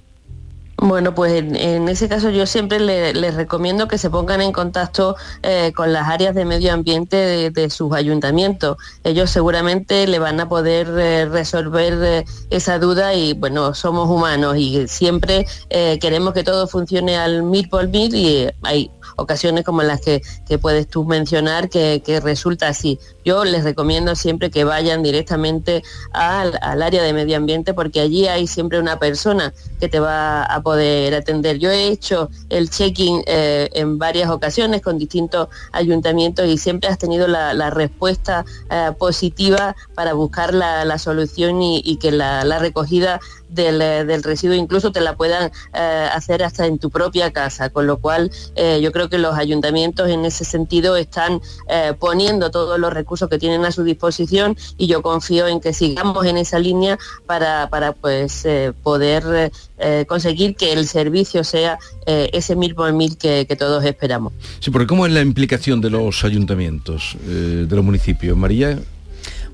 Bueno, 0.79 1.15
pues 1.15 1.33
en, 1.33 1.89
ese 1.89 2.07
caso 2.07 2.29
yo 2.29 2.45
siempre 2.45 2.79
les 2.79 3.15
le 3.15 3.31
recomiendo 3.31 3.89
que 3.89 3.97
se 3.97 4.11
pongan 4.11 4.43
en 4.43 4.53
contacto 4.53 5.17
eh, 5.43 5.73
con 5.75 5.91
las 5.91 6.07
áreas 6.09 6.35
de 6.35 6.45
medio 6.45 6.73
ambiente 6.75 7.51
de, 7.51 7.71
sus 7.71 7.95
ayuntamientos. 7.95 8.77
Ellos 9.03 9.31
seguramente 9.31 10.07
le 10.07 10.19
van 10.19 10.39
a 10.39 10.49
poder 10.51 10.89
eh, 10.99 11.25
resolver 11.27 11.95
eh, 12.03 12.25
esa 12.51 12.79
duda 12.79 13.15
y 13.15 13.33
bueno, 13.33 13.73
somos 13.73 14.09
humanos 14.11 14.57
y 14.59 14.87
siempre 14.87 15.47
queremos 15.71 16.35
que 16.35 16.45
todo 16.45 16.67
funcione 16.69 17.17
al 17.17 17.43
mil 17.43 17.69
por 17.69 17.89
mil 17.89 18.15
y 18.15 18.47
hay 18.63 18.91
ocasiones 19.17 19.65
como 19.65 19.83
las 19.83 20.01
que, 20.01 20.23
que 20.47 20.59
puedes 20.59 20.89
tú 20.89 21.05
mencionar 21.05 21.69
que, 21.71 22.03
que, 22.05 22.21
resulta 22.21 22.69
así. 22.69 22.99
Yo 23.27 23.45
les 23.45 23.65
recomiendo 23.65 24.15
siempre 24.15 24.53
que 24.53 24.63
vayan 24.63 25.03
directamente 25.03 25.83
al, 26.13 26.57
al, 26.63 26.81
área 26.81 27.03
de 27.03 27.13
medio 27.13 27.37
ambiente 27.37 27.75
porque 27.75 27.99
allí 27.99 28.29
hay 28.29 28.47
siempre 28.47 28.79
una 28.79 29.01
persona 29.01 29.53
que 29.81 29.89
te 29.89 29.99
va 29.99 30.45
a 30.45 30.63
poder 30.63 31.13
atender. 31.13 31.59
Yo 31.59 31.69
he 31.73 31.89
hecho 31.89 32.31
el 32.51 32.71
check-in 32.71 33.25
eh, 33.27 33.69
en 33.73 33.99
varias 33.99 34.31
ocasiones 34.31 34.81
con 34.81 34.97
distintos 34.97 35.49
ayuntamientos 35.73 36.47
y 36.47 36.57
siempre 36.57 36.89
has 36.89 36.99
tenido 36.99 37.27
la, 37.27 37.69
respuesta 37.71 38.45
eh, 38.71 38.93
positiva 38.97 39.75
para 39.97 40.13
buscar 40.13 40.55
la, 40.55 40.85
la 40.85 40.97
solución 40.97 41.61
y, 41.61 41.97
que 41.97 42.13
la, 42.13 42.45
recogida 42.61 43.19
del, 43.49 43.79
del, 43.79 44.23
residuo 44.23 44.55
incluso 44.55 44.93
te 44.93 45.01
la 45.01 45.17
puedan 45.17 45.51
eh, 45.75 46.09
hacer 46.13 46.43
hasta 46.43 46.67
en 46.67 46.79
tu 46.79 46.91
propia 46.91 47.33
casa, 47.33 47.71
con 47.71 47.87
lo 47.87 47.99
cual 47.99 48.31
eh, 48.55 48.81
yo 48.83 48.93
creo 48.93 49.09
que 49.09 49.19
los 49.19 49.37
ayuntamientos 49.37 50.09
en 50.09 50.25
ese 50.25 50.45
sentido 50.45 50.97
están 50.97 51.41
eh, 51.69 51.95
poniendo 51.99 52.51
todos 52.51 52.79
los 52.79 52.93
recursos 52.93 53.16
que 53.29 53.39
tienen 53.39 53.65
a 53.65 53.73
su 53.73 53.83
disposición 53.83 54.57
y 54.77 54.87
yo 54.87 55.03
confío 55.03 55.49
en 55.49 55.61
que 55.61 55.73
sigamos 55.73 56.25
en 56.27 56.37
esa 56.37 56.59
línea 56.59 56.99
para, 57.27 57.69
para 57.71 57.93
pues 57.93 58.45
eh, 58.45 58.73
poder 58.83 59.51
eh, 59.79 60.05
conseguir 60.07 60.55
que 60.57 60.73
el 60.73 60.87
servicio 60.87 61.43
sea 61.45 61.79
ese 62.07 62.55
mil 62.55 62.75
por 62.75 62.93
mil 62.93 63.17
que, 63.17 63.47
que, 63.49 63.57
todos 63.57 63.85
esperamos. 63.85 64.33
Sí, 64.61 64.71
porque 64.71 64.87
¿cómo 64.87 65.07
es 65.07 65.13
la 65.13 65.23
implicación 65.23 65.81
de 65.81 65.91
los 65.91 66.25
ayuntamientos, 66.25 67.17
de 67.27 67.67
los 67.69 67.85
municipios? 67.85 68.37
María. 68.37 68.79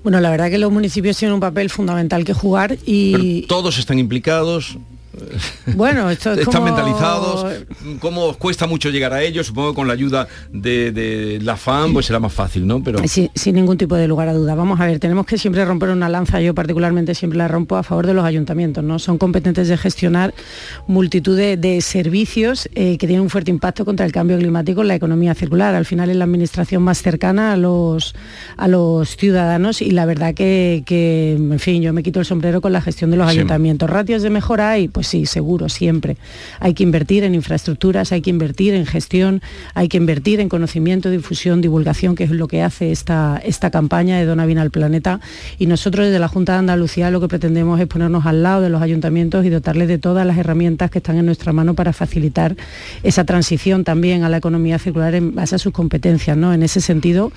Bueno, 0.02 0.20
la 0.20 0.30
verdad 0.30 0.50
que 0.50 0.58
los 0.58 0.72
municipios 0.72 1.16
tienen 1.16 1.34
un 1.34 1.40
papel 1.40 1.70
fundamental 1.70 2.24
que 2.24 2.34
jugar 2.34 2.76
y... 2.84 3.12
Pero 3.12 3.46
todos 3.46 3.78
están 3.78 3.98
implicados. 3.98 4.76
Bueno, 5.74 6.10
esto 6.10 6.32
es 6.32 6.38
Están 6.38 6.62
como... 6.62 6.66
mentalizados, 6.66 7.46
¿cómo 8.00 8.26
os 8.26 8.36
cuesta 8.36 8.66
mucho 8.66 8.90
llegar 8.90 9.12
a 9.12 9.22
ellos? 9.22 9.46
Supongo 9.46 9.70
que 9.70 9.76
con 9.76 9.86
la 9.86 9.92
ayuda 9.94 10.26
de, 10.50 10.92
de 10.92 11.38
la 11.42 11.56
FAM 11.56 11.92
pues 11.92 12.06
será 12.06 12.18
más 12.18 12.32
fácil, 12.32 12.66
¿no? 12.66 12.82
Pero... 12.82 12.98
Sí, 13.06 13.30
sin 13.34 13.54
ningún 13.56 13.76
tipo 13.76 13.94
de 13.96 14.08
lugar 14.08 14.28
a 14.28 14.32
duda. 14.32 14.54
Vamos 14.54 14.80
a 14.80 14.86
ver, 14.86 14.98
tenemos 14.98 15.26
que 15.26 15.38
siempre 15.38 15.64
romper 15.64 15.90
una 15.90 16.08
lanza, 16.08 16.40
yo 16.40 16.54
particularmente 16.54 17.14
siempre 17.14 17.38
la 17.38 17.48
rompo 17.48 17.76
a 17.76 17.82
favor 17.82 18.06
de 18.06 18.14
los 18.14 18.24
ayuntamientos, 18.24 18.82
¿no? 18.82 18.98
Son 18.98 19.18
competentes 19.18 19.68
de 19.68 19.76
gestionar 19.76 20.34
multitud 20.86 21.36
de, 21.36 21.56
de 21.56 21.80
servicios 21.80 22.68
eh, 22.74 22.96
que 22.98 23.06
tienen 23.06 23.22
un 23.22 23.30
fuerte 23.30 23.50
impacto 23.50 23.84
contra 23.84 24.06
el 24.06 24.12
cambio 24.12 24.38
climático 24.38 24.82
en 24.82 24.88
la 24.88 24.94
economía 24.94 25.34
circular. 25.34 25.74
Al 25.74 25.84
final 25.84 26.10
es 26.10 26.16
la 26.16 26.24
administración 26.24 26.82
más 26.82 27.02
cercana 27.02 27.52
a 27.52 27.56
los, 27.56 28.14
a 28.56 28.68
los 28.68 29.16
ciudadanos 29.16 29.82
y 29.82 29.90
la 29.90 30.06
verdad 30.06 30.34
que, 30.34 30.82
que, 30.86 31.32
en 31.32 31.58
fin, 31.58 31.82
yo 31.82 31.92
me 31.92 32.02
quito 32.02 32.20
el 32.20 32.26
sombrero 32.26 32.60
con 32.60 32.72
la 32.72 32.80
gestión 32.80 33.10
de 33.10 33.16
los 33.16 33.30
sí. 33.30 33.36
ayuntamientos. 33.36 33.90
Ratios 33.90 34.22
de 34.22 34.30
mejora 34.30 34.70
hay, 34.70 34.88
pues 34.88 35.01
sí, 35.02 35.26
seguro, 35.26 35.68
siempre. 35.68 36.16
Hay 36.60 36.74
que 36.74 36.82
invertir 36.82 37.24
en 37.24 37.34
infraestructuras, 37.34 38.12
hay 38.12 38.20
que 38.20 38.30
invertir 38.30 38.74
en 38.74 38.86
gestión, 38.86 39.42
hay 39.74 39.88
que 39.88 39.96
invertir 39.96 40.40
en 40.40 40.48
conocimiento, 40.48 41.10
difusión, 41.10 41.60
divulgación, 41.60 42.14
que 42.14 42.24
es 42.24 42.30
lo 42.30 42.48
que 42.48 42.62
hace 42.62 42.92
esta, 42.92 43.40
esta 43.44 43.70
campaña 43.70 44.18
de 44.18 44.24
Dona 44.24 44.46
Vina 44.46 44.62
al 44.62 44.70
Planeta. 44.70 45.20
Y 45.58 45.66
nosotros 45.66 46.06
desde 46.06 46.18
la 46.18 46.28
Junta 46.28 46.52
de 46.52 46.58
Andalucía 46.58 47.10
lo 47.10 47.20
que 47.20 47.28
pretendemos 47.28 47.80
es 47.80 47.86
ponernos 47.86 48.26
al 48.26 48.42
lado 48.42 48.62
de 48.62 48.68
los 48.68 48.82
ayuntamientos 48.82 49.44
y 49.44 49.50
dotarles 49.50 49.88
de 49.88 49.98
todas 49.98 50.26
las 50.26 50.38
herramientas 50.38 50.90
que 50.90 50.98
están 50.98 51.16
en 51.16 51.26
nuestra 51.26 51.52
mano 51.52 51.74
para 51.74 51.92
facilitar 51.92 52.56
esa 53.02 53.24
transición 53.24 53.84
también 53.84 54.24
a 54.24 54.28
la 54.28 54.38
economía 54.38 54.78
circular 54.78 55.14
en 55.14 55.34
base 55.34 55.54
a 55.54 55.58
sus 55.58 55.72
competencias. 55.72 56.36
¿no? 56.36 56.52
En 56.52 56.62
ese 56.62 56.80
sentido, 56.80 57.32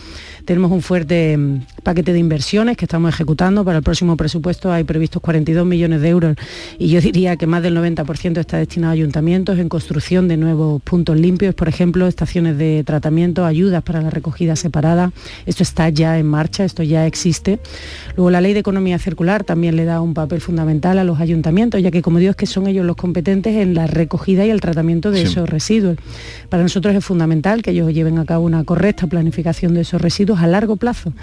tenemos 0.46 0.72
un 0.72 0.82
fuerte 0.82 1.38
mm, 1.38 1.62
paquete 1.84 2.14
de 2.14 2.20
inversiones 2.20 2.78
que 2.78 2.86
estamos 2.86 3.14
ejecutando. 3.14 3.64
Para 3.66 3.78
el 3.78 3.84
próximo 3.84 4.18
presupuesto 4.18 4.72
hay 4.72 4.84
previstos 4.84 5.22
42 5.22 5.66
millones 5.66 6.02
de 6.02 6.10
euros 6.10 6.36
y 6.78 6.90
yo 6.90 7.02
diría 7.02 7.36
que 7.38 7.48
más 7.48 7.55
del 7.62 7.78
90% 7.78 8.38
está 8.38 8.58
destinado 8.58 8.92
a 8.92 8.94
ayuntamientos 8.94 9.60
en 9.60 9.70
construcción 9.70 10.28
de 10.28 10.38
nuevos 10.38 10.82
puntos 10.82 11.20
limpios, 11.20 11.56
por 11.56 11.68
ejemplo, 11.68 12.08
estaciones 12.08 12.58
de 12.58 12.84
tratamiento, 12.84 13.46
ayudas 13.46 13.84
para 13.84 14.02
la 14.02 14.10
recogida 14.10 14.56
separada. 14.56 15.12
Esto 15.46 15.64
está 15.64 15.90
ya 15.90 16.18
en 16.18 16.26
marcha, 16.26 16.64
esto 16.64 16.84
ya 16.84 17.06
existe. 17.06 17.60
Luego 18.16 18.32
la 18.32 18.42
ley 18.42 18.54
de 18.54 18.60
economía 18.60 19.00
circular 19.00 19.44
también 19.44 19.76
le 19.76 19.86
da 19.86 20.02
un 20.02 20.14
papel 20.14 20.42
fundamental 20.42 21.00
a 21.00 21.04
los 21.04 21.20
ayuntamientos, 21.20 21.82
ya 21.82 21.92
que 21.92 22.02
como 22.02 22.20
digo 22.20 22.32
es 22.32 22.36
que 22.36 22.46
son 22.46 22.68
ellos 22.68 22.86
los 22.86 22.96
competentes 22.96 23.56
en 23.56 23.74
la 23.74 23.88
recogida 23.88 24.46
y 24.46 24.50
el 24.50 24.62
tratamiento 24.62 25.12
de 25.12 25.20
sí. 25.20 25.24
esos 25.26 25.50
residuos. 25.50 25.98
Para 26.50 26.64
nosotros 26.64 26.96
es 26.96 27.06
fundamental 27.06 27.62
que 27.62 27.72
ellos 27.72 27.94
lleven 27.94 28.20
a 28.20 28.26
cabo 28.26 28.46
una 28.46 28.64
correcta 28.64 29.08
planificación 29.08 29.74
de 29.74 29.82
esos 29.82 30.02
residuos 30.02 30.40
a 30.40 30.48
largo 30.48 30.76
plazo, 30.76 31.14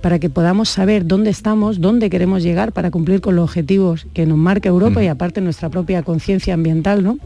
para 0.00 0.18
que 0.18 0.30
podamos 0.30 0.68
saber 0.68 1.06
dónde 1.06 1.30
estamos, 1.30 1.80
dónde 1.80 2.10
queremos 2.10 2.42
llegar 2.42 2.72
para 2.72 2.90
cumplir 2.90 3.20
con 3.20 3.36
los 3.36 3.44
objetivos 3.44 4.06
que 4.14 4.26
nos 4.26 4.38
marca 4.38 4.68
Europa 4.68 5.00
mm. 5.00 5.04
y 5.04 5.08
aparte 5.08 5.40
nuestra 5.40 5.68
propia 5.68 5.81
conciencia 6.04 6.54
ambiental, 6.54 7.02
¿no? 7.02 7.18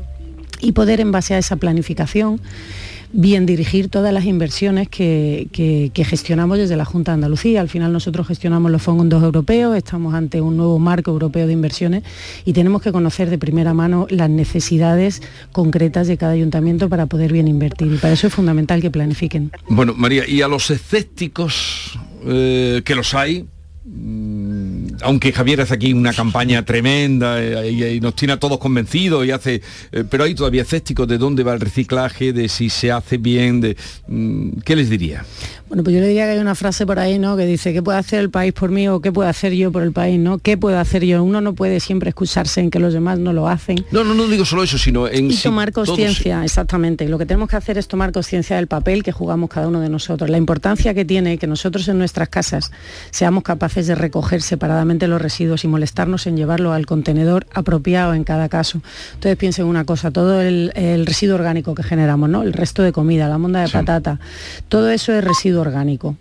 Y 0.60 0.72
poder 0.72 1.00
en 1.00 1.12
base 1.12 1.34
a 1.34 1.38
esa 1.38 1.56
planificación 1.56 2.40
bien 3.12 3.46
dirigir 3.46 3.88
todas 3.88 4.12
las 4.12 4.24
inversiones 4.24 4.88
que, 4.88 5.90
gestionamos 5.94 6.58
desde 6.58 6.76
la 6.76 6.84
Junta 6.84 7.12
de 7.12 7.14
Andalucía. 7.14 7.60
Al 7.60 7.68
final 7.68 7.92
nosotros 7.92 8.26
gestionamos 8.26 8.70
los 8.70 8.82
fondos 8.82 9.22
europeos, 9.22 9.76
estamos 9.76 10.14
ante 10.14 10.40
un 10.40 10.56
nuevo 10.56 10.78
marco 10.78 11.10
europeo 11.10 11.46
de 11.46 11.52
inversiones 11.52 12.04
y 12.44 12.52
tenemos 12.52 12.82
que 12.82 12.92
conocer 12.92 13.30
de 13.30 13.38
primera 13.38 13.74
mano 13.74 14.06
las 14.10 14.30
necesidades 14.30 15.22
concretas 15.52 16.06
de 16.06 16.16
cada 16.16 16.32
ayuntamiento 16.32 16.88
para 16.88 17.06
poder 17.06 17.32
bien 17.32 17.48
invertir 17.48 17.92
y 17.92 17.96
para 17.96 18.14
eso 18.14 18.26
es 18.26 18.34
fundamental 18.34 18.80
que 18.80 18.90
planifiquen. 18.90 19.50
Bueno, 19.68 19.94
María, 19.96 20.28
y 20.28 20.42
a 20.42 20.48
los 20.48 20.70
escépticos, 20.70 21.98
eh, 22.26 22.82
que 22.84 22.94
los 22.94 23.14
hay, 23.14 23.46
mm, 23.84 24.45
aunque 25.02 25.32
Javier 25.32 25.60
hace 25.60 25.74
aquí 25.74 25.92
una 25.92 26.12
campaña 26.12 26.64
tremenda 26.64 27.42
eh, 27.42 27.70
y, 27.70 27.84
y 27.84 28.00
nos 28.00 28.14
tiene 28.14 28.34
a 28.34 28.38
todos 28.38 28.58
convencidos 28.58 29.26
y 29.26 29.30
hace, 29.30 29.62
eh, 29.92 30.04
pero 30.08 30.24
hay 30.24 30.34
todavía 30.34 30.62
escépticos 30.62 31.06
de 31.08 31.18
dónde 31.18 31.42
va 31.42 31.54
el 31.54 31.60
reciclaje, 31.60 32.32
de 32.32 32.48
si 32.48 32.70
se 32.70 32.92
hace 32.92 33.18
bien, 33.18 33.60
de 33.60 33.76
mm, 34.08 34.60
¿qué 34.64 34.76
les 34.76 34.90
diría? 34.90 35.24
Bueno, 35.68 35.82
pues 35.82 35.94
yo 35.94 36.00
le 36.00 36.06
diría 36.06 36.26
que 36.26 36.32
hay 36.32 36.38
una 36.38 36.54
frase 36.54 36.86
por 36.86 37.00
ahí, 37.00 37.18
¿no? 37.18 37.36
Que 37.36 37.44
dice, 37.44 37.72
¿qué 37.72 37.82
puede 37.82 37.98
hacer 37.98 38.20
el 38.20 38.30
país 38.30 38.52
por 38.52 38.70
mí 38.70 38.86
o 38.86 39.00
qué 39.00 39.10
puedo 39.10 39.28
hacer 39.28 39.52
yo 39.52 39.72
por 39.72 39.82
el 39.82 39.90
país, 39.92 40.18
¿no? 40.18 40.38
¿Qué 40.38 40.56
puedo 40.56 40.78
hacer 40.78 41.04
yo? 41.04 41.24
Uno 41.24 41.40
no 41.40 41.54
puede 41.54 41.80
siempre 41.80 42.10
excusarse 42.10 42.60
en 42.60 42.70
que 42.70 42.78
los 42.78 42.92
demás 42.92 43.18
no 43.18 43.32
lo 43.32 43.48
hacen. 43.48 43.84
No, 43.90 44.04
no, 44.04 44.14
no 44.14 44.28
digo 44.28 44.44
solo 44.44 44.62
eso, 44.62 44.78
sino 44.78 45.08
en 45.08 45.30
Y 45.32 45.36
tomar 45.36 45.72
conciencia, 45.72 46.44
exactamente. 46.44 47.08
Lo 47.08 47.18
que 47.18 47.26
tenemos 47.26 47.48
que 47.48 47.56
hacer 47.56 47.78
es 47.78 47.88
tomar 47.88 48.12
conciencia 48.12 48.56
del 48.56 48.68
papel 48.68 49.02
que 49.02 49.10
jugamos 49.10 49.50
cada 49.50 49.66
uno 49.66 49.80
de 49.80 49.88
nosotros, 49.88 50.30
la 50.30 50.38
importancia 50.38 50.94
que 50.94 51.04
tiene 51.04 51.36
que 51.36 51.48
nosotros 51.48 51.88
en 51.88 51.98
nuestras 51.98 52.28
casas 52.28 52.70
seamos 53.10 53.42
capaces 53.42 53.88
de 53.88 53.96
recoger 53.96 54.42
separadamente 54.42 54.85
los 54.86 55.20
residuos 55.20 55.64
y 55.64 55.68
molestarnos 55.68 56.26
en 56.26 56.36
llevarlo 56.36 56.72
al 56.72 56.86
contenedor 56.86 57.46
apropiado 57.52 58.14
en 58.14 58.24
cada 58.24 58.48
caso. 58.48 58.80
Entonces 59.14 59.36
piensen 59.36 59.66
una 59.66 59.84
cosa, 59.84 60.10
todo 60.10 60.40
el, 60.40 60.72
el 60.74 61.04
residuo 61.04 61.34
orgánico 61.34 61.74
que 61.74 61.82
generamos, 61.82 62.28
¿no? 62.28 62.42
El 62.42 62.52
resto 62.52 62.82
de 62.82 62.92
comida, 62.92 63.28
la 63.28 63.38
monda 63.38 63.60
de 63.60 63.68
patata, 63.68 64.18
todo 64.68 64.88
eso 64.90 65.12
es 65.12 65.22
residuo 65.22 65.60
orgánico. 65.60 66.16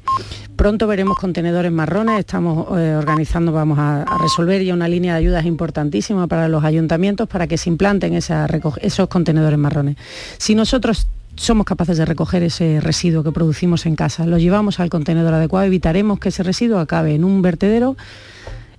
Pronto 0.56 0.88
veremos 0.88 1.18
contenedores 1.18 1.72
marrones, 1.72 2.20
estamos 2.20 2.68
eh, 2.80 2.96
organizando, 2.96 3.52
vamos 3.52 3.78
a, 3.78 4.04
a 4.04 4.18
resolver 4.18 4.64
ya 4.64 4.74
una 4.74 4.88
línea 4.88 5.14
de 5.14 5.20
ayudas 5.20 5.46
importantísima 5.46 6.28
para 6.28 6.48
los 6.48 6.64
ayuntamientos 6.64 7.28
para 7.28 7.48
que 7.48 7.58
se 7.58 7.70
implanten 7.70 8.14
esa 8.14 8.48
esos 8.82 9.08
contenedores 9.08 9.60
marrones. 9.60 9.98
Si 10.38 10.56
nosotros 10.56 11.08
somos 11.36 11.66
capaces 11.66 11.98
de 11.98 12.06
recoger 12.06 12.44
ese 12.44 12.80
residuo 12.80 13.24
que 13.24 13.32
producimos 13.32 13.86
en 13.86 13.96
casa, 13.96 14.26
lo 14.26 14.38
llevamos 14.38 14.80
al 14.80 14.90
contenedor 14.90 15.34
adecuado, 15.34 15.66
evitaremos 15.66 16.20
que 16.20 16.30
ese 16.30 16.44
residuo 16.44 16.80
acabe 16.80 17.16
en 17.16 17.24
un 17.24 17.42
vertedero 17.42 17.98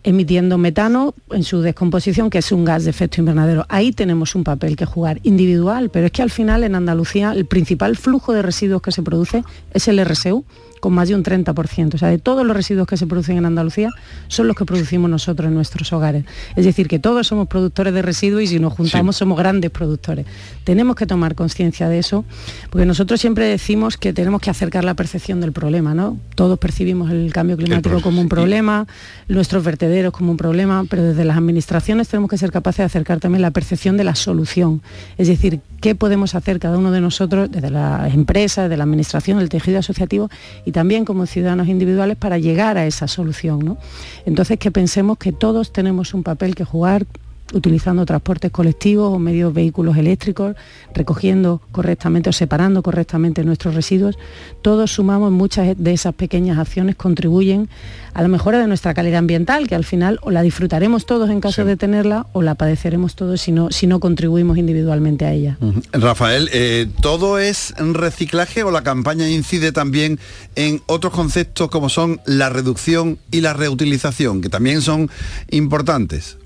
emitiendo 0.07 0.57
metano 0.57 1.14
en 1.33 1.42
su 1.42 1.61
descomposición, 1.61 2.31
que 2.31 2.38
es 2.38 2.53
un 2.53 2.64
gas 2.64 2.85
de 2.85 2.90
efecto 2.90 3.21
invernadero. 3.21 3.66
Ahí 3.69 3.90
tenemos 3.90 4.37
un 4.37 4.45
papel 4.45 4.77
que 4.77 4.87
jugar 4.87 5.19
individual, 5.25 5.90
pero 5.90 6.07
es 6.07 6.12
que 6.12 6.23
al 6.23 6.31
final 6.31 6.62
en 6.62 6.77
Andalucía 6.77 7.33
el 7.33 7.45
principal 7.45 7.97
flujo 7.97 8.33
de 8.33 8.40
residuos 8.40 8.83
que 8.83 8.92
se 8.92 9.03
produce 9.03 9.42
es 9.75 9.88
el 9.88 9.99
RSU, 9.99 10.45
con 10.87 10.94
más 10.94 11.09
de 11.09 11.16
un 11.16 11.25
30%. 11.25 11.94
O 11.94 11.99
sea, 11.99 12.11
de 12.11 12.18
todos 12.18 12.46
los 12.46 12.57
residuos 12.57 12.87
que 12.87 12.96
se 12.96 13.09
producen 13.09 13.37
en 13.38 13.44
Andalucía 13.44 13.90
son 14.29 14.46
los 14.46 14.55
que 14.55 14.64
producimos 14.64 15.11
nosotros 15.11 15.49
en 15.49 15.55
nuestros 15.55 15.92
hogares. 15.92 16.25
Es 16.55 16.64
decir, 16.64 16.87
que 16.87 17.01
todos 17.01 17.27
somos 17.27 17.49
productores 17.49 17.92
de 17.92 18.03
residuos 18.03 18.44
y 18.44 18.46
si 18.46 18.61
nos 18.61 18.72
juntamos 18.72 19.16
somos 19.16 19.37
grandes 19.37 19.72
productores. 19.72 20.27
Tenemos 20.62 20.94
que 20.94 21.05
tomar 21.05 21.35
conciencia 21.35 21.88
de 21.88 21.99
eso, 21.99 22.25
porque 22.70 22.87
nosotros 22.87 23.20
siempre 23.20 23.46
decimos 23.46 23.96
que 23.96 24.12
tenemos 24.12 24.40
que 24.40 24.49
acercar 24.49 24.85
la 24.85 24.94
percepción 24.94 25.40
del 25.40 25.51
problema, 25.51 25.92
¿no? 25.92 26.18
Todos 26.37 26.57
percibimos 26.61 27.11
el 27.11 27.33
cambio 27.33 27.57
climático 27.57 28.01
como 28.01 28.20
un 28.20 28.29
problema, 28.29 28.87
nuestros 29.27 29.64
vertederos 29.64 30.12
como 30.12 30.31
un 30.31 30.37
problema, 30.37 30.85
pero 30.88 31.03
desde 31.03 31.25
las 31.25 31.37
administraciones 31.37 32.07
tenemos 32.07 32.31
que 32.31 32.38
ser 32.38 32.53
capaces 32.53 32.79
de 32.79 32.85
acercar 32.85 33.18
también 33.18 33.42
la 33.42 33.51
percepción 33.51 33.96
de 33.96 34.05
la 34.05 34.14
solución. 34.14 34.83
Es 35.18 35.27
decir, 35.27 35.59
qué 35.81 35.96
podemos 35.96 36.37
hacer 36.37 36.61
cada 36.61 36.79
uno 36.79 36.92
de 36.92 37.01
nosotros, 37.01 37.51
desde 37.51 37.70
las 37.70 38.14
empresas, 38.14 38.66
desde 38.66 38.77
la 38.77 38.85
administración, 38.85 39.40
el 39.40 39.49
tejido 39.49 39.81
asociativo 39.81 40.31
y 40.64 40.72
también 40.77 41.07
como 41.07 41.25
ciudadanos 41.25 41.69
individuales 41.69 42.19
para 42.19 42.37
llegar 42.37 42.77
a 42.77 42.85
esa 42.85 43.09
solución. 43.09 43.65
¿no? 43.65 43.79
Entonces 44.27 44.59
que 44.59 44.71
pensemos 44.71 45.17
que 45.17 45.33
todos 45.33 45.73
tenemos 45.73 46.12
un 46.12 46.23
papel 46.23 46.55
que 46.55 46.65
jugar 46.65 47.07
utilizando 47.52 48.04
transportes 48.04 48.50
colectivos 48.50 49.12
o 49.12 49.18
medios 49.18 49.54
vehículos 49.54 49.96
eléctricos, 49.96 50.56
recogiendo 50.94 51.61
correctamente 51.72 52.30
o 52.30 52.32
separando 52.32 52.82
correctamente 52.82 53.44
nuestros 53.44 53.74
residuos, 53.74 54.18
todos 54.62 54.92
sumamos 54.92 55.30
muchas 55.30 55.76
de 55.76 55.92
esas 55.92 56.14
pequeñas 56.14 56.59
acciones, 56.59 56.96
contribuyen 56.96 57.68
a 58.14 58.22
la 58.22 58.28
mejora 58.28 58.59
de 58.59 58.66
nuestra 58.66 58.94
calidad 58.94 59.18
ambiental, 59.18 59.68
que 59.68 59.74
al 59.74 59.85
final 59.85 60.18
o 60.22 60.30
la 60.30 60.42
disfrutaremos 60.42 61.06
todos 61.06 61.30
en 61.30 61.40
caso 61.40 61.64
de 61.64 61.76
tenerla 61.76 62.26
o 62.32 62.42
la 62.42 62.54
padeceremos 62.54 63.14
todos 63.14 63.40
si 63.40 63.52
no, 63.52 63.70
si 63.70 63.87
no 63.87 64.00
contribuimos 64.00 64.59
individualmente 64.59 65.26
a 65.26 65.32
ella. 65.32 65.59
Rafael, 65.92 66.48
eh, 66.52 66.88
¿todo 67.02 67.38
es 67.38 67.74
reciclaje 67.78 68.62
o 68.62 68.70
la 68.70 68.82
campaña 68.82 69.28
incide 69.28 69.72
también 69.72 70.18
en 70.54 70.82
otros 70.87 71.12
conceptos 71.12 71.68
como 71.68 71.88
son 71.88 72.20
la 72.24 72.48
reducción 72.48 73.18
y 73.30 73.42
la 73.42 73.52
reutilización, 73.52 74.40
que 74.40 74.48
también 74.48 74.80
son 74.80 75.11
importantes? 75.50 76.38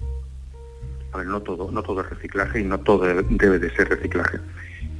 A 1.12 1.18
ver, 1.18 1.26
no 1.26 1.40
todo, 1.40 1.70
no 1.70 1.82
todo 1.82 2.00
es 2.02 2.10
reciclaje 2.10 2.60
y 2.60 2.64
no 2.64 2.78
todo 2.78 3.06
debe 3.06 3.58
de 3.58 3.70
ser 3.74 3.88
reciclaje. 3.88 4.38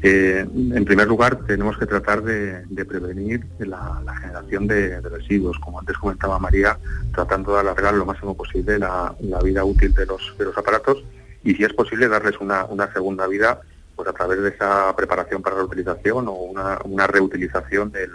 Eh, 0.03 0.47
en 0.49 0.85
primer 0.87 1.07
lugar, 1.07 1.45
tenemos 1.47 1.77
que 1.77 1.85
tratar 1.85 2.23
de, 2.23 2.65
prevenir 2.87 3.45
la, 3.59 4.03
generación 4.21 4.67
de, 4.67 5.01
residuos, 5.01 5.59
como 5.59 5.79
antes 5.79 5.99
comentaba 5.99 6.39
María, 6.39 6.79
tratando 7.13 7.55
de 7.55 7.61
alargar 7.61 7.95
lo 7.95 8.07
máximo 8.07 8.35
posible 8.35 8.79
la, 8.79 9.15
vida 9.45 9.65
útil 9.65 9.93
de 9.93 10.07
los, 10.07 10.35
de 10.39 10.47
los 10.47 10.57
aparatos 10.57 11.05
y, 11.45 11.55
si 11.55 11.65
es 11.65 11.73
posible, 11.75 12.09
darles 12.09 12.41
una, 12.41 12.65
una 12.65 12.91
segunda 12.93 13.27
vida 13.27 13.61
pues 13.95 14.09
a 14.09 14.13
través 14.15 14.41
de 14.41 14.49
esa 14.49 14.95
preparación 14.97 15.43
para 15.43 15.57
la 15.57 15.65
utilización 15.65 16.29
o 16.29 16.33
una, 16.33 16.79
una 16.85 17.07
reutilización 17.07 17.93
del, 17.93 18.11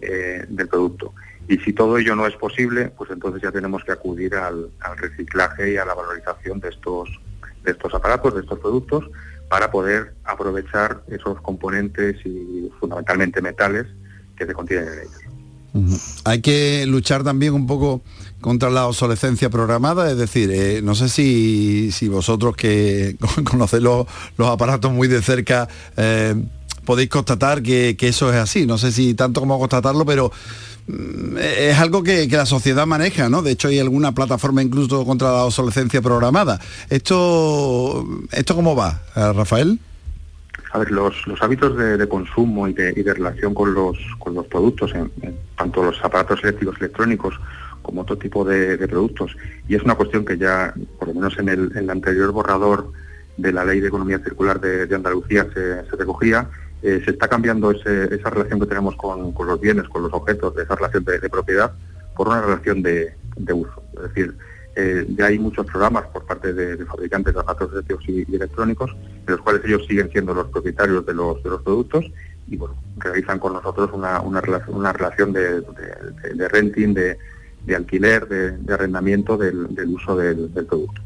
eh, 0.00 0.44
del 0.48 0.68
producto. 0.68 1.14
Y 1.48 1.58
si 1.58 1.72
todo 1.72 1.96
ello 1.98 2.16
no 2.16 2.26
es 2.26 2.34
posible, 2.36 2.92
pues 2.96 3.10
entonces 3.10 3.42
ya 3.42 3.52
tenemos 3.52 3.84
que 3.84 3.92
acudir 3.92 4.34
al, 4.34 4.70
al 4.80 4.98
reciclaje 4.98 5.72
y 5.72 5.76
a 5.76 5.84
la 5.84 5.94
valorización 5.94 6.60
de 6.60 6.70
estos, 6.70 7.08
de 7.64 7.72
estos 7.72 7.94
aparatos, 7.94 8.34
de 8.34 8.40
estos 8.40 8.58
productos, 8.58 9.04
para 9.48 9.70
poder 9.70 10.14
aprovechar 10.24 11.02
esos 11.08 11.40
componentes 11.40 12.16
y 12.24 12.70
fundamentalmente 12.80 13.40
metales 13.40 13.86
que 14.36 14.46
se 14.46 14.52
contienen 14.52 14.88
en 14.88 14.98
ellos. 15.00 15.36
Hay 16.24 16.40
que 16.40 16.86
luchar 16.86 17.22
también 17.22 17.52
un 17.52 17.66
poco 17.66 18.02
contra 18.40 18.70
la 18.70 18.86
obsolescencia 18.86 19.50
programada, 19.50 20.10
es 20.10 20.16
decir, 20.16 20.50
eh, 20.50 20.80
no 20.82 20.94
sé 20.94 21.08
si, 21.08 21.90
si 21.92 22.08
vosotros 22.08 22.56
que 22.56 23.16
conocéis 23.44 23.82
los, 23.82 24.06
los 24.38 24.48
aparatos 24.48 24.92
muy 24.92 25.08
de 25.08 25.20
cerca 25.20 25.68
eh, 25.96 26.34
podéis 26.86 27.10
constatar 27.10 27.62
que, 27.62 27.96
que 27.98 28.08
eso 28.08 28.32
es 28.32 28.36
así, 28.36 28.64
no 28.64 28.78
sé 28.78 28.92
si 28.92 29.12
tanto 29.12 29.40
como 29.40 29.58
constatarlo, 29.58 30.06
pero 30.06 30.32
mm, 30.86 31.36
es 31.36 31.78
algo 31.78 32.02
que, 32.02 32.26
la 32.28 32.46
sociedad 32.46 32.86
maneja, 32.86 33.28
¿no? 33.28 33.42
De 33.42 33.50
hecho 33.50 33.68
hay 33.68 33.78
alguna 33.78 34.12
plataforma 34.12 34.62
incluso 34.62 35.04
contra 35.04 35.28
la 35.28 35.44
obsolescencia 35.44 36.00
programada. 36.00 36.58
¿Esto, 36.88 38.06
esto 38.32 38.54
cómo 38.54 38.74
va, 38.74 39.02
eh, 39.14 39.32
Rafael? 39.34 39.78
A 40.72 40.78
ver, 40.78 40.90
los, 40.90 41.26
los 41.26 41.42
hábitos 41.42 41.76
de, 41.76 42.08
consumo 42.08 42.68
y 42.68 42.72
de, 42.72 42.94
y 42.96 43.02
de 43.02 43.14
relación 43.14 43.52
con 43.52 43.74
los, 43.74 43.98
con 44.18 44.34
los 44.34 44.46
productos, 44.46 44.94
en, 44.94 45.10
tanto 45.56 45.82
los 45.82 46.02
aparatos 46.04 46.40
eléctricos 46.42 46.76
electrónicos 46.78 47.34
como 47.82 48.02
otro 48.02 48.16
tipo 48.16 48.44
de, 48.44 48.76
productos, 48.88 49.36
y 49.68 49.74
es 49.74 49.82
una 49.82 49.94
cuestión 49.94 50.24
que 50.24 50.36
ya, 50.36 50.74
por 50.98 51.08
lo 51.08 51.14
menos 51.14 51.38
en 51.38 51.48
el, 51.48 51.70
en 51.72 51.84
el 51.84 51.90
anterior 51.90 52.32
borrador 52.32 52.90
de 53.36 53.52
la 53.52 53.64
Ley 53.64 53.80
de 53.80 53.88
Economía 53.88 54.18
Circular 54.18 54.60
de, 54.60 54.92
Andalucía 54.94 55.46
se 55.54 55.96
recogía, 55.96 56.48
eh, 56.86 57.02
se 57.04 57.10
está 57.10 57.26
cambiando 57.26 57.72
esa 57.72 58.30
relación 58.30 58.60
que 58.60 58.66
tenemos 58.66 58.94
con, 58.94 59.34
los 59.36 59.60
bienes, 59.60 59.88
con 59.88 60.04
los 60.04 60.12
objetos, 60.12 60.56
esa 60.56 60.76
relación 60.76 61.04
de, 61.04 61.28
propiedad, 61.28 61.72
por 62.14 62.28
una 62.28 62.40
relación 62.40 62.80
de, 62.80 63.12
uso. 63.52 63.82
Es 63.94 64.02
decir, 64.02 64.36
eh, 64.76 65.04
ya 65.18 65.26
hay 65.26 65.36
muchos 65.40 65.66
programas 65.66 66.04
por 66.06 66.24
parte 66.26 66.52
de, 66.52 66.86
fabricantes 66.86 67.34
de 67.34 67.40
aparatos 67.40 67.72
eléctricos 67.72 68.04
y, 68.08 68.24
y 68.30 68.36
electrónicos, 68.36 68.92
en 69.26 69.32
los 69.32 69.40
cuales 69.40 69.62
ellos 69.64 69.84
siguen 69.88 70.12
siendo 70.12 70.32
los 70.32 70.46
propietarios 70.46 71.04
de 71.04 71.14
los, 71.14 71.40
productos 71.40 72.04
y 72.46 72.56
realizan 72.98 73.40
con 73.40 73.54
nosotros 73.54 73.90
una, 73.92 74.20
relación, 74.92 75.32
de, 75.32 75.64
renting, 76.52 76.94
de, 76.94 77.18
alquiler, 77.74 78.28
de, 78.28 78.72
arrendamiento 78.72 79.36
del, 79.36 79.88
uso 79.88 80.16
del 80.16 80.50
producto. 80.68 81.02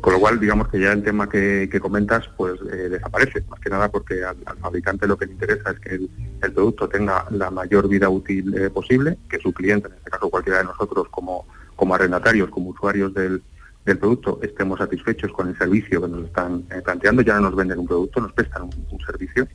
Con 0.00 0.12
lo 0.12 0.20
cual, 0.20 0.40
digamos 0.40 0.68
que 0.68 0.80
ya 0.80 0.92
el 0.92 1.02
tema 1.02 1.28
que, 1.28 1.68
comentas, 1.80 2.28
pues 2.36 2.54
eh, 2.72 2.88
desaparece, 2.88 3.42
más 3.48 3.60
que 3.60 3.70
nada 3.70 3.90
porque 3.90 4.24
al, 4.24 4.36
fabricante 4.60 5.06
lo 5.06 5.16
que 5.16 5.26
le 5.26 5.32
interesa 5.32 5.70
es 5.70 5.80
que 5.80 5.94
el, 5.94 6.52
producto 6.52 6.88
tenga 6.88 7.26
la 7.30 7.50
mayor 7.50 7.88
vida 7.88 8.08
útil 8.08 8.54
eh, 8.56 8.70
posible, 8.70 9.18
que 9.28 9.38
su 9.38 9.52
cliente, 9.52 9.88
en 9.88 9.94
este 9.94 10.10
caso 10.10 10.30
cualquiera 10.30 10.58
de 10.58 10.64
nosotros 10.64 11.06
como, 11.10 11.46
como 11.76 11.94
arrendatarios, 11.94 12.50
como 12.50 12.70
usuarios 12.70 13.12
del, 13.14 13.42
producto, 13.84 14.38
estemos 14.42 14.78
satisfechos 14.78 15.32
con 15.32 15.48
el 15.48 15.58
servicio 15.58 16.00
que 16.00 16.08
nos 16.08 16.24
están 16.26 16.64
eh, 16.70 16.80
planteando, 16.84 17.22
ya 17.22 17.34
no 17.34 17.42
nos 17.42 17.56
venden 17.56 17.80
un 17.80 17.86
producto, 17.86 18.20
nos 18.20 18.32
prestan 18.32 18.62
un 18.62 19.00
servicio, 19.04 19.48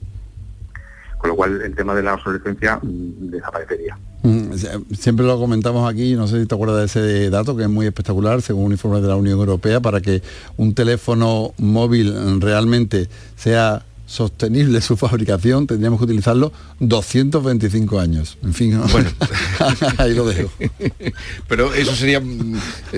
con 1.18 1.30
lo 1.30 1.36
cual 1.36 1.62
el 1.62 1.76
tema 1.76 1.96
de 1.96 2.04
la 2.04 2.14
obsolescencia 2.14 2.80
mm, 2.82 3.30
desaparecería. 3.30 3.98
Mm, 4.24 4.54
Siempre 4.94 5.26
lo 5.26 5.40
comentamos 5.40 5.90
aquí, 5.90 6.16
no 6.16 6.28
sé 6.28 6.42
si 6.42 6.48
te 6.48 6.56
acuerdas 6.56 6.80
de 6.80 6.86
ese 6.86 7.30
dato 7.30 7.56
que 7.56 7.64
es 7.64 7.70
muy 7.70 7.86
espectacular, 7.86 8.42
según 8.42 8.66
un 8.66 8.72
informe 8.74 9.02
de 9.02 9.08
la 9.08 9.16
Unión 9.16 9.40
Europea, 9.40 9.80
para 9.80 10.02
que 10.02 10.22
un 10.58 10.74
teléfono 10.74 11.54
móvil 11.58 12.42
realmente 12.42 13.08
sea 13.36 13.86
sostenible 14.08 14.82
su 14.82 14.98
fabricación, 14.98 15.68
tendríamos 15.68 16.00
que 16.00 16.06
utilizarlo 16.06 16.52
225 16.80 18.00
años. 18.00 18.38
En 18.42 18.54
fin, 18.54 18.82
bueno, 18.92 19.10
ahí 19.98 20.16
lo 20.16 20.26
dejo. 20.26 20.50
Pero 21.48 21.74
eso 21.74 21.96
sería... 21.96 22.22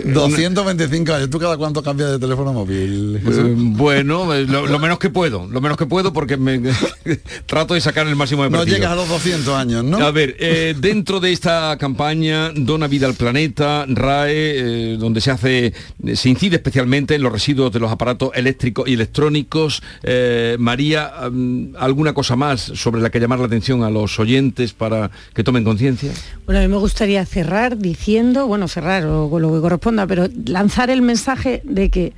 225 0.06 1.14
años. 1.14 1.30
¿Tú 1.30 1.40
cada 1.40 1.58
cuánto 1.58 1.82
cambias 1.84 2.12
de 2.12 2.20
teléfono 2.20 2.54
móvil? 2.54 3.18
Eh, 3.18 3.54
bueno, 3.58 4.34
eh, 4.34 4.46
lo, 4.46 4.68
lo, 4.68 4.80
menos 4.80 5.00
que 5.00 5.10
puedo, 5.10 5.48
lo 5.48 5.62
menos 5.62 5.78
que 5.78 5.88
puedo 5.88 6.14
porque 6.14 6.38
me 6.38 6.60
trato 7.46 7.74
de 7.74 7.82
sacar 7.82 8.08
el 8.08 8.16
máximo 8.16 8.44
de 8.44 8.52
partido. 8.52 8.66
No 8.66 8.78
llegas 8.78 8.92
a 8.92 8.96
los 8.96 9.10
200 9.10 9.56
años, 9.56 9.84
¿no? 9.84 9.98
A 9.98 10.12
ver, 10.12 10.36
eh, 10.40 10.76
dentro 10.78 11.20
de 11.20 11.32
esta 11.32 11.76
campaña 11.80 12.52
Dona 12.56 12.88
Vida 12.88 13.08
al 13.08 13.16
Planeta, 13.16 13.86
RAE, 13.88 14.98
donde 14.98 15.22
se 15.22 15.32
hace, 15.32 15.74
se 16.14 16.30
incide 16.30 16.58
especialmente 16.58 17.16
en 17.16 17.24
los 17.24 17.32
residuos 17.32 17.72
de 17.72 17.80
los 17.80 17.92
aparatos 17.92 18.30
eléctricos 18.36 18.88
y 18.88 18.94
electrónicos, 18.94 19.82
María, 20.60 20.99
¿alguna 21.78 22.14
cosa 22.14 22.36
más 22.36 22.62
sobre 22.62 23.02
la 23.02 23.10
que 23.10 23.20
llamar 23.20 23.40
la 23.40 23.46
atención 23.46 23.84
a 23.84 23.90
los 23.90 24.20
oyentes 24.20 24.74
para 24.74 25.12
que 25.34 25.44
tomen 25.44 25.64
conciencia? 25.64 26.12
Bueno, 26.46 26.60
a 26.60 26.64
mí 26.64 26.68
me 26.68 26.78
gustaría 26.78 27.26
cerrar 27.26 27.78
diciendo, 27.78 28.48
bueno, 28.48 28.68
cerrar 28.68 29.06
o 29.06 29.40
lo 29.40 29.54
que 29.54 29.62
corresponda, 29.62 30.08
pero 30.08 30.28
lanzar 30.46 30.90
el 30.90 31.02
mensaje 31.02 31.62
de 31.66 31.90
que 31.90 32.14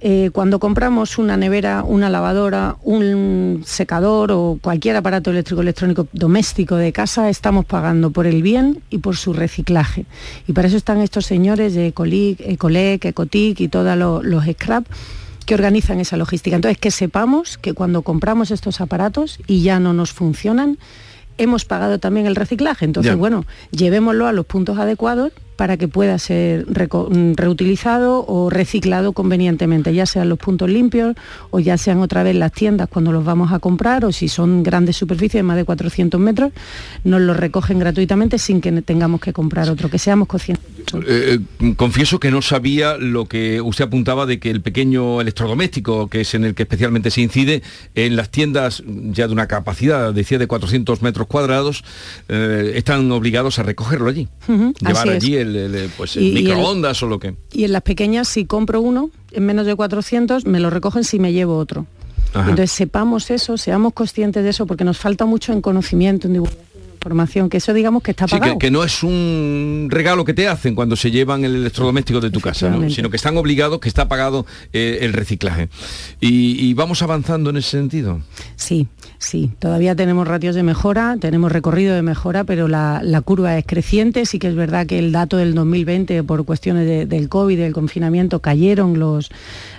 eh, 0.00 0.30
cuando 0.32 0.60
compramos 0.60 1.18
una 1.18 1.36
nevera, 1.36 1.82
una 1.82 2.08
lavadora, 2.08 2.76
un 2.84 3.62
secador 3.66 4.30
o 4.30 4.58
cualquier 4.62 4.94
aparato 4.94 5.32
eléctrico 5.32 5.60
electrónico 5.60 6.06
doméstico 6.12 6.76
de 6.76 6.92
casa, 6.92 7.28
estamos 7.28 7.64
pagando 7.64 8.10
por 8.12 8.26
el 8.26 8.42
bien 8.42 8.80
y 8.90 8.98
por 8.98 9.16
su 9.16 9.32
reciclaje. 9.32 10.06
Y 10.46 10.52
para 10.52 10.68
eso 10.68 10.76
están 10.76 11.00
estos 11.00 11.26
señores 11.26 11.74
de 11.74 11.88
Ecolic, 11.88 12.40
Ecolec, 12.40 13.06
Ecotic 13.06 13.60
y 13.60 13.68
todos 13.68 13.96
los 14.24 14.44
scrap 14.44 14.86
que 15.48 15.54
organizan 15.54 15.98
esa 15.98 16.18
logística. 16.18 16.56
Entonces, 16.56 16.76
que 16.76 16.90
sepamos 16.90 17.56
que 17.56 17.72
cuando 17.72 18.02
compramos 18.02 18.50
estos 18.50 18.82
aparatos 18.82 19.38
y 19.46 19.62
ya 19.62 19.80
no 19.80 19.94
nos 19.94 20.12
funcionan, 20.12 20.76
hemos 21.38 21.64
pagado 21.64 21.98
también 21.98 22.26
el 22.26 22.36
reciclaje. 22.36 22.84
Entonces, 22.84 23.16
bueno, 23.16 23.46
llevémoslo 23.70 24.26
a 24.26 24.32
los 24.32 24.44
puntos 24.44 24.78
adecuados 24.78 25.32
para 25.58 25.76
que 25.76 25.88
pueda 25.88 26.20
ser 26.20 26.66
mm, 26.68 27.34
reutilizado 27.34 28.24
o 28.28 28.48
reciclado 28.48 29.12
convenientemente, 29.12 29.92
ya 29.92 30.06
sean 30.06 30.28
los 30.28 30.38
puntos 30.38 30.70
limpios 30.70 31.16
o 31.50 31.58
ya 31.58 31.76
sean 31.76 31.98
otra 31.98 32.22
vez 32.22 32.36
las 32.36 32.52
tiendas 32.52 32.88
cuando 32.88 33.10
los 33.10 33.24
vamos 33.24 33.52
a 33.52 33.58
comprar 33.58 34.04
o 34.04 34.12
si 34.12 34.28
son 34.28 34.62
grandes 34.62 34.96
superficies, 34.96 35.42
más 35.42 35.56
de 35.56 35.64
400 35.64 36.20
metros, 36.20 36.52
nos 37.02 37.20
los 37.22 37.36
recogen 37.36 37.80
gratuitamente 37.80 38.38
sin 38.38 38.60
que 38.60 38.70
tengamos 38.82 39.20
que 39.20 39.32
comprar 39.32 39.68
otro, 39.68 39.90
que 39.90 39.98
seamos 39.98 40.28
conscientes. 40.28 40.64
Eh, 40.94 41.40
eh, 41.60 41.74
confieso 41.76 42.20
que 42.20 42.30
no 42.30 42.40
sabía 42.40 42.96
lo 42.96 43.26
que 43.26 43.60
usted 43.60 43.86
apuntaba 43.86 44.26
de 44.26 44.38
que 44.38 44.50
el 44.50 44.60
pequeño 44.60 45.20
electrodoméstico, 45.20 46.08
que 46.08 46.20
es 46.20 46.34
en 46.34 46.44
el 46.44 46.54
que 46.54 46.62
especialmente 46.62 47.10
se 47.10 47.20
incide, 47.20 47.64
en 47.96 48.14
las 48.14 48.30
tiendas 48.30 48.84
ya 48.86 49.26
de 49.26 49.32
una 49.32 49.48
capacidad, 49.48 50.14
decía, 50.14 50.38
de 50.38 50.46
400 50.46 51.02
metros 51.02 51.26
cuadrados, 51.26 51.82
eh, 52.28 52.74
están 52.76 53.10
obligados 53.10 53.58
a 53.58 53.64
recogerlo 53.64 54.08
allí, 54.08 54.28
llevar 54.46 55.08
allí 55.08 55.34
el 55.34 55.47
pues, 55.96 56.16
microondas 56.16 57.02
o 57.02 57.06
lo 57.06 57.18
que... 57.18 57.34
Y 57.52 57.64
en 57.64 57.72
las 57.72 57.82
pequeñas, 57.82 58.28
si 58.28 58.44
compro 58.44 58.80
uno, 58.80 59.10
en 59.32 59.46
menos 59.46 59.66
de 59.66 59.74
400, 59.74 60.46
me 60.46 60.60
lo 60.60 60.70
recogen 60.70 61.04
si 61.04 61.18
me 61.18 61.32
llevo 61.32 61.56
otro. 61.56 61.86
Entonces 62.34 62.72
sepamos 62.72 63.30
eso, 63.30 63.56
seamos 63.56 63.94
conscientes 63.94 64.44
de 64.44 64.50
eso, 64.50 64.66
porque 64.66 64.84
nos 64.84 64.98
falta 64.98 65.24
mucho 65.24 65.52
en 65.52 65.60
conocimiento, 65.60 66.26
en 66.26 66.34
divulgación 66.34 66.67
información, 66.98 67.48
que 67.48 67.58
eso 67.58 67.72
digamos 67.72 68.02
que 68.02 68.10
está 68.10 68.26
pagado. 68.26 68.58
que, 68.58 68.70
no 68.70 68.82
es 68.82 69.02
un 69.02 69.88
regalo 69.90 70.24
que 70.24 70.34
te 70.34 70.48
hacen 70.48 70.74
cuando 70.74 70.96
se 70.96 71.10
llevan 71.10 71.44
el 71.44 71.54
electrodoméstico 71.54 72.20
de 72.20 72.30
tu 72.30 72.40
casa, 72.40 72.76
sino 72.90 73.08
que 73.08 73.16
están 73.16 73.36
obligados, 73.36 73.78
que 73.80 73.88
está 73.88 74.08
pagado 74.08 74.44
eh, 74.72 74.98
el 75.02 75.12
reciclaje. 75.12 75.68
y, 76.20 76.74
vamos 76.74 77.02
avanzando 77.02 77.50
en 77.50 77.56
ese 77.56 77.70
sentido. 77.70 78.20
Sí, 78.54 78.86
Sí, 79.20 79.50
todavía 79.58 79.96
tenemos 79.96 80.28
ratios 80.28 80.54
de 80.54 80.62
mejora, 80.62 81.16
tenemos 81.20 81.50
recorrido 81.50 81.92
de 81.92 82.02
mejora, 82.02 82.44
pero 82.44 82.68
la, 82.68 83.02
curva 83.24 83.58
es 83.58 83.66
creciente. 83.66 84.24
Sí 84.26 84.38
que 84.38 84.46
es 84.46 84.54
verdad 84.54 84.86
que 84.86 85.00
el 85.00 85.10
dato 85.10 85.36
del 85.36 85.54
2020, 85.54 86.22
por 86.22 86.44
cuestiones 86.44 87.08
del 87.08 87.28
COVID, 87.28 87.58
del 87.58 87.72
confinamiento, 87.72 88.38
cayeron 88.38 89.00
los, 89.00 89.30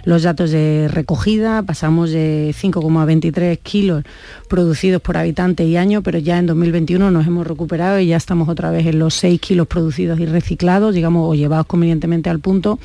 los 0.03 0.23
datos 0.23 0.51
de 0.51 0.89
recogida. 0.89 1.63
Pasamos 1.63 2.12
de 2.12 2.53
5,23 2.53 3.58
kilos 3.60 4.03
producidos 4.49 5.01
por 5.01 5.15
habitante 5.15 5.63
y 5.63 5.77
año, 5.77 6.03
pero 6.03 6.19
ya 6.19 6.38
en 6.38 6.45
2021 6.45 7.08
nos 7.11 7.27
hemos 7.27 7.45
recuperado 7.45 7.99
y 7.99 8.07
ya 8.07 8.17
estamos 8.17 8.49
otra 8.49 8.71
vez 8.71 8.85
en 8.85 8.99
los 8.99 9.13
6 9.15 9.39
kilos 9.39 9.67
producidos 9.67 10.19
y 10.19 10.25
reciclados, 10.25 10.93
digamos, 10.93 11.29
o 11.29 11.35
llevados 11.35 11.65
convenientemente 11.65 12.29
al 12.29 12.39
punto, 12.39 12.79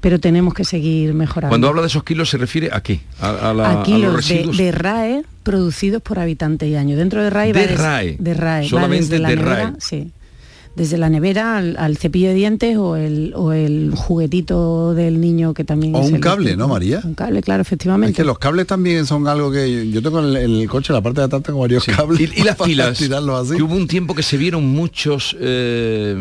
pero 0.00 0.18
tenemos 0.20 0.54
que 0.54 0.64
seguir 0.64 1.14
mejorando. 1.14 1.50
Cuando 1.50 1.68
habla 1.68 1.82
de 1.82 1.88
esos 1.88 2.04
kilos, 2.04 2.30
¿se 2.30 2.38
refiere 2.38 2.70
a 2.72 2.82
qué? 2.82 3.00
A, 3.20 3.82
kilos 3.84 4.28
de 4.28 4.72
RAE 4.72 5.22
producidos 5.42 6.02
por 6.02 6.18
habitante 6.18 6.66
y 6.66 6.74
año. 6.74 6.96
Dentro 6.96 7.22
de 7.22 7.30
RAE, 7.30 7.52
de, 7.52 7.66
RAE. 7.68 8.16
de 8.18 8.34
RAE. 8.34 8.68
Solamente 8.68 9.18
de, 9.18 9.36
RAE. 9.36 9.72
Sí. 9.78 10.10
Desde 10.76 10.98
la 10.98 11.08
nevera 11.08 11.56
al, 11.56 11.96
cepillo 11.96 12.28
de 12.28 12.34
dientes 12.34 12.76
o 12.76 12.96
el, 12.96 13.32
o 13.34 13.52
el, 13.52 13.92
juguetito 13.96 14.92
del 14.92 15.22
niño 15.22 15.54
que 15.54 15.64
también 15.64 15.94
o 15.94 16.00
un 16.00 16.20
cable, 16.20 16.54
¿no, 16.54 16.68
María? 16.68 17.00
Un 17.02 17.14
cable, 17.14 17.42
claro, 17.42 17.62
efectivamente. 17.62 18.10
Es 18.10 18.16
que 18.16 18.24
los 18.24 18.38
cables 18.38 18.66
también 18.66 19.06
son 19.06 19.26
algo 19.26 19.50
que 19.50 19.90
yo 19.90 20.02
tengo 20.02 20.20
en 20.20 20.36
el, 20.36 20.68
coche, 20.68 20.92
la 20.92 21.00
parte 21.00 21.20
de 21.20 21.24
atrás 21.24 21.42
tengo 21.42 21.60
varios 21.60 21.84
cables. 21.84 22.20
Y, 22.20 22.42
las 22.42 22.56
pilas. 22.62 22.98
Que 22.98 23.62
hubo 23.62 23.74
un 23.74 23.88
tiempo 23.88 24.14
que 24.14 24.22
se 24.22 24.36
vieron 24.36 24.66
muchos 24.66 25.34
eh, 25.40 26.14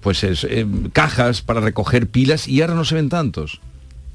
pues 0.00 0.24
eh, 0.24 0.66
cajas 0.92 1.42
para 1.42 1.60
recoger 1.60 2.08
pilas 2.08 2.48
y 2.48 2.62
ahora 2.62 2.74
no 2.74 2.84
se 2.84 2.96
ven 2.96 3.08
tantos. 3.08 3.60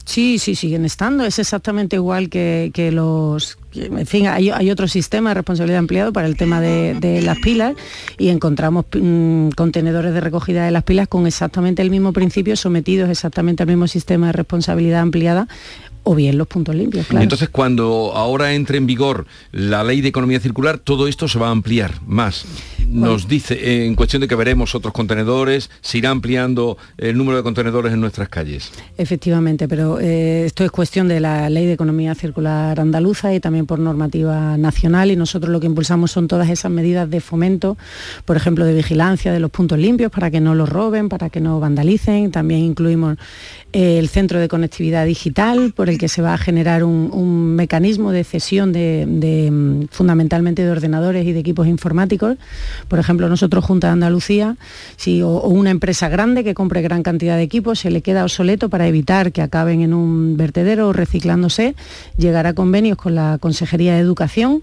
Sí, 0.05 0.39
sí, 0.39 0.55
siguen 0.55 0.85
estando. 0.85 1.25
Es 1.25 1.39
exactamente 1.39 1.95
igual 1.95 2.29
que, 2.29 2.89
los... 2.91 3.57
En 3.73 4.05
fin, 4.05 4.27
hay, 4.27 4.69
otro 4.69 4.87
sistema 4.87 5.29
de 5.29 5.35
responsabilidad 5.35 5.79
empleado 5.79 6.11
para 6.11 6.27
el 6.27 6.35
tema 6.35 6.59
de, 6.59 7.21
las 7.23 7.37
pilas 7.39 7.75
y 8.17 8.29
encontramos 8.29 8.85
mm, 8.93 9.49
contenedores 9.49 10.13
de 10.13 10.19
recogida 10.19 10.65
de 10.65 10.71
las 10.71 10.83
pilas 10.83 11.07
con 11.07 11.27
exactamente 11.27 11.81
el 11.81 11.89
mismo 11.89 12.13
principio, 12.13 12.55
sometidos 12.55 13.09
exactamente 13.09 13.63
al 13.63 13.67
mismo 13.67 13.87
sistema 13.87 14.27
de 14.27 14.33
responsabilidad 14.33 15.01
ampliada 15.01 15.47
o 16.03 16.15
bien 16.15 16.37
los 16.37 16.47
puntos 16.47 16.75
limpios. 16.75 17.07
Claro. 17.07 17.23
Entonces, 17.23 17.49
cuando 17.49 18.13
ahora 18.15 18.53
entre 18.53 18.77
en 18.77 18.87
vigor 18.87 19.25
la 19.51 19.83
ley 19.83 20.01
de 20.01 20.09
economía 20.09 20.39
circular, 20.39 20.79
todo 20.79 21.07
esto 21.07 21.27
se 21.27 21.39
va 21.39 21.47
a 21.47 21.51
ampliar 21.51 22.01
más. 22.05 22.45
Nos 22.89 23.27
dice, 23.27 23.53
eh, 23.55 23.85
en 23.85 23.95
cuestión 23.95 24.21
de 24.21 24.27
que 24.27 24.35
veremos 24.35 24.75
otros 24.75 24.93
contenedores, 24.93 25.69
se 25.81 25.97
irá 25.97 26.09
ampliando 26.09 26.77
el 26.97 27.17
número 27.17 27.37
de 27.37 27.43
contenedores 27.43 27.93
en 27.93 28.01
nuestras 28.01 28.29
calles. 28.29 28.71
Efectivamente, 28.97 29.67
pero 29.67 29.99
eh, 29.99 30.45
esto 30.45 30.63
es 30.63 30.71
cuestión 30.71 31.07
de 31.07 31.19
la 31.19 31.49
ley 31.49 31.65
de 31.65 31.73
economía 31.73 32.15
circular 32.15 32.79
andaluza 32.79 33.33
y 33.33 33.39
también 33.39 33.65
por 33.65 33.79
normativa 33.79 34.57
nacional 34.57 35.11
y 35.11 35.15
nosotros 35.15 35.51
lo 35.51 35.59
que 35.59 35.67
impulsamos 35.67 36.11
son 36.11 36.27
todas 36.27 36.49
esas 36.49 36.71
medidas 36.71 37.09
de 37.09 37.21
fomento, 37.21 37.77
por 38.25 38.37
ejemplo, 38.37 38.65
de 38.65 38.73
vigilancia 38.73 39.31
de 39.31 39.39
los 39.39 39.51
puntos 39.51 39.77
limpios 39.77 40.11
para 40.11 40.31
que 40.31 40.39
no 40.39 40.55
los 40.55 40.69
roben, 40.69 41.09
para 41.09 41.29
que 41.29 41.39
no 41.39 41.59
vandalicen. 41.59 42.31
También 42.31 42.61
incluimos 42.61 43.17
el 43.73 44.09
centro 44.09 44.39
de 44.39 44.47
conectividad 44.47 45.05
digital, 45.05 45.73
por 45.75 45.89
el 45.89 45.97
que 45.97 46.09
se 46.09 46.21
va 46.21 46.33
a 46.33 46.37
generar 46.37 46.83
un, 46.83 47.55
mecanismo 47.55 48.11
de 48.11 48.23
cesión 48.23 48.71
de, 48.73 49.49
mm, 49.51 49.87
fundamentalmente 49.91 50.63
de 50.63 50.71
ordenadores 50.71 51.25
y 51.25 51.31
de 51.31 51.39
equipos 51.39 51.67
informáticos. 51.67 52.37
Por 52.87 52.99
ejemplo, 52.99 53.29
nosotros 53.29 53.63
Junta 53.63 53.87
de 53.87 53.93
Andalucía, 53.93 54.57
si, 54.97 55.21
o, 55.21 55.41
una 55.41 55.69
empresa 55.69 56.09
grande 56.09 56.43
que 56.43 56.53
compre 56.53 56.81
gran 56.81 57.03
cantidad 57.03 57.37
de 57.37 57.43
equipos, 57.43 57.79
se 57.79 57.91
le 57.91 58.01
queda 58.01 58.23
obsoleto 58.23 58.69
para 58.69 58.87
evitar 58.87 59.31
que 59.31 59.41
acaben 59.41 59.81
en 59.81 59.93
un 59.93 60.37
vertedero 60.37 60.89
o 60.89 60.93
reciclándose, 60.93 61.75
llegar 62.17 62.47
a 62.47 62.53
convenios 62.53 62.97
con 62.97 63.15
la 63.15 63.37
Consejería 63.39 63.93
de 63.95 63.99
Educación 63.99 64.61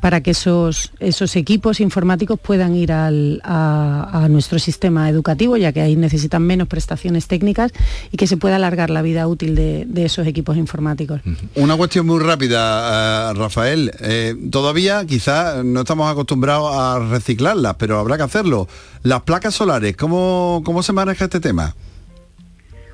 para 0.00 0.20
que 0.20 0.32
esos, 0.32 0.92
esos 1.00 1.36
equipos 1.36 1.80
informáticos 1.80 2.38
puedan 2.38 2.74
ir 2.74 2.92
al, 2.92 3.40
a, 3.44 4.26
nuestro 4.30 4.58
sistema 4.58 5.08
educativo, 5.08 5.56
ya 5.56 5.72
que 5.72 5.80
ahí 5.80 5.96
necesitan 5.96 6.42
menos 6.42 6.68
prestaciones 6.68 7.26
técnicas 7.26 7.72
y 8.12 8.16
que 8.16 8.26
se 8.26 8.36
pueda 8.36 8.56
alargar 8.56 8.90
la 8.90 9.02
vida 9.02 9.26
útil 9.26 9.54
de, 9.54 9.86
esos 9.96 10.26
equipos 10.26 10.56
informáticos. 10.56 11.20
Una 11.56 11.76
cuestión 11.76 12.06
muy 12.06 12.22
rápida, 12.22 13.30
eh, 13.30 13.34
Rafael. 13.34 13.90
Eh, 14.00 14.36
todavía 14.50 15.04
quizás 15.04 15.64
no 15.64 15.80
estamos 15.80 16.10
acostumbrados 16.10 16.70
a 16.72 16.98
reciclarlas, 17.46 17.76
pero 17.76 17.98
habrá 17.98 18.16
que 18.16 18.24
hacerlo. 18.24 18.68
Las 19.02 19.22
placas 19.22 19.54
solares, 19.54 19.96
¿cómo, 19.96 20.62
cómo 20.64 20.82
se 20.82 20.92
maneja 20.92 21.24
este 21.24 21.40
tema? 21.40 21.74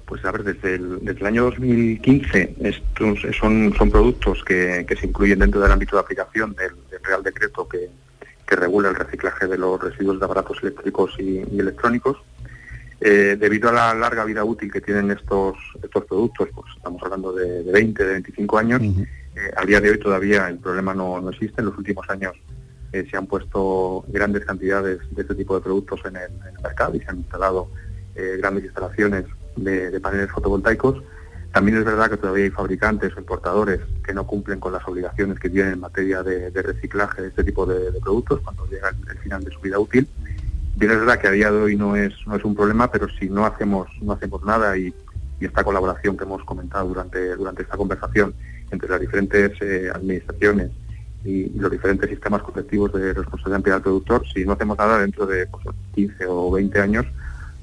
Pues 0.07 0.25
a 0.25 0.33
ver, 0.33 0.45
desde 0.45 0.75
el, 0.75 1.27
año 1.27 1.45
2015 1.45 2.57
estos 2.61 3.21
son, 3.39 3.73
son 3.77 3.91
productos 3.91 4.45
que, 4.45 4.85
se 5.01 5.07
incluyen 5.07 5.39
dentro 5.39 5.61
del 5.61 5.73
ámbito 5.73 5.97
de 5.97 6.03
aplicación 6.03 6.55
del, 6.55 6.73
Real 7.03 7.23
Decreto 7.23 7.69
que, 7.69 7.89
regula 8.55 8.91
el 8.91 8.95
reciclaje 8.95 9.47
de 9.47 9.57
los 9.57 9.83
residuos 9.83 10.19
de 10.19 10.27
aparatos 10.27 10.59
eléctricos 10.61 11.19
y 11.19 11.39
electrónicos 11.59 12.19
eh, 13.01 13.35
debido 13.41 13.71
a 13.71 13.73
la 13.73 13.95
larga 13.95 14.27
vida 14.27 14.45
útil 14.45 14.71
que 14.71 14.83
tienen 14.83 15.11
estos, 15.11 15.57
estos 15.83 16.05
productos, 16.05 16.51
pues 16.55 16.67
estamos 16.77 17.03
hablando 17.03 17.33
de, 17.33 17.63
20, 17.73 18.05
de 18.05 18.13
25 18.13 18.59
años, 18.59 18.83
eh, 18.83 19.51
a 19.57 19.65
día 19.65 19.81
de 19.81 19.93
hoy 19.93 19.99
todavía 19.99 20.49
el 20.49 20.59
problema 20.59 20.93
no, 20.93 21.31
existe. 21.31 21.63
En 21.63 21.69
los 21.69 21.79
últimos 21.79 22.09
años 22.11 22.35
eh, 22.93 23.07
se 23.11 23.17
han 23.17 23.27
puesto 23.27 24.05
grandes 24.09 24.45
cantidades 24.45 25.01
de 25.11 25.23
este 25.23 25.35
tipo 25.35 25.55
de 25.55 25.63
productos 25.63 26.01
en 26.05 26.17
el, 26.17 26.31
mercado 26.63 26.95
y 26.95 27.01
se 27.01 27.11
han 27.11 27.19
instalado 27.19 27.69
grandes 28.15 28.65
instalaciones 28.65 29.25
de, 29.57 30.01
paneles 30.01 30.31
fotovoltaicos, 30.31 31.03
También 31.53 31.79
es 31.79 31.85
verdad 31.85 32.11
que 32.11 32.17
todavía 32.17 32.45
hay 32.45 32.51
fabricantes 32.51 33.15
o 33.17 33.21
importadores 33.21 33.81
que 34.05 34.15
no 34.15 34.27
cumplen 34.27 34.59
con 34.59 34.73
las 34.73 34.87
obligaciones 34.87 35.39
que 35.39 35.51
tienen 35.51 35.75
en 35.75 35.81
materia 35.81 36.23
de, 36.23 36.51
reciclaje 36.51 37.23
de 37.23 37.29
este 37.29 37.45
tipo 37.45 37.67
de, 37.67 37.93
productos 38.01 38.41
cuando 38.41 38.67
llega 38.67 38.89
el, 38.89 39.19
final 39.19 39.45
de 39.45 39.51
su 39.51 39.61
vida 39.61 39.79
útil. 39.79 40.09
Bien 40.77 40.93
es 40.93 40.99
verdad 41.01 41.21
que 41.21 41.29
a 41.29 41.33
día 41.33 41.51
de 41.51 41.59
hoy 41.59 41.77
no 41.77 41.95
es, 41.97 42.15
no 42.27 42.37
es 42.37 42.45
un 42.45 42.55
problema, 42.55 42.91
pero 42.91 43.09
si 43.09 43.29
no 43.29 43.45
hacemos, 43.45 43.89
no 44.01 44.13
hacemos 44.13 44.43
nada 44.45 44.77
y, 44.77 44.95
esta 45.41 45.65
colaboración 45.65 46.17
que 46.17 46.23
hemos 46.23 46.45
comentado 46.45 46.87
durante, 46.87 47.35
durante 47.35 47.63
esta 47.63 47.77
conversación 47.77 48.33
entre 48.71 48.89
las 48.89 49.01
diferentes 49.01 49.61
eh, 49.61 49.91
administraciones 49.93 50.71
y, 51.25 51.51
los 51.59 51.71
diferentes 51.71 52.09
sistemas 52.09 52.43
colectivos 52.43 52.93
de 52.93 53.13
responsabilidad 53.13 53.57
ampliada 53.57 53.79
del 53.79 53.83
productor, 53.83 54.25
si 54.33 54.45
no 54.45 54.53
hacemos 54.53 54.79
nada 54.79 54.99
dentro 54.99 55.27
de 55.27 55.49
15 55.95 56.15
pues, 56.17 56.29
o 56.29 56.51
20 56.51 56.81
años, 56.81 57.07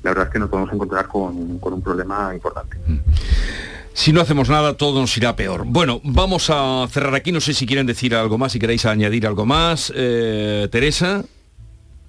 la 0.03 0.11
verdad 0.11 0.27
es 0.27 0.33
que 0.33 0.39
nos 0.39 0.49
podemos 0.49 0.73
encontrar 0.73 1.07
con, 1.07 1.35
un 1.35 1.81
problema 1.81 2.33
importante. 2.33 2.77
Mm. 2.87 2.99
Si 3.93 4.13
no 4.13 4.21
hacemos 4.21 4.47
nada, 4.47 4.75
todo 4.75 5.01
nos 5.01 5.17
irá 5.17 5.35
peor. 5.35 5.63
Bueno, 5.65 5.99
vamos 6.05 6.49
a 6.49 6.87
cerrar 6.89 7.13
aquí. 7.15 7.33
No 7.33 7.41
sé 7.41 7.53
si 7.53 7.65
quieren 7.65 7.85
decir 7.85 8.15
algo 8.15 8.37
más, 8.37 8.53
si 8.53 8.59
queréis 8.59 8.85
añadir 8.85 9.27
algo 9.27 9.45
más. 9.45 9.91
Eh, 9.93 10.69
Teresa. 10.71 11.25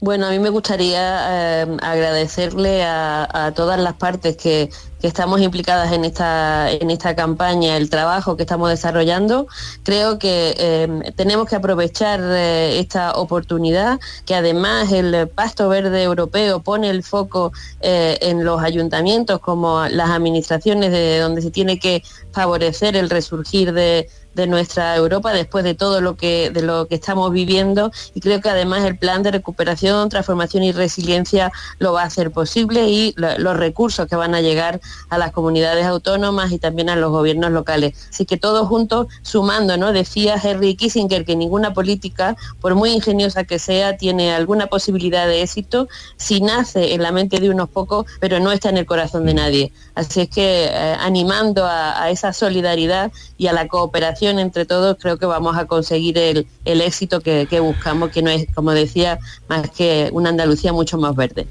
Bueno, 0.03 0.26
a 0.26 0.30
mí 0.30 0.38
me 0.38 0.48
gustaría 0.48 1.62
eh, 1.62 1.76
agradecerle 1.82 2.82
a, 2.84 3.53
todas 3.55 3.78
las 3.78 3.94
partes 3.94 4.36
que, 4.36 4.70
estamos 5.03 5.40
implicadas 5.40 5.92
en 5.92 6.05
esta, 6.05 6.70
en 6.70 6.90
esta 6.90 7.16
campaña, 7.16 7.78
el 7.78 7.88
trabajo 7.88 8.36
que 8.36 8.42
estamos 8.42 8.68
desarrollando. 8.68 9.46
Creo 9.82 10.18
que 10.18 10.55
eh, 10.59 11.12
tenemos 11.16 11.48
que 11.48 11.57
aprovechar 11.57 12.20
eh, 12.22 12.78
esta 12.78 13.12
oportunidad, 13.12 13.98
que 14.26 14.34
además 14.34 14.92
el 14.92 15.26
Pasto 15.28 15.70
Verde 15.70 16.03
Europeo 16.03 16.61
pone 16.61 16.90
el 16.90 17.03
foco 17.03 17.53
en 17.80 18.44
los 18.44 18.62
ayuntamientos 18.62 19.40
como 19.40 19.86
las 19.88 20.11
administraciones 20.11 20.92
de 20.92 21.18
donde 21.18 21.40
se 21.40 21.51
tiene 21.51 21.78
que 21.78 22.03
favorecer 22.32 22.94
el 22.94 23.09
resurgir 23.09 23.72
de, 23.72 24.07
de 24.35 24.47
nuestra 24.47 24.97
Europa 24.97 25.33
después 25.33 25.64
de 25.64 25.74
todo 25.74 26.01
lo 26.01 26.16
que, 26.16 26.51
de 26.51 26.62
lo 26.62 26.87
que 26.87 26.95
estamos 26.95 27.33
viviendo 27.33 27.91
y 28.14 28.20
creo 28.20 28.41
que 28.41 28.49
además 28.49 28.85
el 28.85 28.97
plan 28.97 29.22
de 29.22 29.31
recuperación, 29.31 30.09
transformación 30.09 30.62
y 30.62 30.72
resiliencia 30.72 31.53
lo 31.78 31.93
va 31.93 32.03
a 32.03 32.07
hacer 32.07 32.31
posible 32.31 32.89
y 32.89 33.14
los 33.16 33.57
recursos 33.57 34.07
que 34.07 34.16
van 34.16 34.35
a 34.35 34.41
llegar 34.41 34.81
a 35.09 35.18
las 35.18 35.33
comunidades 35.33 35.87
autónomas 35.87 36.53
y 36.53 36.59
también 36.59 36.91
a 36.91 36.97
los 36.97 37.11
gobiernos 37.11 37.51
locales. 37.51 37.95
Así 38.11 38.26
que 38.26 38.37
todos 38.37 38.68
juntos 38.68 39.07
sumando, 39.22 39.76
¿no? 39.76 39.93
Decía 39.93 40.37
Henry 40.43 40.76
Kissinger 40.76 41.24
que 41.24 41.37
ninguna 41.37 41.72
política, 41.72 42.37
por 42.61 42.74
muy 42.74 42.91
ingeniosa 42.91 43.45
que 43.45 43.59
sea, 43.59 43.97
tiene 43.97 44.33
alguna 44.33 44.66
posibilidad 44.66 45.26
de 45.26 45.43
éxito 45.43 45.89
si 46.16 46.41
nace 46.41 46.95
en 46.95 47.03
la 47.03 47.12
mente 47.12 47.41
de 47.41 47.51
unos 47.51 47.68
pocos, 47.68 48.07
pero 48.20 48.41
no 48.41 48.53
está 48.53 48.68
en 48.68 48.76
el 48.76 48.87
corazón 48.87 49.26
de 49.26 49.35
nadie. 49.35 49.72
Así 50.01 50.22
es 50.22 50.28
que 50.30 50.64
eh, 50.64 50.96
animando 50.98 51.66
a 51.66 52.11
esa 52.11 52.32
solidaridad 52.32 53.12
y 53.36 53.48
a 53.48 53.53
la 53.53 53.68
cooperación 53.68 54.38
entre 54.38 54.64
todos 54.64 54.96
creo 54.98 55.18
que 55.18 55.26
vamos 55.26 55.59
a 55.59 55.66
conseguir 55.66 56.16
el, 56.16 56.46
éxito 56.64 57.20
que, 57.20 57.46
buscamos, 57.61 58.11
que 58.11 58.22
no 58.22 58.30
es, 58.30 58.46
como 58.55 58.72
decía, 58.72 59.18
más 59.46 59.68
que 59.68 60.09
una 60.12 60.30
Andalucía 60.30 60.72
mucho 60.72 60.96
más 60.96 61.14
verde. 61.14 61.46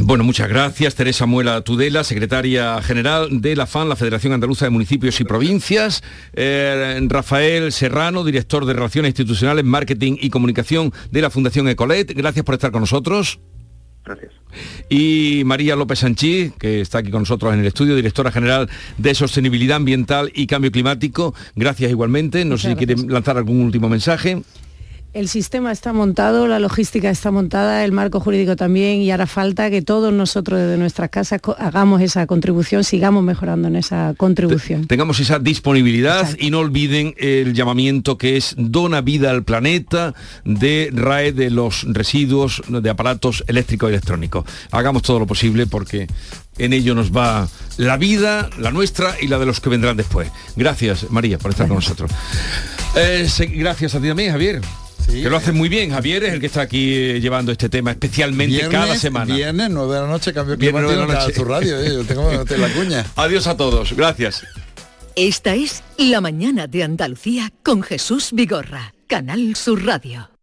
Bueno, 0.00 0.22
muchas 0.22 0.48
gracias. 0.48 0.94
Teresa 0.94 1.26
Muela 1.26 1.60
Tudela, 1.62 2.04
secretaria 2.04 2.80
general 2.82 3.40
de 3.40 3.56
la 3.56 3.66
FAN, 3.66 3.88
la 3.88 3.96
Federación 3.96 4.32
Andaluza 4.32 4.64
de 4.66 4.70
Municipios 4.70 5.18
y 5.18 5.24
Provincias. 5.24 6.04
Eh, 6.34 7.00
Rafael 7.08 7.72
Serrano, 7.72 8.22
director 8.22 8.64
de 8.64 8.74
Relaciones 8.74 9.08
Institucionales, 9.08 9.64
Marketing 9.64 10.16
y 10.20 10.30
Comunicación 10.30 10.92
de 11.10 11.20
la 11.20 11.30
Fundación 11.30 11.68
Ecolet. 11.68 12.14
Gracias 12.14 12.44
por 12.44 12.54
estar 12.54 12.70
con 12.70 12.82
nosotros. 12.82 13.40
Gracias. 14.08 14.32
Y 14.88 15.42
María 15.44 15.76
López 15.76 15.98
Sanchí, 15.98 16.52
que 16.58 16.80
está 16.80 16.98
aquí 16.98 17.10
con 17.10 17.22
nosotros 17.22 17.52
en 17.52 17.60
el 17.60 17.66
estudio, 17.66 17.94
directora 17.94 18.32
general 18.32 18.68
de 18.96 19.14
Sostenibilidad 19.14 19.76
Ambiental 19.76 20.32
y 20.34 20.46
Cambio 20.46 20.72
Climático. 20.72 21.34
Gracias 21.54 21.90
igualmente. 21.90 22.44
No 22.46 22.56
sé 22.56 22.70
si 22.70 22.76
quiere 22.76 22.96
lanzar 23.06 23.36
algún 23.36 23.60
último 23.60 23.90
mensaje. 23.90 24.42
El 25.14 25.28
sistema 25.28 25.72
está 25.72 25.94
montado, 25.94 26.46
la 26.46 26.58
logística 26.58 27.08
está 27.08 27.30
montada, 27.30 27.82
el 27.82 27.92
marco 27.92 28.20
jurídico 28.20 28.56
también 28.56 29.00
y 29.00 29.10
hará 29.10 29.26
falta 29.26 29.70
que 29.70 29.80
todos 29.80 30.12
nosotros 30.12 30.60
desde 30.60 30.76
nuestras 30.76 31.08
casas 31.08 31.40
hagamos 31.56 32.02
esa 32.02 32.26
contribución, 32.26 32.84
sigamos 32.84 33.24
mejorando 33.24 33.68
en 33.68 33.76
esa 33.76 34.12
contribución. 34.18 34.86
Tengamos 34.86 35.18
esa 35.20 35.38
disponibilidad 35.38 36.28
y 36.38 36.50
no 36.50 36.58
olviden 36.58 37.14
el 37.16 37.54
llamamiento 37.54 38.18
que 38.18 38.36
es 38.36 38.54
Dona 38.58 39.00
Vida 39.00 39.30
al 39.30 39.44
Planeta 39.44 40.12
de 40.44 40.90
RAE 40.92 41.32
de 41.32 41.50
los 41.50 41.86
residuos 41.88 42.62
de 42.68 42.90
aparatos 42.90 43.44
eléctricos 43.46 43.88
y 43.88 43.94
electrónicos. 43.94 44.44
Hagamos 44.72 45.02
todo 45.02 45.20
lo 45.20 45.26
posible 45.26 45.66
porque 45.66 46.06
en 46.58 46.74
ello 46.74 46.94
nos 46.94 47.16
va 47.16 47.48
la 47.78 47.96
vida, 47.96 48.50
la 48.58 48.72
nuestra 48.72 49.14
y 49.22 49.28
la 49.28 49.38
de 49.38 49.46
los 49.46 49.60
que 49.60 49.70
vendrán 49.70 49.96
después. 49.96 50.30
Gracias, 50.54 51.10
María, 51.10 51.38
por 51.38 51.52
estar 51.52 51.66
con 51.66 51.76
nosotros. 51.76 52.10
Eh, 52.94 53.26
gracias 53.54 53.94
a 53.94 54.00
ti 54.00 54.08
también, 54.08 54.32
Javier 54.32 54.60
que 55.08 55.30
lo 55.30 55.36
hace 55.36 55.52
muy 55.52 55.68
bien. 55.68 55.90
Javier 55.90 56.24
es 56.24 56.32
el 56.34 56.40
que 56.40 56.46
está 56.46 56.62
aquí 56.62 56.94
eh, 56.94 57.20
llevando 57.20 57.52
este 57.52 57.68
tema 57.68 57.90
especialmente 57.90 58.68
cada 58.68 58.96
semana. 58.96 59.34
Viernes, 59.34 59.70
9 59.70 59.94
de 59.94 60.00
la 60.00 60.06
noche, 60.06 60.32
cambio 60.32 60.56
climático 60.56 60.92
en 60.92 61.34
su 61.34 61.44
radio. 61.44 61.80
Eh, 61.80 61.94
yo 61.94 62.04
tengo 62.06 62.30
la 62.30 62.68
cuña. 62.72 63.04
Adiós 63.16 63.46
a 63.46 63.56
todos. 63.56 63.92
Gracias. 63.94 64.42
Esta 65.16 65.54
es 65.54 65.82
La 65.96 66.20
Mañana 66.20 66.66
de 66.68 66.84
Andalucía 66.84 67.52
con 67.64 67.82
Jesús 67.82 68.30
Vigorra, 68.32 68.94
Canal 69.08 69.56
Sur 69.56 69.84
Radio. 69.84 70.37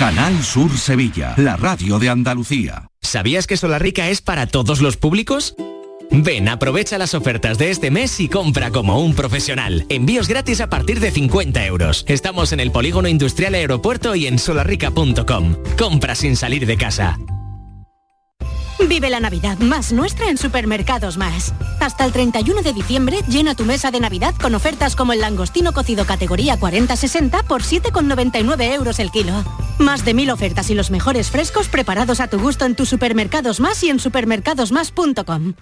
Canal 0.00 0.42
Sur 0.42 0.78
Sevilla, 0.78 1.34
la 1.36 1.58
radio 1.58 1.98
de 1.98 2.08
Andalucía. 2.08 2.88
¿Sabías 3.02 3.46
que 3.46 3.56
Rica 3.78 4.08
es 4.08 4.22
para 4.22 4.46
todos 4.46 4.80
los 4.80 4.96
públicos? 4.96 5.54
Ven, 6.10 6.48
aprovecha 6.48 6.96
las 6.96 7.12
ofertas 7.12 7.58
de 7.58 7.70
este 7.70 7.90
mes 7.90 8.18
y 8.18 8.30
compra 8.30 8.70
como 8.70 8.98
un 9.04 9.14
profesional. 9.14 9.84
Envíos 9.90 10.26
gratis 10.26 10.62
a 10.62 10.70
partir 10.70 11.00
de 11.00 11.10
50 11.10 11.66
euros. 11.66 12.06
Estamos 12.08 12.52
en 12.52 12.60
el 12.60 12.72
Polígono 12.72 13.08
Industrial 13.08 13.52
Aeropuerto 13.52 14.14
y 14.14 14.26
en 14.26 14.38
solarrica.com. 14.38 15.56
Compra 15.76 16.14
sin 16.14 16.34
salir 16.34 16.64
de 16.64 16.78
casa. 16.78 17.18
Vive 18.88 19.10
la 19.10 19.20
Navidad 19.20 19.58
más 19.58 19.92
nuestra 19.92 20.28
en 20.28 20.38
Supermercados 20.38 21.16
Más. 21.16 21.52
Hasta 21.80 22.04
el 22.04 22.12
31 22.12 22.62
de 22.62 22.72
diciembre 22.72 23.18
llena 23.28 23.54
tu 23.54 23.64
mesa 23.64 23.90
de 23.90 24.00
Navidad 24.00 24.34
con 24.40 24.54
ofertas 24.54 24.96
como 24.96 25.12
el 25.12 25.20
langostino 25.20 25.72
cocido 25.72 26.04
categoría 26.04 26.58
40-60 26.58 27.44
por 27.44 27.62
7,99 27.62 28.74
euros 28.74 28.98
el 28.98 29.10
kilo. 29.10 29.32
Más 29.78 30.04
de 30.04 30.14
mil 30.14 30.30
ofertas 30.30 30.70
y 30.70 30.74
los 30.74 30.90
mejores 30.90 31.30
frescos 31.30 31.68
preparados 31.68 32.20
a 32.20 32.28
tu 32.28 32.38
gusto 32.38 32.64
en 32.64 32.74
tus 32.74 32.88
Supermercados 32.88 33.60
Más 33.60 33.82
y 33.82 33.90
en 33.90 33.98
supermercadosmás.com. 33.98 35.54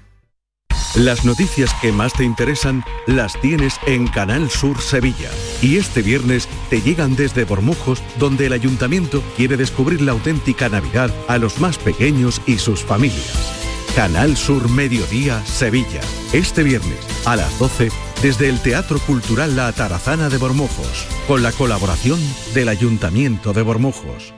Las 0.95 1.25
noticias 1.25 1.71
que 1.83 1.93
más 1.93 2.13
te 2.15 2.25
interesan 2.25 2.83
las 3.07 3.39
tienes 3.41 3.75
en 3.87 4.07
Canal 4.07 4.51
Sur 4.51 4.81
Sevilla. 4.81 5.31
Y 5.61 5.77
este 5.77 6.03
viernes 6.03 6.49
te 6.71 6.81
llegan 6.81 7.15
desde 7.15 7.45
Bormujos, 7.45 8.03
donde 8.19 8.47
el 8.47 8.53
ayuntamiento 8.53 9.23
quiere 9.37 9.57
descubrir 9.57 10.01
la 10.01 10.13
auténtica 10.13 10.69
Navidad 10.69 11.15
a 11.29 11.39
los 11.39 11.61
más 11.61 11.79
pequeños 11.79 12.41
y 12.47 12.59
sus 12.59 12.83
familias. 12.83 13.55
Canal 13.95 14.37
Sur 14.37 14.71
Mediodía 14.71 15.45
Sevilla. 15.45 16.01
Este 16.33 16.63
viernes 16.63 16.99
a 17.27 17.37
las 17.37 17.59
12 17.59 17.91
desde 18.23 18.49
el 18.49 18.61
Teatro 18.61 18.99
Cultural 18.99 19.57
La 19.57 19.69
Atarazana 19.69 20.29
de 20.29 20.39
Bormujos, 20.39 21.07
con 21.27 21.43
la 21.43 21.53
colaboración 21.53 22.19
del 22.55 22.69
Ayuntamiento 22.69 23.53
de 23.53 23.63
Bormujos. 23.63 24.38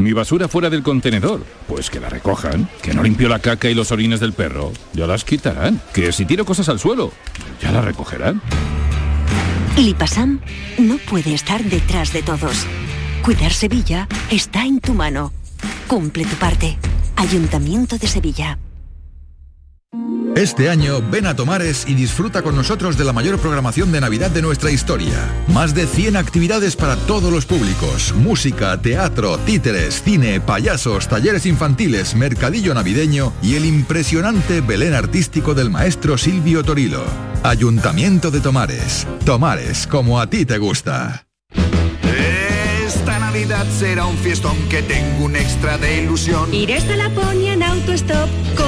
Mi 0.00 0.12
basura 0.12 0.46
fuera 0.46 0.70
del 0.70 0.84
contenedor. 0.84 1.44
Pues 1.66 1.90
que 1.90 1.98
la 1.98 2.08
recojan. 2.08 2.68
Que 2.82 2.94
no 2.94 3.02
limpio 3.02 3.28
la 3.28 3.40
caca 3.40 3.68
y 3.68 3.74
los 3.74 3.90
orines 3.90 4.20
del 4.20 4.32
perro. 4.32 4.72
Ya 4.92 5.08
las 5.08 5.24
quitarán. 5.24 5.82
Que 5.92 6.12
si 6.12 6.24
tiro 6.24 6.44
cosas 6.44 6.68
al 6.68 6.78
suelo. 6.78 7.10
Ya 7.60 7.72
las 7.72 7.84
recogerán. 7.84 8.40
Lipasam 9.76 10.38
no 10.78 10.98
puede 10.98 11.34
estar 11.34 11.64
detrás 11.64 12.12
de 12.12 12.22
todos. 12.22 12.64
Cuidar 13.24 13.52
Sevilla 13.52 14.06
está 14.30 14.64
en 14.64 14.78
tu 14.78 14.94
mano. 14.94 15.32
Cumple 15.88 16.24
tu 16.26 16.36
parte. 16.36 16.78
Ayuntamiento 17.16 17.98
de 17.98 18.06
Sevilla. 18.06 18.56
Este 20.38 20.70
año 20.70 21.02
ven 21.10 21.26
a 21.26 21.34
Tomares 21.34 21.84
y 21.88 21.94
disfruta 21.94 22.42
con 22.42 22.54
nosotros 22.54 22.96
de 22.96 23.04
la 23.04 23.12
mayor 23.12 23.40
programación 23.40 23.90
de 23.90 24.00
Navidad 24.00 24.30
de 24.30 24.40
nuestra 24.40 24.70
historia. 24.70 25.16
Más 25.48 25.74
de 25.74 25.86
100 25.86 26.16
actividades 26.16 26.76
para 26.76 26.94
todos 26.94 27.32
los 27.32 27.44
públicos. 27.44 28.14
Música, 28.14 28.80
teatro, 28.80 29.38
títeres, 29.38 30.00
cine, 30.02 30.40
payasos, 30.40 31.08
talleres 31.08 31.44
infantiles, 31.44 32.14
mercadillo 32.14 32.72
navideño 32.72 33.32
y 33.42 33.56
el 33.56 33.64
impresionante 33.64 34.60
Belén 34.60 34.94
artístico 34.94 35.54
del 35.54 35.70
maestro 35.70 36.16
Silvio 36.18 36.62
Torilo. 36.62 37.02
Ayuntamiento 37.42 38.30
de 38.30 38.40
Tomares. 38.40 39.06
Tomares, 39.24 39.86
como 39.86 40.20
a 40.20 40.28
ti 40.28 40.44
te 40.44 40.58
gusta. 40.58 41.26
Esta 42.86 43.18
Navidad 43.18 43.66
será 43.78 44.06
un 44.06 44.16
fiestón 44.18 44.56
que 44.68 44.82
tengo 44.82 45.24
un 45.24 45.34
extra 45.34 45.78
de 45.78 46.02
ilusión. 46.02 46.52
Iré 46.54 46.76
hasta 46.76 46.96
Laponia 46.96 47.54
en 47.54 47.62
autostop 47.62 48.28
con 48.56 48.67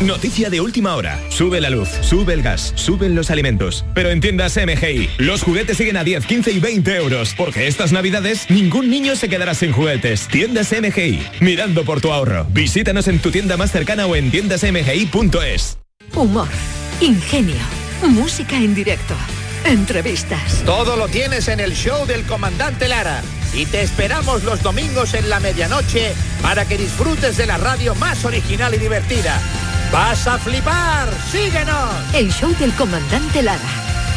Noticia 0.00 0.50
de 0.50 0.60
última 0.60 0.94
hora. 0.94 1.18
Sube 1.30 1.58
la 1.58 1.70
luz, 1.70 1.88
sube 2.02 2.34
el 2.34 2.42
gas, 2.42 2.74
suben 2.76 3.14
los 3.14 3.30
alimentos. 3.30 3.82
Pero 3.94 4.10
en 4.10 4.20
tiendas 4.20 4.58
MGI, 4.58 5.08
los 5.16 5.42
juguetes 5.42 5.78
siguen 5.78 5.96
a 5.96 6.04
10, 6.04 6.26
15 6.26 6.52
y 6.52 6.60
20 6.60 6.96
euros. 6.96 7.34
Porque 7.34 7.66
estas 7.66 7.92
navidades 7.92 8.50
ningún 8.50 8.90
niño 8.90 9.16
se 9.16 9.30
quedará 9.30 9.54
sin 9.54 9.72
juguetes. 9.72 10.28
Tiendas 10.28 10.70
MGI, 10.70 11.26
mirando 11.40 11.84
por 11.84 12.02
tu 12.02 12.12
ahorro. 12.12 12.46
Visítanos 12.50 13.08
en 13.08 13.20
tu 13.20 13.30
tienda 13.30 13.56
más 13.56 13.72
cercana 13.72 14.04
o 14.04 14.14
en 14.14 14.30
tiendasmgi.es. 14.30 15.78
Humor, 16.14 16.48
ingenio, 17.00 17.56
música 18.02 18.56
en 18.56 18.74
directo, 18.74 19.14
entrevistas. 19.64 20.62
Todo 20.66 20.96
lo 20.96 21.08
tienes 21.08 21.48
en 21.48 21.58
el 21.58 21.72
show 21.72 22.04
del 22.06 22.24
comandante 22.24 22.86
Lara. 22.86 23.22
Y 23.56 23.64
te 23.64 23.80
esperamos 23.80 24.44
los 24.44 24.62
domingos 24.62 25.14
en 25.14 25.30
la 25.30 25.40
medianoche 25.40 26.12
para 26.42 26.66
que 26.66 26.76
disfrutes 26.76 27.38
de 27.38 27.46
la 27.46 27.56
radio 27.56 27.94
más 27.94 28.22
original 28.26 28.74
y 28.74 28.78
divertida. 28.78 29.40
¡Vas 29.90 30.26
a 30.26 30.38
flipar! 30.38 31.08
¡Síguenos! 31.32 31.90
El 32.12 32.30
show 32.30 32.54
del 32.58 32.72
comandante 32.74 33.42
Lara. 33.42 33.62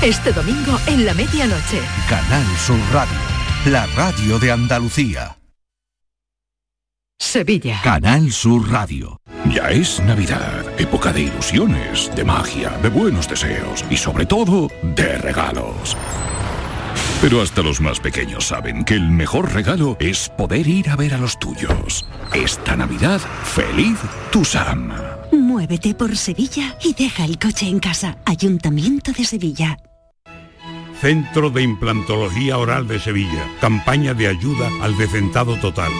Este 0.02 0.34
domingo 0.34 0.78
en 0.88 1.06
la 1.06 1.14
medianoche. 1.14 1.82
Canal 2.10 2.46
Sur 2.58 2.80
Radio, 2.92 3.18
la 3.66 3.86
radio 3.96 4.40
de 4.40 4.52
Andalucía. 4.52 5.38
Sevilla. 7.18 7.80
Canal 7.82 8.34
Sur 8.34 8.70
Radio. 8.70 9.22
Ya 9.54 9.70
es 9.70 10.02
Navidad, 10.02 10.66
época 10.78 11.14
de 11.14 11.22
ilusiones, 11.22 12.12
de 12.14 12.26
magia, 12.26 12.72
de 12.82 12.90
buenos 12.90 13.30
deseos 13.30 13.86
y 13.90 13.96
sobre 13.96 14.26
todo 14.26 14.70
de 14.82 15.18
regalos. 15.18 15.96
Pero 17.22 17.42
hasta 17.42 17.62
los 17.62 17.82
más 17.82 18.00
pequeños 18.00 18.48
saben 18.48 18.86
que 18.86 18.94
el 18.94 19.10
mejor 19.12 19.54
regalo 19.54 19.98
es 20.00 20.30
poder 20.30 20.66
ir 20.68 20.90
a 20.90 20.96
ver 20.96 21.14
a 21.14 21.18
los 21.18 21.38
tuyos. 21.38 22.06
Esta 22.34 22.78
Navidad, 22.78 23.20
feliz 23.44 24.00
Tusam. 24.32 24.94
Muévete 25.34 25.94
por 25.94 26.16
Sevilla 26.16 26.78
y 26.82 26.94
deja 26.94 27.26
el 27.26 27.38
coche 27.38 27.68
en 27.68 27.80
casa. 27.80 28.18
Ayuntamiento 28.26 29.12
de 29.12 29.26
Sevilla. 29.26 29.78
Centro 31.02 31.50
de 31.50 31.64
Implantología 31.64 32.58
Oral 32.58 32.88
de 32.88 33.00
Sevilla. 33.00 33.46
Campaña 33.60 34.14
de 34.14 34.28
ayuda 34.28 34.70
al 34.82 34.98
decentado 34.98 35.58
total. 35.60 35.92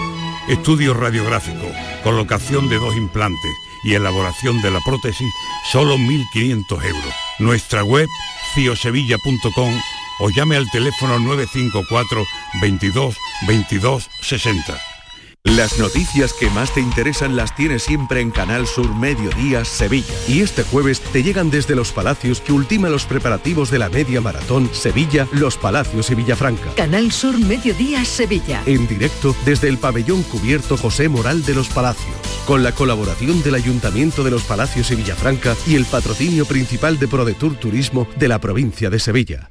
Estudio 0.48 0.94
radiográfico, 0.94 1.66
colocación 2.02 2.70
de 2.70 2.76
dos 2.76 2.96
implantes 2.96 3.52
y 3.84 3.92
elaboración 3.92 4.60
de 4.62 4.70
la 4.70 4.80
prótesis, 4.80 5.30
solo 5.70 5.98
1.500 5.98 6.84
euros. 6.84 7.14
Nuestra 7.38 7.84
web, 7.84 8.08
ciosevilla.com 8.54 9.74
o 10.20 10.30
llame 10.30 10.56
al 10.56 10.70
teléfono 10.70 11.18
954 11.18 12.24
22 12.60 13.16
22 13.46 14.08
60. 14.22 14.80
Las 15.44 15.78
noticias 15.78 16.34
que 16.34 16.50
más 16.50 16.74
te 16.74 16.80
interesan 16.80 17.34
las 17.34 17.56
tienes 17.56 17.84
siempre 17.84 18.20
en 18.20 18.30
Canal 18.30 18.66
Sur 18.66 18.94
Mediodía 18.94 19.64
Sevilla. 19.64 20.12
Y 20.28 20.42
este 20.42 20.64
jueves 20.64 21.00
te 21.00 21.22
llegan 21.22 21.50
desde 21.50 21.74
Los 21.74 21.92
Palacios 21.92 22.42
que 22.42 22.52
ultima 22.52 22.90
los 22.90 23.06
preparativos 23.06 23.70
de 23.70 23.78
la 23.78 23.88
media 23.88 24.20
maratón 24.20 24.68
Sevilla, 24.74 25.26
Los 25.32 25.56
Palacios 25.56 26.10
y 26.10 26.14
Villafranca. 26.14 26.74
Canal 26.74 27.10
Sur 27.10 27.38
Mediodía 27.38 28.04
Sevilla. 28.04 28.62
En 28.66 28.86
directo 28.86 29.34
desde 29.46 29.68
el 29.68 29.78
pabellón 29.78 30.24
cubierto 30.24 30.76
José 30.76 31.08
Moral 31.08 31.42
de 31.46 31.54
Los 31.54 31.70
Palacios, 31.70 32.14
con 32.46 32.62
la 32.62 32.72
colaboración 32.72 33.42
del 33.42 33.54
Ayuntamiento 33.54 34.22
de 34.22 34.32
Los 34.32 34.42
Palacios 34.42 34.90
y 34.90 34.96
Villafranca 34.96 35.56
y 35.66 35.74
el 35.74 35.86
patrocinio 35.86 36.44
principal 36.44 36.98
de 36.98 37.08
ProDetour 37.08 37.56
Turismo 37.56 38.06
de 38.16 38.28
la 38.28 38.40
provincia 38.40 38.90
de 38.90 38.98
Sevilla. 38.98 39.50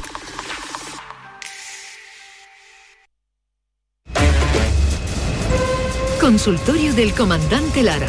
Consultorio 6.21 6.93
del 6.93 7.13
comandante 7.15 7.81
Lara. 7.81 8.07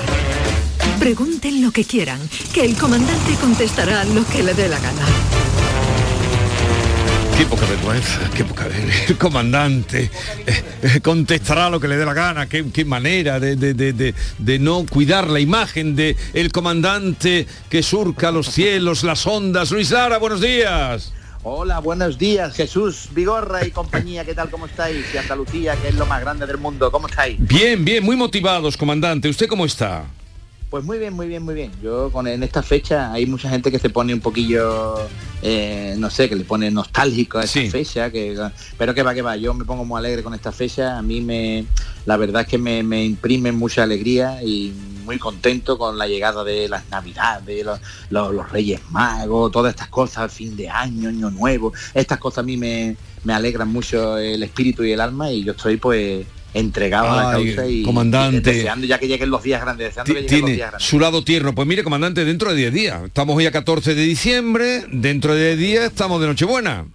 Pregunten 0.98 1.62
lo 1.62 1.72
que 1.72 1.84
quieran, 1.86 2.20
que 2.52 2.62
el 2.62 2.76
comandante 2.76 3.34
contestará 3.40 4.04
lo 4.04 4.22
que 4.26 4.42
le 4.42 4.52
dé 4.52 4.68
la 4.68 4.78
gana. 4.78 5.06
Qué 7.38 7.46
poca 7.46 7.64
vergüenza, 7.64 8.20
qué 8.36 8.44
poca 8.44 8.64
vergüenza. 8.64 9.04
El 9.08 9.16
comandante 9.16 10.10
eh, 10.46 10.64
eh, 10.82 11.00
contestará 11.00 11.70
lo 11.70 11.80
que 11.80 11.88
le 11.88 11.96
dé 11.96 12.04
la 12.04 12.12
gana. 12.12 12.46
Qué, 12.46 12.84
manera 12.84 13.40
de, 13.40 13.56
de- 13.56 14.58
no 14.58 14.84
cuidar 14.84 15.30
la 15.30 15.40
imagen 15.40 15.96
de 15.96 16.14
comandante 16.52 17.46
que 17.70 17.82
surca 17.82 18.30
los 18.30 18.48
cielos, 18.48 19.04
las 19.04 19.26
ondas. 19.26 19.70
Luis 19.70 19.90
Lara, 19.90 20.18
buenos 20.18 20.42
días. 20.42 21.12
Hola, 21.44 21.80
buenos 21.80 22.18
días, 22.18 22.54
Jesús 22.54 23.08
Vigorra 23.12 23.66
y 23.66 23.72
compañía, 23.72 24.24
¿qué 24.24 24.32
tal? 24.32 24.48
¿Cómo 24.48 24.66
estáis? 24.66 25.04
Y 25.12 25.16
Andalucía, 25.16 25.74
que 25.74 25.88
es 25.88 25.96
lo 25.96 26.06
más 26.06 26.20
grande 26.20 26.46
del 26.46 26.58
mundo, 26.58 26.92
¿cómo 26.92 27.08
estáis? 27.08 27.36
Bien, 27.40 27.84
bien, 27.84 28.04
muy 28.04 28.14
motivados, 28.14 28.76
comandante. 28.76 29.28
¿Usted 29.28 29.48
cómo 29.48 29.64
está? 29.64 30.04
Pues 30.70 30.84
muy 30.84 30.98
bien, 30.98 31.12
muy 31.14 31.26
bien, 31.26 31.42
muy 31.42 31.56
bien. 31.56 31.72
Yo 31.82 32.12
con 32.12 32.28
en 32.28 32.44
esta 32.44 32.62
fecha 32.62 33.12
hay 33.12 33.26
mucha 33.26 33.50
gente 33.50 33.72
que 33.72 33.80
se 33.80 33.90
pone 33.90 34.14
un 34.14 34.20
poquillo, 34.20 34.94
eh, 35.42 35.96
no 35.98 36.10
sé, 36.10 36.28
que 36.28 36.36
le 36.36 36.44
pone 36.44 36.70
nostálgico 36.70 37.38
a 37.38 37.42
esta 37.42 37.60
fecha, 37.68 38.12
que, 38.12 38.38
pero 38.78 38.94
que 38.94 39.02
va, 39.02 39.12
que 39.12 39.22
va. 39.22 39.36
Yo 39.36 39.52
me 39.52 39.64
pongo 39.64 39.84
muy 39.84 39.98
alegre 39.98 40.22
con 40.22 40.34
esta 40.34 40.52
fecha. 40.52 40.96
A 40.96 41.02
mí 41.02 41.20
me, 41.20 41.64
la 42.06 42.16
verdad 42.16 42.42
es 42.42 42.48
que 42.48 42.58
me, 42.58 42.84
me 42.84 43.04
imprime 43.04 43.50
mucha 43.50 43.82
alegría 43.82 44.40
y 44.44 44.72
muy 45.02 45.18
contento 45.18 45.78
con 45.78 45.98
la 45.98 46.06
llegada 46.06 46.44
de 46.44 46.68
las 46.68 46.88
navidades, 46.90 47.64
los, 47.64 47.80
los, 48.10 48.34
los 48.34 48.50
Reyes 48.50 48.80
Magos, 48.90 49.52
todas 49.52 49.70
estas 49.70 49.88
cosas, 49.88 50.32
fin 50.32 50.56
de 50.56 50.68
año, 50.68 51.08
año 51.08 51.30
nuevo. 51.30 51.72
Estas 51.94 52.18
cosas 52.18 52.38
a 52.38 52.42
mí 52.42 52.56
me, 52.56 52.96
me 53.24 53.32
alegran 53.32 53.68
mucho 53.68 54.18
el 54.18 54.42
espíritu 54.42 54.84
y 54.84 54.92
el 54.92 55.00
alma 55.00 55.30
y 55.30 55.44
yo 55.44 55.52
estoy 55.52 55.76
pues 55.76 56.26
entregado 56.54 57.10
a 57.10 57.16
la 57.16 57.32
causa 57.32 57.66
y, 57.66 57.82
comandante. 57.82 58.50
y 58.50 58.54
deseando 58.54 58.86
ya 58.86 58.98
que 58.98 59.08
lleguen 59.08 59.30
los 59.30 59.42
días 59.42 59.60
grandes, 59.60 59.88
deseando 59.88 60.12
que 60.12 60.22
lleguen 60.22 60.40
los 60.40 60.50
días 60.50 60.70
grandes. 60.70 60.88
su 60.88 61.00
lado 61.00 61.24
tierno. 61.24 61.54
Pues 61.54 61.66
mire, 61.66 61.82
comandante, 61.82 62.24
dentro 62.24 62.50
de 62.50 62.56
10 62.56 62.72
días. 62.72 63.02
Estamos 63.04 63.36
hoy 63.36 63.46
a 63.46 63.52
14 63.52 63.94
de 63.94 64.02
diciembre, 64.02 64.84
dentro 64.90 65.34
de 65.34 65.56
10 65.56 65.58
días 65.58 65.84
estamos 65.84 66.20
de 66.20 66.26
Nochebuena. 66.26 66.86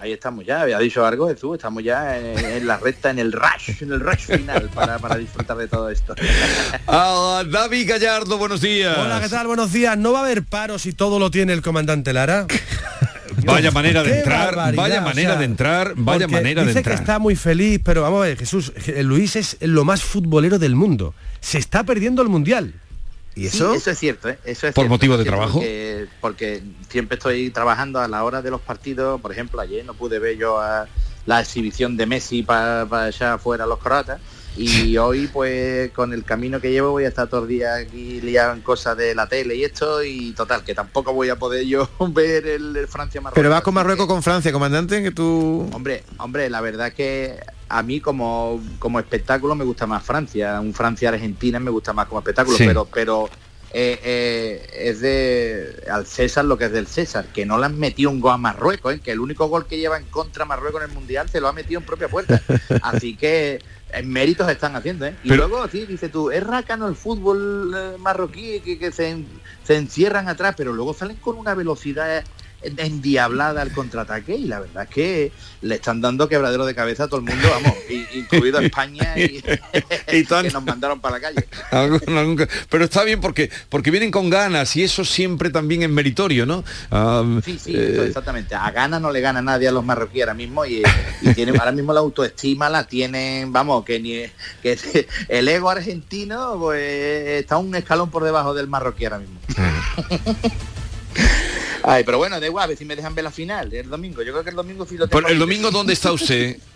Ahí 0.00 0.12
estamos 0.12 0.44
ya, 0.46 0.62
había 0.62 0.78
dicho 0.78 1.04
algo 1.04 1.28
Jesús, 1.28 1.56
estamos 1.56 1.82
ya 1.82 2.18
en, 2.18 2.38
en 2.38 2.66
la 2.66 2.76
recta, 2.76 3.10
en 3.10 3.18
el 3.18 3.32
rush, 3.32 3.82
en 3.82 3.92
el 3.92 4.00
rush 4.00 4.26
final 4.26 4.70
para, 4.72 4.98
para 4.98 5.16
disfrutar 5.16 5.56
de 5.56 5.68
todo 5.68 5.90
esto. 5.90 6.14
Ah, 6.86 7.42
David 7.46 7.88
Gallardo, 7.88 8.38
buenos 8.38 8.60
días. 8.60 8.96
Hola, 8.96 9.20
¿qué 9.20 9.28
tal? 9.28 9.46
Buenos 9.46 9.72
días. 9.72 9.96
¿No 9.98 10.12
va 10.12 10.20
a 10.20 10.22
haber 10.24 10.42
paro 10.42 10.78
si 10.78 10.92
todo 10.92 11.18
lo 11.18 11.30
tiene 11.30 11.52
el 11.52 11.62
comandante 11.62 12.12
Lara? 12.12 12.46
Vaya 13.44 13.70
manera 13.70 14.02
de 14.02 14.18
entrar, 14.18 14.74
vaya 14.74 15.00
o 15.00 15.02
manera 15.04 15.30
sea, 15.30 15.38
de 15.38 15.44
entrar, 15.44 15.92
vaya 15.96 16.26
manera 16.26 16.62
de 16.62 16.68
dice 16.68 16.80
entrar. 16.80 16.96
que 16.96 17.00
está 17.00 17.18
muy 17.18 17.36
feliz, 17.36 17.80
pero 17.84 18.02
vamos 18.02 18.22
a 18.22 18.26
ver, 18.26 18.36
Jesús, 18.36 18.72
Luis 19.02 19.36
es 19.36 19.56
lo 19.60 19.84
más 19.84 20.02
futbolero 20.02 20.58
del 20.58 20.74
mundo. 20.74 21.14
Se 21.40 21.58
está 21.58 21.84
perdiendo 21.84 22.20
el 22.22 22.28
mundial. 22.28 22.74
¿Y 23.38 23.48
Sí, 23.48 23.56
eso? 23.58 23.72
eso 23.72 23.90
es 23.92 23.98
cierto, 23.98 24.28
¿eh? 24.28 24.38
eso 24.44 24.66
es 24.66 24.74
¿Por 24.74 24.82
cierto, 24.82 24.88
motivo 24.88 25.16
de 25.16 25.24
trabajo? 25.24 25.60
Porque, 25.60 26.06
porque 26.20 26.62
siempre 26.90 27.16
estoy 27.16 27.50
trabajando 27.50 28.00
a 28.00 28.08
la 28.08 28.24
hora 28.24 28.42
de 28.42 28.50
los 28.50 28.60
partidos. 28.60 29.20
Por 29.20 29.30
ejemplo, 29.30 29.60
ayer 29.60 29.84
no 29.84 29.94
pude 29.94 30.18
ver 30.18 30.36
yo 30.36 30.60
a 30.60 30.88
la 31.24 31.40
exhibición 31.40 31.96
de 31.96 32.06
Messi 32.06 32.42
para 32.42 32.82
allá 32.82 33.34
afuera 33.34 33.64
los 33.64 33.78
croatas. 33.78 34.20
Y 34.56 34.96
hoy, 34.98 35.28
pues, 35.28 35.92
con 35.92 36.12
el 36.12 36.24
camino 36.24 36.60
que 36.60 36.72
llevo, 36.72 36.90
voy 36.90 37.04
a 37.04 37.08
estar 37.08 37.28
todo 37.28 37.42
el 37.42 37.48
día 37.48 37.76
aquí 37.76 38.20
liado 38.20 38.54
en 38.54 38.60
cosas 38.60 38.96
de 38.96 39.14
la 39.14 39.28
tele 39.28 39.54
y 39.54 39.62
esto. 39.62 40.02
Y 40.02 40.32
total, 40.32 40.64
que 40.64 40.74
tampoco 40.74 41.12
voy 41.12 41.28
a 41.28 41.36
poder 41.36 41.64
yo 41.64 41.88
ver 42.08 42.44
el, 42.44 42.76
el 42.76 42.88
Francia-Marruecos. 42.88 43.40
Pero 43.40 43.50
vas 43.50 43.62
con 43.62 43.74
Marruecos 43.74 44.08
con 44.08 44.20
Francia, 44.20 44.50
comandante, 44.50 45.00
que 45.00 45.12
tú... 45.12 45.70
Hombre, 45.72 46.02
hombre, 46.16 46.50
la 46.50 46.60
verdad 46.60 46.92
que 46.92 47.38
a 47.68 47.82
mí 47.82 48.00
como, 48.00 48.60
como 48.78 48.98
espectáculo 48.98 49.54
me 49.54 49.64
gusta 49.64 49.86
más 49.86 50.02
Francia. 50.02 50.60
Un 50.60 50.72
Francia-Argentina 50.74 51.58
me 51.60 51.70
gusta 51.70 51.92
más 51.92 52.06
como 52.06 52.20
espectáculo, 52.20 52.56
Sí. 52.56 52.64
pero 52.66 52.84
pero 52.92 53.28
eh, 53.72 54.00
eh, 54.02 54.70
es 54.88 55.00
de 55.00 55.82
al 55.90 56.06
César 56.06 56.44
lo 56.46 56.56
que 56.56 56.64
es 56.66 56.72
del 56.72 56.86
César, 56.86 57.26
que 57.26 57.44
no 57.44 57.58
le 57.58 57.66
han 57.66 57.78
metido 57.78 58.10
un 58.10 58.20
gol 58.20 58.32
a 58.32 58.38
Marruecos, 58.38 58.94
¿eh? 58.94 59.00
que 59.00 59.12
el 59.12 59.20
único 59.20 59.46
gol 59.48 59.66
que 59.66 59.76
lleva 59.78 59.98
en 59.98 60.04
contra 60.06 60.44
Marruecos 60.46 60.82
en 60.82 60.88
el 60.88 60.94
Mundial 60.94 61.28
se 61.28 61.40
lo 61.40 61.48
ha 61.48 61.52
metido 61.52 61.78
en 61.80 61.86
propia 61.86 62.08
puerta. 62.08 62.40
Así 62.82 63.14
que 63.16 63.60
en 63.92 64.08
méritos 64.10 64.48
están 64.50 64.74
haciendo, 64.76 65.04
¿eh? 65.06 65.14
Y 65.22 65.28
Pero- 65.30 65.48
luego, 65.48 65.68
sí, 65.68 65.84
dice 65.86 66.08
tú, 66.08 66.30
es 66.30 66.42
rácano 66.42 66.88
el 66.88 66.94
fútbol 66.96 67.74
eh, 67.76 67.96
marroquí, 67.98 68.60
que, 68.60 68.78
que 68.78 68.90
se, 68.92 69.24
se 69.64 69.76
encierran 69.76 70.28
atrás, 70.28 70.54
pero 70.56 70.72
luego 70.72 70.94
salen 70.94 71.16
con 71.16 71.36
una 71.36 71.54
velocidad 71.54 72.24
endiablada 72.62 73.62
al 73.62 73.72
contraataque 73.72 74.34
y 74.34 74.44
la 74.44 74.60
verdad 74.60 74.84
es 74.84 74.90
que 74.90 75.32
le 75.62 75.76
están 75.76 76.00
dando 76.00 76.28
quebradero 76.28 76.66
de 76.66 76.74
cabeza 76.74 77.04
a 77.04 77.08
todo 77.08 77.20
el 77.20 77.26
mundo, 77.26 77.48
vamos, 77.50 77.74
incluido 78.14 78.58
a 78.58 78.62
España 78.62 79.14
y, 79.16 79.42
que 80.06 80.50
nos 80.52 80.64
mandaron 80.64 81.00
para 81.00 81.18
la 81.18 81.20
calle. 81.20 81.48
Pero 82.68 82.84
está 82.84 83.04
bien 83.04 83.20
porque 83.20 83.50
porque 83.68 83.90
vienen 83.90 84.10
con 84.10 84.30
ganas 84.30 84.74
y 84.76 84.82
eso 84.82 85.04
siempre 85.04 85.50
también 85.50 85.82
es 85.82 85.88
meritorio, 85.88 86.46
¿no? 86.46 86.64
Sí, 87.44 87.58
sí, 87.58 87.76
eh, 87.76 88.06
exactamente. 88.06 88.54
A 88.54 88.70
gana 88.70 88.98
no 88.98 89.12
le 89.12 89.20
gana 89.20 89.40
nadie 89.40 89.68
a 89.68 89.72
los 89.72 89.84
marroquíes 89.84 90.24
ahora 90.24 90.34
mismo 90.34 90.64
y, 90.64 90.82
y 91.22 91.34
tienen 91.34 91.58
ahora 91.58 91.72
mismo 91.72 91.92
la 91.92 92.00
autoestima 92.00 92.68
la 92.68 92.86
tienen, 92.86 93.52
vamos, 93.52 93.84
que 93.84 94.00
ni 94.00 94.18
que 94.62 95.06
el 95.28 95.48
ego 95.48 95.70
argentino 95.70 96.56
pues 96.58 97.40
está 97.40 97.56
un 97.58 97.74
escalón 97.74 98.10
por 98.10 98.24
debajo 98.24 98.54
del 98.54 98.68
marroquí 98.68 99.04
ahora 99.04 99.18
mismo. 99.18 99.38
Ay, 101.82 102.04
pero 102.04 102.18
bueno, 102.18 102.38
da 102.40 102.46
igual, 102.46 102.64
a 102.64 102.66
ver 102.68 102.76
si 102.76 102.84
me 102.84 102.96
dejan 102.96 103.14
ver 103.14 103.24
la 103.24 103.30
final 103.30 103.72
el 103.72 103.88
domingo. 103.88 104.22
Yo 104.22 104.32
creo 104.32 104.44
que 104.44 104.50
el 104.50 104.56
domingo 104.56 104.86
sí 104.86 104.96
lo 104.96 105.08
tengo. 105.08 105.20
Pero 105.22 105.32
el 105.32 105.38
domingo, 105.38 105.70
¿dónde 105.70 105.92
está 105.92 106.12
usted? 106.12 106.56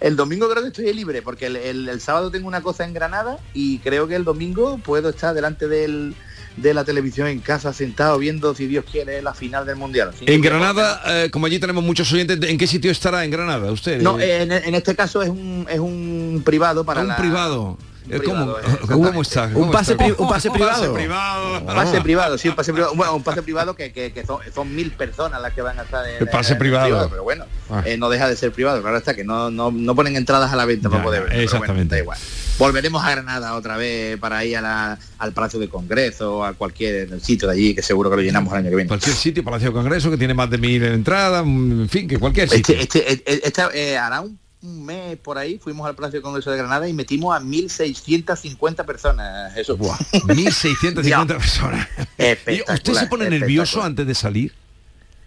El 0.00 0.14
domingo 0.14 0.46
creo 0.50 0.60
que 0.62 0.68
estoy 0.68 0.92
libre, 0.92 1.22
porque 1.22 1.46
el, 1.46 1.56
el- 1.56 1.88
el 1.88 1.98
sábado 2.02 2.30
tengo 2.30 2.46
una 2.46 2.60
cosa 2.62 2.84
en 2.84 2.92
Granada 2.92 3.38
y 3.54 3.78
creo 3.78 4.06
que 4.06 4.14
el 4.14 4.22
domingo 4.22 4.76
puedo 4.76 5.08
estar 5.08 5.34
delante 5.34 5.68
del, 5.68 6.14
de 6.58 6.74
la 6.74 6.84
televisión 6.84 7.28
en 7.28 7.40
casa 7.40 7.72
sentado 7.72 8.18
viendo, 8.18 8.54
si 8.54 8.66
Dios 8.66 8.84
quiere, 8.84 9.22
la 9.22 9.32
final 9.32 9.64
del 9.64 9.76
Mundial. 9.76 10.10
Así 10.10 10.26
En 10.28 10.42
Granada, 10.42 11.00
eh, 11.06 11.30
como 11.30 11.46
allí 11.46 11.58
tenemos 11.60 11.82
muchos 11.82 12.12
oyentes, 12.12 12.38
¿en 12.42 12.58
qué 12.58 12.66
sitio 12.66 12.90
estará 12.90 13.24
en 13.24 13.30
Granada 13.30 13.72
usted? 13.72 14.02
No, 14.02 14.20
en, 14.20 14.52
en 14.52 14.74
este 14.74 14.94
caso 14.94 15.22
es 15.22 15.30
un, 15.30 15.66
es 15.70 15.80
un 15.80 16.42
privado 16.44 16.84
para 16.84 17.00
un 17.00 17.08
la- 17.08 17.16
privado. 17.16 17.78
Eh, 18.10 18.20
¿Cómo, 18.22 18.56
privado, 18.56 18.86
¿Cómo 18.86 19.22
está? 19.22 19.44
Un 19.46 19.52
¿Cómo 19.54 19.70
pase 19.72 19.92
está? 19.92 20.04
pri- 20.04 20.14
un 20.18 20.28
pase 20.28 20.50
privado. 20.50 20.92
privado. 20.92 21.58
Un 21.60 21.66
pase 21.66 22.00
privado, 22.02 22.36
sí, 22.38 22.48
un 22.50 22.54
pase 22.54 22.72
privado. 22.72 22.94
Bueno, 22.94 23.14
un 23.16 23.22
pase 23.22 23.42
privado 23.42 23.74
que, 23.74 23.92
que- 23.92 24.12
que 24.12 24.26
son, 24.26 24.40
son 24.54 24.74
mil 24.74 24.90
personas 24.90 25.40
las 25.40 25.54
que 25.54 25.62
van 25.62 25.78
a 25.78 25.82
estar 25.84 26.06
en 26.06 26.16
El 26.20 26.28
pase 26.28 26.52
en 26.52 26.58
privado. 26.58 27.08
pero 27.08 27.22
bueno, 27.24 27.46
Ah. 27.70 27.82
eh, 27.86 27.96
no 27.96 28.10
deja 28.10 28.28
de 28.28 28.36
ser 28.36 28.52
privado. 28.52 28.82
Claro 28.82 28.98
está 28.98 29.14
que 29.14 29.24
no, 29.24 29.50
no, 29.50 29.70
no 29.70 29.94
ponen 29.94 30.16
entradas 30.16 30.52
a 30.52 30.56
la 30.56 30.66
venta 30.66 30.90
para 30.90 31.02
poder 31.02 31.20
ver. 31.22 31.28
pero 31.30 31.40
bueno, 31.44 31.54
exactamente. 31.56 31.94
da 31.94 32.00
igual. 32.02 32.18
Volveremos 32.58 33.02
a 33.02 33.10
Granada 33.10 33.54
otra 33.54 33.76
vez 33.78 34.18
para 34.18 34.44
ir 34.44 34.58
a 34.58 34.60
la- 34.60 34.98
al 35.18 35.32
Palacio 35.32 35.58
de 35.58 35.68
Congreso 35.70 36.38
o 36.38 36.44
a 36.44 36.52
cualquier 36.52 37.20
sitio 37.22 37.48
de 37.48 37.54
allí 37.54 37.74
que 37.74 37.80
seguro 37.82 38.10
que 38.10 38.16
lo 38.16 38.22
llenamos 38.22 38.52
el 38.52 38.58
año 38.60 38.68
que 38.70 38.76
viene. 38.76 38.88
Cualquier 38.88 39.16
sitio, 39.16 39.42
Palacio 39.42 39.68
de 39.68 39.72
Congreso, 39.72 40.10
que 40.10 40.18
tiene 40.18 40.34
más 40.34 40.50
de 40.50 40.58
mil 40.58 40.82
entradas, 40.84 41.42
en 41.44 41.88
fin, 41.88 42.06
que 42.06 42.18
cualquier 42.18 42.50
sitio. 42.50 42.76
Este, 42.78 43.10
este, 43.12 43.46
esta, 43.48 43.70
eh, 43.72 43.96
hará 43.96 44.20
un, 44.20 44.38
un 44.64 44.84
mes 44.84 45.16
por 45.18 45.36
ahí 45.38 45.58
fuimos 45.58 45.86
al 45.86 45.94
Palacio 45.94 46.20
de 46.20 46.22
Congreso 46.22 46.50
de 46.50 46.56
Granada 46.56 46.88
y 46.88 46.92
metimos 46.94 47.36
a 47.36 47.40
1.650 47.40 48.84
personas. 48.86 49.56
Eso. 49.56 49.76
1.650 49.78 51.26
personas. 51.36 51.88
¿Y 52.18 52.60
¿Usted 52.72 52.94
se 52.94 53.06
pone 53.06 53.28
nervioso 53.28 53.82
antes 53.82 54.06
de 54.06 54.14
salir? 54.14 54.52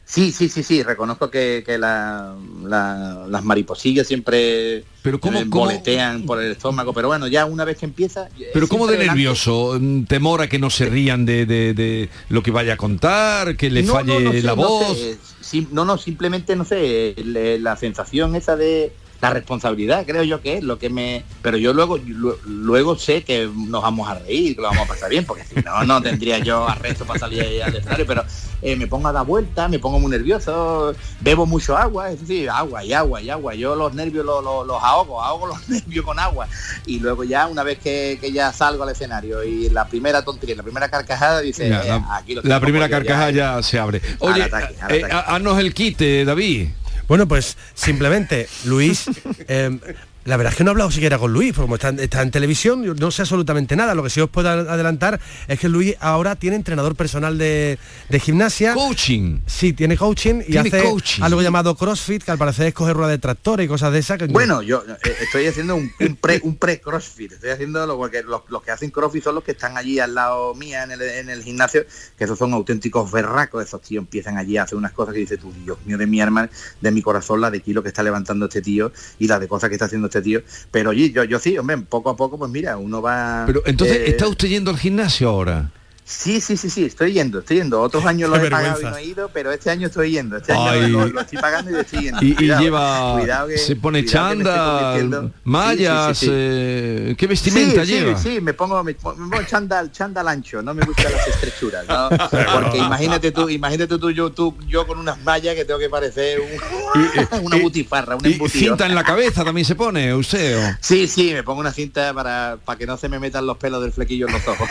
Sí, 0.09 0.31
sí, 0.31 0.47
sí, 0.47 0.63
sí, 0.63 0.83
reconozco 0.83 1.29
que, 1.29 1.63
que 1.65 1.77
la- 1.77 2.33
la- 2.63 3.25
las 3.27 3.43
mariposillas 3.43 4.07
siempre 4.07 4.85
pero 5.01 5.19
cómo, 5.19 5.43
boletean 5.47 6.23
por 6.25 6.41
el 6.41 6.53
estómago, 6.53 6.93
pero 6.93 7.09
bueno, 7.09 7.27
ya 7.27 7.45
una 7.45 7.65
vez 7.65 7.77
que 7.77 7.85
empieza... 7.87 8.29
eh, 8.39 8.51
Pero 8.53 8.69
¿cómo 8.69 8.87
de 8.87 8.93
delante- 8.93 9.07
nervioso? 9.09 9.77
Mm, 9.77 10.05
¿Temor 10.05 10.41
a 10.43 10.47
que 10.47 10.59
no 10.59 10.69
se 10.69 10.85
rían 10.85 11.25
de, 11.25 11.45
de- 11.45 11.73
de 11.73 12.09
lo 12.29 12.41
que 12.41 12.51
vaya 12.51 12.73
a 12.75 12.77
contar? 12.77 13.57
¿Que 13.57 13.69
le 13.69 13.83
No, 13.83 13.93
falle 13.93 14.13
no, 14.13 14.19
no 14.21 14.31
sé, 14.31 14.41
la 14.43 14.53
voz? 14.53 14.97
sé, 15.41 15.67
no, 15.73 15.83
no, 15.83 15.97
simplemente, 15.97 16.55
no 16.55 16.63
sé, 16.63 17.13
le- 17.21 17.59
la 17.59 17.75
sensación 17.75 18.33
esa 18.37 18.55
de 18.55 18.93
la 19.21 19.31
responsabilidad, 19.31 20.05
creo 20.05 20.23
yo 20.23 20.41
que 20.41 20.57
es 20.57 20.63
lo 20.63 20.77
que 20.77 20.89
me... 20.89 21.23
Pero 21.41 21.57
yo 21.57 21.73
luego 21.73 21.97
lu- 21.97 22.37
luego 22.45 22.95
sé 22.97 23.23
que 23.23 23.49
nos 23.55 23.81
vamos 23.81 24.07
a 24.07 24.15
reír, 24.19 24.55
que 24.55 24.61
lo 24.61 24.67
vamos 24.67 24.85
a 24.85 24.87
pasar 24.87 25.09
bien, 25.09 25.25
porque 25.25 25.43
si 25.43 25.55
no, 25.61 25.83
no 25.85 26.01
tendría 26.01 26.37
yo 26.39 26.67
arresto 26.67 27.05
para 27.05 27.19
salir 27.19 27.41
ahí 27.41 27.59
al 27.61 27.75
escenario, 27.75 28.05
pero 28.05 28.23
eh, 28.61 28.75
me 28.75 28.85
pongo 28.85 29.07
a 29.07 29.11
dar 29.11 29.25
vueltas, 29.25 29.69
me 29.71 29.79
pongo 29.79 29.99
muy 29.99 30.11
nervioso, 30.11 30.93
bebo 31.21 31.45
mucho 31.47 31.75
agua, 31.75 32.11
es 32.11 32.19
decir, 32.21 32.47
agua 32.49 32.83
y 32.83 32.93
agua 32.93 33.21
y 33.21 33.29
agua. 33.31 33.55
Yo 33.55 33.75
los 33.75 33.93
nervios 33.93 34.23
los, 34.25 34.43
los- 34.43 34.67
los 34.67 34.83
ahogo, 34.83 35.23
ahogo 35.23 35.47
los 35.47 35.67
nervios 35.69 36.05
con 36.05 36.19
agua. 36.19 36.47
Y 36.85 36.99
luego 36.99 37.23
ya, 37.23 37.47
una 37.47 37.63
vez 37.63 37.79
que, 37.79 38.19
que 38.21 38.31
ya 38.31 38.53
salgo 38.53 38.83
al 38.83 38.89
escenario 38.89 39.43
y 39.43 39.69
la 39.69 39.87
primera 39.87 40.23
tontería, 40.23 40.55
la 40.55 40.63
primera 40.63 40.89
carcajada, 40.89 41.41
dice, 41.41 41.69
Ya, 41.69 41.81
eh, 41.83 41.87
la, 41.87 42.15
aquí 42.17 42.35
lo 42.35 42.41
la 42.43 42.59
primera 42.59 42.85
ya, 42.87 42.91
carcajada 42.91 43.31
ya, 43.31 43.63
se 43.63 43.79
abre. 43.79 44.01
Oye, 44.19 44.47
eh, 44.89 45.03
haznos 45.11 45.57
el 45.59 45.73
quite, 45.73 46.23
David. 46.23 46.69
Bueno, 47.07 47.27
pues 47.27 47.57
simplemente, 47.73 48.47
Luis, 48.65 49.05
eh, 49.47 49.79
la 50.27 50.37
verdad 50.37 50.51
es 50.53 50.57
que 50.57 50.63
no 50.63 50.69
he 50.69 50.73
hablado 50.73 50.91
siquiera 50.91 51.17
con 51.17 51.31
Luis, 51.31 51.53
porque 51.53 51.61
como 51.65 51.75
está, 51.75 51.89
está 51.89 52.21
en 52.21 52.31
televisión, 52.31 52.85
no 52.99 53.11
sé 53.11 53.21
absolutamente 53.21 53.75
nada. 53.75 53.95
Lo 53.95 54.03
que 54.03 54.09
sí 54.09 54.19
os 54.21 54.29
puedo 54.29 54.49
adelantar 54.49 55.19
es 55.47 55.59
que 55.59 55.69
Luis 55.69 55.95
ahora 55.99 56.35
tiene 56.35 56.55
entrenador 56.57 56.95
personal 56.95 57.37
de, 57.37 57.79
de 58.09 58.19
gimnasia. 58.19 58.73
Coaching. 58.73 59.39
Sí, 59.45 59.73
tiene 59.73 59.95
coaching 59.97 60.41
y 60.41 60.51
Tiene 60.51 60.69
hace 60.69 60.83
coaching. 60.83 61.23
algo 61.23 61.41
llamado 61.41 61.75
CrossFit, 61.75 62.23
que 62.23 62.31
al 62.31 62.37
parecer 62.37 62.67
es 62.67 62.73
coger 62.73 62.95
rueda 62.95 63.09
de 63.11 63.17
tractor 63.17 63.61
y 63.61 63.67
cosas 63.67 63.91
de 63.93 63.99
esas. 63.99 64.17
que- 64.17 64.27
Bueno, 64.27 64.61
yo 64.61 64.83
eh, 64.87 65.15
estoy 65.21 65.47
haciendo 65.47 65.75
un, 65.75 65.91
un 65.99 66.15
pre 66.17 66.39
un 66.43 66.57
pre 66.57 66.81
crossfit, 66.81 67.31
estoy 67.31 67.51
haciendo 67.51 67.85
lo 67.87 67.97
porque 67.97 68.21
los, 68.23 68.41
los 68.49 68.61
que 68.61 68.71
hacen 68.71 68.91
crossfit 68.91 69.23
son 69.23 69.35
los 69.35 69.43
que 69.45 69.51
están 69.51 69.77
allí 69.77 69.99
al 69.99 70.13
lado 70.13 70.53
mía 70.55 70.83
en 70.83 70.91
el, 70.91 71.01
en 71.01 71.29
el 71.29 71.41
gimnasio, 71.43 71.85
que 72.17 72.25
esos 72.25 72.37
son 72.37 72.51
auténticos 72.53 73.09
berracos, 73.11 73.63
esos 73.65 73.81
tíos 73.81 74.01
empiezan 74.03 74.37
allí 74.37 74.57
a 74.57 74.63
hacer 74.63 74.77
unas 74.77 74.91
cosas 74.91 75.13
que 75.13 75.21
dice 75.21 75.37
tú, 75.37 75.53
Dios 75.63 75.77
mío 75.85 75.97
de 75.97 76.05
mi 76.05 76.19
arma, 76.19 76.49
de 76.81 76.91
mi 76.91 77.01
corazón, 77.01 77.39
la 77.39 77.49
de 77.49 77.61
kilo 77.61 77.81
que 77.81 77.87
está 77.89 78.03
levantando 78.03 78.45
este 78.47 78.61
tío 78.61 78.91
y 79.19 79.27
la 79.27 79.39
de 79.39 79.47
cosas 79.47 79.69
que 79.69 79.75
está 79.75 79.85
haciendo 79.85 80.07
este 80.07 80.16
tío. 80.21 80.41
Pero 80.71 80.91
oye, 80.91 81.11
yo, 81.11 81.23
yo 81.23 81.39
sí, 81.39 81.57
hombre, 81.57 81.77
poco 81.77 82.09
a 82.09 82.15
poco, 82.17 82.37
pues 82.37 82.51
mira, 82.51 82.77
uno 82.77 83.01
va. 83.01 83.43
Pero 83.45 83.61
entonces, 83.65 83.97
eh, 83.97 84.09
¿está 84.09 84.27
usted 84.27 84.47
yendo 84.47 84.71
al 84.71 84.77
gimnasio 84.77 85.29
ahora? 85.29 85.71
Sí, 86.09 86.39
sí, 86.39 86.55
sí, 86.55 86.69
sí, 86.69 86.85
estoy 86.85 87.11
yendo, 87.11 87.39
estoy 87.39 87.57
yendo. 87.57 87.81
Otros 87.81 88.05
años 88.05 88.29
lo 88.29 88.37
he 88.37 88.49
pagado 88.49 88.79
y 88.79 88.83
no 88.85 88.95
he 88.95 89.03
ido, 89.03 89.29
pero 89.33 89.51
este 89.51 89.69
año 89.69 89.87
estoy 89.87 90.11
yendo. 90.11 90.37
Este 90.37 90.53
año 90.53 90.87
lo, 90.87 91.05
lo 91.07 91.19
estoy 91.19 91.37
pagando 91.37 91.69
y 91.71 91.75
estoy 91.81 92.03
yendo. 92.03 92.23
Y, 92.23 92.29
y 92.31 92.35
Cuidado, 92.35 92.61
lleva, 92.63 93.13
cuidado 93.19 93.47
que- 93.49 93.57
se 93.57 93.75
pone 93.75 94.05
chándal, 94.05 95.33
mallas, 95.43 96.17
Sí, 96.17 96.25
sí, 96.27 96.31
sí, 96.31 96.31
sí. 96.31 96.31
eh, 96.33 97.15
¿qué 97.17 97.27
vestimenta 97.27 97.83
lleva? 97.83 98.17
Sí, 98.17 98.35
sí, 98.35 98.41
me 98.41 98.53
pongo, 98.53 98.81
me, 98.85 98.95
pongo- 98.95 99.45
chándal, 99.45 99.91
chándal 99.91 100.29
ancho, 100.29 100.61
no 100.61 100.73
me 100.73 100.85
gustan 100.85 101.11
las 101.11 101.27
estrechuras, 101.27 101.85
¿no? 101.87 102.07
Porque 102.61 102.77
imagínate 102.77 103.31
tú, 103.33 103.49
imagínate 103.49 103.97
tú, 103.97 104.09
yo, 104.11 104.31
tú, 104.31 104.55
yo 104.65 104.87
con 104.87 104.99
unas 104.99 105.21
mallas 105.23 105.55
que 105.55 105.65
tengo 105.65 105.79
que 105.79 105.89
parecer 105.89 106.39
un- 106.39 107.41
una 107.43 107.57
butifarra, 107.57 108.15
un 108.15 108.25
Y 108.25 108.31
embutido. 108.33 108.59
cinta 108.69 108.85
en 108.85 108.95
la 108.95 109.03
cabeza 109.03 109.43
también 109.43 109.65
se 109.65 109.75
pone, 109.75 110.13
usted. 110.13 110.57
o- 110.57 110.77
Sí, 110.79 111.05
sí, 111.07 111.33
me 111.33 111.43
pongo 111.43 111.59
una 111.59 111.73
cinta 111.73 112.13
para, 112.13 112.57
para 112.63 112.77
que 112.79 112.85
no 112.85 112.95
se 112.95 113.09
me 113.09 113.19
metan 113.19 113.45
los 113.45 113.57
pelos 113.57 113.81
del 113.81 113.91
flequillo 113.91 114.27
en 114.27 114.33
los 114.33 114.47
ojos. 114.47 114.69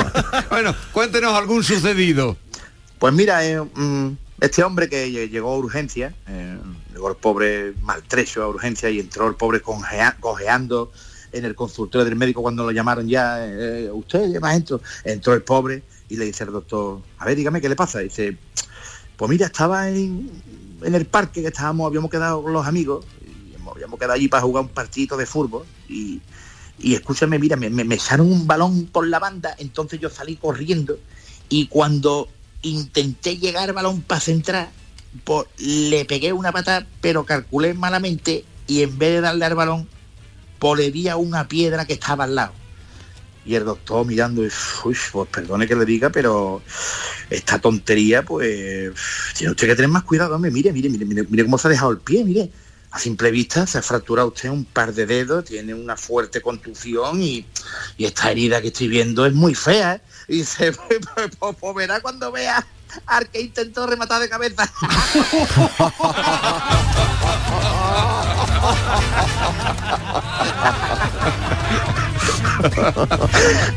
bueno, 0.50 0.74
cuéntenos 0.92 1.32
algún 1.34 1.62
sucedido. 1.64 2.36
Pues 2.98 3.12
mira, 3.12 3.44
eh, 3.46 3.60
mm, 3.60 4.16
este 4.40 4.62
hombre 4.64 4.88
que 4.88 5.08
lle- 5.08 5.28
llegó 5.30 5.52
a 5.52 5.56
urgencia, 5.58 6.14
eh, 6.28 6.58
llegó 6.92 7.10
el 7.10 7.16
pobre 7.16 7.74
maltrecho 7.82 8.42
a 8.42 8.48
urgencia 8.48 8.88
y 8.90 9.00
entró 9.00 9.28
el 9.28 9.34
pobre 9.34 9.60
congea- 9.60 10.16
cojeando 10.20 10.92
en 11.32 11.44
el 11.44 11.54
consultorio 11.54 12.04
del 12.04 12.16
médico 12.16 12.40
cuando 12.42 12.64
lo 12.64 12.70
llamaron 12.70 13.06
ya, 13.08 13.44
eh, 13.46 13.90
usted 13.92 14.30
ya 14.32 14.38
adentro, 14.42 14.80
entró 15.04 15.34
el 15.34 15.42
pobre 15.42 15.82
y 16.08 16.16
le 16.16 16.24
dice 16.24 16.44
al 16.44 16.52
doctor, 16.52 17.00
a 17.18 17.24
ver, 17.26 17.36
dígame 17.36 17.60
qué 17.60 17.68
le 17.68 17.76
pasa. 17.76 17.98
dice, 17.98 18.36
pues 19.16 19.30
mira, 19.30 19.46
estaba 19.46 19.88
en, 19.90 20.30
en 20.82 20.94
el 20.94 21.06
parque 21.06 21.42
que 21.42 21.48
estábamos, 21.48 21.86
habíamos 21.88 22.10
quedado 22.10 22.42
con 22.42 22.52
los 22.52 22.66
amigos, 22.66 23.04
y 23.22 23.54
habíamos 23.70 23.98
quedado 23.98 24.14
allí 24.14 24.28
para 24.28 24.42
jugar 24.42 24.62
un 24.64 24.68
partidito 24.70 25.16
de 25.16 25.26
fútbol 25.26 25.64
y, 25.88 26.20
y 26.78 26.94
escúchame, 26.94 27.38
mira, 27.38 27.56
me, 27.56 27.70
me, 27.70 27.94
echaron 27.94 28.30
un 28.30 28.46
balón 28.46 28.86
por 28.86 29.06
la 29.06 29.18
banda, 29.18 29.54
entonces 29.58 29.98
yo 30.00 30.10
salí 30.10 30.36
corriendo 30.36 30.98
y 31.48 31.68
cuando 31.68 32.28
intenté 32.62 33.38
llegar 33.38 33.68
al 33.68 33.74
balón 33.74 34.02
para 34.02 34.20
centrar, 34.20 34.70
pues, 35.24 35.46
le 35.58 36.04
pegué 36.04 36.32
una 36.32 36.52
patada, 36.52 36.86
pero 37.00 37.24
calculé 37.24 37.74
malamente 37.74 38.44
y 38.66 38.82
en 38.82 38.98
vez 38.98 39.14
de 39.14 39.20
darle 39.22 39.44
al 39.44 39.54
balón, 39.54 39.88
pues 40.58 40.80
le 40.80 40.90
di 40.90 41.08
a 41.08 41.16
una 41.16 41.48
piedra 41.48 41.84
que 41.84 41.94
estaba 41.94 42.24
al 42.24 42.34
lado. 42.34 42.52
Y 43.44 43.54
el 43.54 43.64
doctor 43.64 44.04
mirando, 44.04 44.42
uy, 44.42 44.50
pues 45.12 45.28
perdone 45.28 45.68
que 45.68 45.76
le 45.76 45.84
diga, 45.84 46.10
pero 46.10 46.62
esta 47.30 47.60
tontería, 47.60 48.22
pues 48.22 48.92
tiene 49.36 49.52
usted 49.52 49.68
que 49.68 49.76
tener 49.76 49.88
más 49.88 50.02
cuidado, 50.02 50.34
hombre. 50.34 50.50
Mire, 50.50 50.72
mire, 50.72 50.88
mire, 50.88 51.24
mire 51.28 51.44
cómo 51.44 51.56
se 51.56 51.68
ha 51.68 51.70
dejado 51.70 51.92
el 51.92 51.98
pie, 51.98 52.24
mire. 52.24 52.50
A 52.96 52.98
simple 52.98 53.30
vista 53.30 53.66
se 53.66 53.76
ha 53.76 53.82
fracturado 53.82 54.28
usted 54.28 54.48
un 54.48 54.64
par 54.64 54.94
de 54.94 55.04
dedos, 55.04 55.44
tiene 55.44 55.74
una 55.74 55.98
fuerte 55.98 56.40
contusión 56.40 57.22
y, 57.22 57.46
y 57.98 58.06
esta 58.06 58.30
herida 58.30 58.62
que 58.62 58.68
estoy 58.68 58.88
viendo 58.88 59.26
es 59.26 59.34
muy 59.34 59.54
fea. 59.54 59.96
¿eh? 59.96 60.00
Y 60.28 60.42
pues, 60.58 60.78
pues, 61.14 61.30
pues, 61.38 61.56
pues 61.60 61.74
verá 61.74 62.00
cuando 62.00 62.32
vea 62.32 62.66
al 63.04 63.28
que 63.28 63.42
intentó 63.42 63.86
rematar 63.86 64.22
de 64.22 64.30
cabeza. 64.30 64.72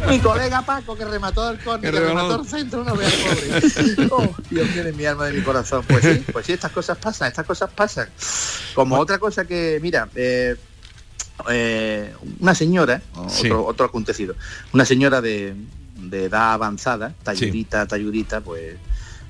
Mi 0.07 0.19
colega 0.19 0.61
Paco 0.61 0.95
que 0.95 1.05
remató 1.05 1.49
el 1.49 1.59
córner, 1.59 1.93
que 1.93 1.99
remató 1.99 2.41
el 2.41 2.47
centro, 2.47 2.83
no 2.83 2.95
vea 2.95 3.07
el 3.07 3.13
pobre. 3.13 4.07
Oh, 4.11 4.35
Dios 4.49 4.69
mío 4.71 4.83
de 4.83 4.93
mi 4.93 5.05
alma, 5.05 5.25
de 5.25 5.33
mi 5.33 5.41
corazón. 5.41 5.83
Pues 5.87 6.03
sí, 6.03 6.23
pues 6.31 6.45
sí, 6.45 6.53
estas 6.53 6.71
cosas 6.71 6.97
pasan, 6.97 7.27
estas 7.27 7.45
cosas 7.45 7.69
pasan. 7.75 8.09
Como 8.73 8.97
otra 8.97 9.17
cosa 9.19 9.45
que, 9.45 9.79
mira, 9.81 10.07
eh, 10.15 10.55
eh, 11.49 12.13
una 12.39 12.55
señora, 12.55 13.01
Sí. 13.27 13.47
otro, 13.47 13.65
otro 13.65 13.85
acontecido, 13.85 14.35
una 14.73 14.85
señora 14.85 15.21
de, 15.21 15.55
de 15.95 16.25
edad 16.25 16.53
avanzada, 16.53 17.13
talludita, 17.23 17.85
talludita, 17.87 18.41
pues 18.41 18.75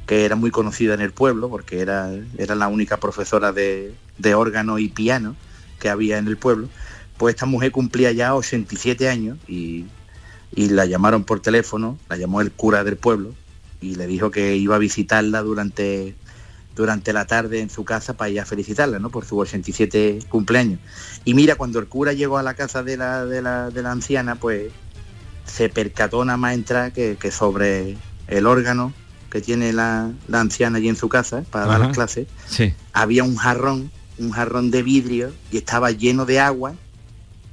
que 0.05 0.26
era 0.26 0.36
muy 0.36 0.49
conocida 0.49 0.95
en 0.95 1.01
el 1.01 1.11
pueblo 1.11 1.49
porque 1.49 1.82
era, 1.82 2.09
era 2.39 2.55
la 2.55 2.67
única 2.67 2.97
profesora 2.97 3.51
de, 3.51 3.93
de 4.17 4.34
órgano 4.34 4.80
y 4.80 4.88
piano 4.89 5.36
que 5.80 5.88
había 5.88 6.17
en 6.17 6.28
el 6.28 6.36
pueblo, 6.36 6.67
pues 7.20 7.36
esta 7.36 7.45
mujer 7.45 7.72
cumplía 7.72 8.11
ya 8.11 8.34
87 8.34 9.07
años 9.07 9.38
y, 9.47 9.86
y 10.55 10.70
la 10.70 10.86
llamaron 10.88 11.24
por 11.26 11.39
teléfono, 11.41 11.99
la 12.09 12.17
llamó 12.17 12.41
el 12.41 12.51
cura 12.51 12.84
del 12.84 12.97
pueblo 12.97 13.36
y 13.82 13.93
le 13.95 14.07
dijo 14.07 14.32
que 14.32 14.55
iba 14.55 14.76
a 14.76 14.80
visitarla 14.80 15.41
durante, 15.43 16.15
durante 16.76 17.13
la 17.13 17.28
tarde 17.28 17.59
en 17.61 17.70
su 17.70 17.84
casa 17.86 18.13
para 18.15 18.30
ir 18.30 18.39
a 18.39 18.45
felicitarla, 18.45 18.97
¿no? 18.99 19.09
Por 19.11 19.26
su 19.26 19.38
87 19.38 20.20
cumpleaños. 20.30 20.80
Y 21.26 21.34
mira, 21.34 21.55
cuando 21.55 21.78
el 21.80 21.88
cura 21.88 22.13
llegó 22.13 22.38
a 22.38 22.43
la 22.43 22.55
casa 22.55 22.82
de 22.84 22.97
la, 22.97 23.26
de 23.26 23.41
la, 23.41 23.70
de 23.70 23.84
la 23.84 23.91
anciana, 23.91 24.36
pues 24.36 24.72
se 25.45 25.70
percató 25.70 26.24
nada 26.26 26.38
más 26.38 26.53
entrar 26.53 26.93
que, 26.93 27.17
que 27.20 27.32
sobre 27.32 27.97
el 28.28 28.47
órgano 28.47 28.93
que 29.30 29.41
tiene 29.41 29.74
la, 29.74 30.11
la 30.28 30.39
anciana 30.39 30.78
allí 30.78 30.89
en 30.89 30.95
su 30.95 31.07
casa 31.09 31.43
para 31.51 31.65
dar 31.67 31.80
las 31.82 31.93
clases, 31.95 32.28
Sí. 32.47 32.74
había 32.93 33.24
un 33.24 33.36
jarrón, 33.36 33.91
un 34.17 34.32
jarrón 34.32 34.72
de 34.72 34.84
vidrio 34.84 35.32
y 35.51 35.57
estaba 35.57 35.91
lleno 35.91 36.26
de 36.26 36.39
agua 36.39 36.74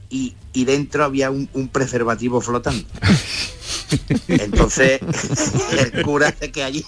y, 0.09 0.35
y 0.53 0.65
dentro 0.65 1.05
había 1.05 1.31
un, 1.31 1.49
un 1.55 1.69
preservativo 1.69 2.41
flotando. 2.41 2.85
Entonces 4.29 5.01
el 5.95 6.03
cura 6.03 6.35
se 6.39 6.51
quedó 6.51 6.67
allí, 6.67 6.85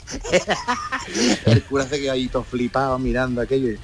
el 1.47 1.62
cura 1.64 1.87
se 1.89 2.01
quedó 2.01 2.12
allí 2.12 2.29
todo 2.29 2.45
flipado 2.45 2.99
mirando 2.99 3.41
aquello 3.41 3.71
y 3.71 3.79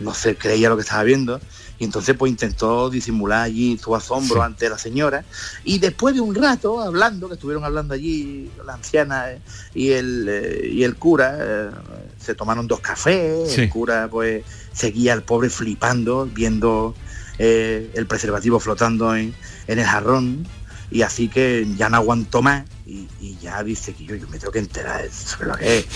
no 0.00 0.14
se 0.14 0.36
creía 0.36 0.68
lo 0.68 0.76
que 0.76 0.82
estaba 0.82 1.02
viendo. 1.02 1.40
Y 1.78 1.84
entonces 1.84 2.14
pues 2.16 2.30
intentó 2.30 2.90
disimular 2.90 3.42
allí 3.42 3.76
su 3.76 3.96
asombro 3.96 4.36
Sí. 4.36 4.42
ante 4.42 4.68
la 4.68 4.78
señora. 4.78 5.24
Y 5.64 5.78
después 5.80 6.14
de 6.14 6.20
un 6.20 6.32
rato 6.32 6.80
hablando, 6.80 7.26
que 7.28 7.34
estuvieron 7.34 7.64
hablando 7.64 7.94
allí 7.94 8.48
la 8.64 8.74
anciana 8.74 9.32
eh, 9.32 9.40
y 9.74 9.90
el, 9.90 10.26
eh, 10.28 10.68
y 10.72 10.84
el 10.84 10.94
cura, 10.94 11.36
eh, 11.40 11.70
se 12.20 12.36
tomaron 12.36 12.68
dos 12.68 12.78
cafés, 12.78 13.50
Sí. 13.52 13.62
el 13.62 13.68
cura 13.70 14.06
pues 14.08 14.44
seguía 14.72 15.12
al 15.12 15.24
pobre 15.24 15.50
flipando, 15.50 16.26
viendo 16.32 16.94
eh, 17.44 17.90
el 17.94 18.06
preservativo 18.06 18.60
flotando 18.60 19.16
en, 19.16 19.34
en 19.66 19.78
el 19.80 19.84
jarrón. 19.84 20.46
Y 20.92 21.02
así 21.02 21.26
que 21.28 21.66
ya 21.76 21.88
no 21.88 21.96
aguantó 21.96 22.40
más 22.42 22.64
y, 22.86 23.08
y 23.20 23.36
ya 23.42 23.62
dice 23.64 23.94
que 23.94 24.04
yo, 24.04 24.14
yo 24.14 24.28
me 24.28 24.38
tengo 24.38 24.52
que 24.52 24.60
enterar 24.60 25.10
sobre 25.10 25.48
lo 25.48 25.54
que 25.56 25.78
es. 25.78 25.86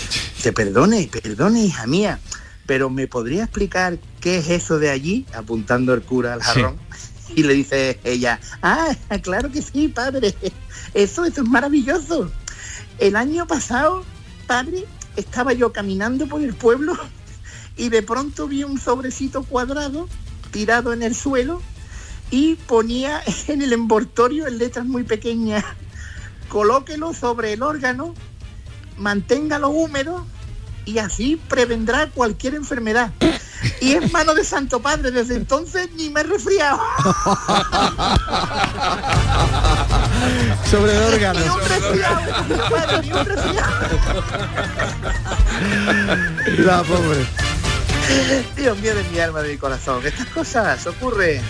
Te 0.43 0.51
perdone, 0.51 1.07
perdone, 1.23 1.63
hija 1.63 1.85
mía, 1.87 2.19
pero 2.65 2.89
¿me 2.89 3.07
podría 3.07 3.43
explicar 3.43 3.97
qué 4.19 4.39
es 4.39 4.49
eso 4.49 4.77
de 4.79 4.89
allí? 4.89 5.25
Apuntando 5.33 5.93
el 5.93 6.01
cura 6.01 6.33
al 6.33 6.41
Sí. 6.41 6.47
jarrón. 6.47 6.77
Y 7.35 7.43
le 7.43 7.53
dice 7.53 7.99
ella, 8.03 8.39
ah, 8.61 8.89
claro 9.21 9.51
que 9.51 9.61
sí, 9.61 9.87
padre. 9.87 10.33
Eso, 10.93 11.23
eso 11.25 11.41
es 11.43 11.47
maravilloso. 11.47 12.31
El 12.97 13.15
año 13.15 13.45
pasado, 13.47 14.03
padre, 14.47 14.83
estaba 15.15 15.53
yo 15.53 15.71
caminando 15.71 16.25
por 16.27 16.41
el 16.41 16.55
pueblo 16.55 16.97
y 17.77 17.89
de 17.89 18.01
pronto 18.01 18.47
vi 18.47 18.63
un 18.63 18.79
sobrecito 18.79 19.43
cuadrado 19.43 20.09
tirado 20.51 20.93
en 20.93 21.03
el 21.03 21.15
suelo 21.15 21.61
y 22.31 22.55
ponía 22.55 23.21
en 23.47 23.61
el 23.61 23.73
envoltorio 23.73 24.47
en 24.47 24.57
letras 24.57 24.85
muy 24.85 25.03
pequeñas, 25.03 25.63
colóquelo 26.49 27.13
sobre 27.13 27.53
el 27.53 27.61
órgano, 27.63 28.13
manténgalo 28.97 29.69
húmedo 29.69 30.25
y 30.85 30.99
así 30.99 31.41
prevendrá 31.49 32.09
cualquier 32.09 32.55
enfermedad. 32.55 33.11
Y 33.81 33.93
es 33.93 34.11
mano 34.11 34.35
de 34.35 34.43
Santo 34.43 34.79
Padre, 34.79 35.09
desde 35.11 35.35
entonces 35.35 35.89
ni 35.95 36.11
me 36.11 36.21
he 36.21 36.23
resfriado. 36.23 36.79
Sobre 40.69 40.95
el 40.95 41.01
órgano. 41.13 41.39
Ni 41.39 41.49
un 41.49 41.59
resfriado, 41.59 42.21
ni 43.01 43.11
un 43.11 43.25
resfriado. 43.25 43.71
La 46.59 46.83
pobre. 46.83 47.25
Dios 48.55 48.77
mío 48.79 48.95
de 48.95 49.03
mi 49.11 49.19
alma, 49.19 49.41
de 49.41 49.51
mi 49.53 49.57
corazón. 49.57 50.05
Estas 50.05 50.25
cosas 50.27 50.85
ocurren. 50.87 51.41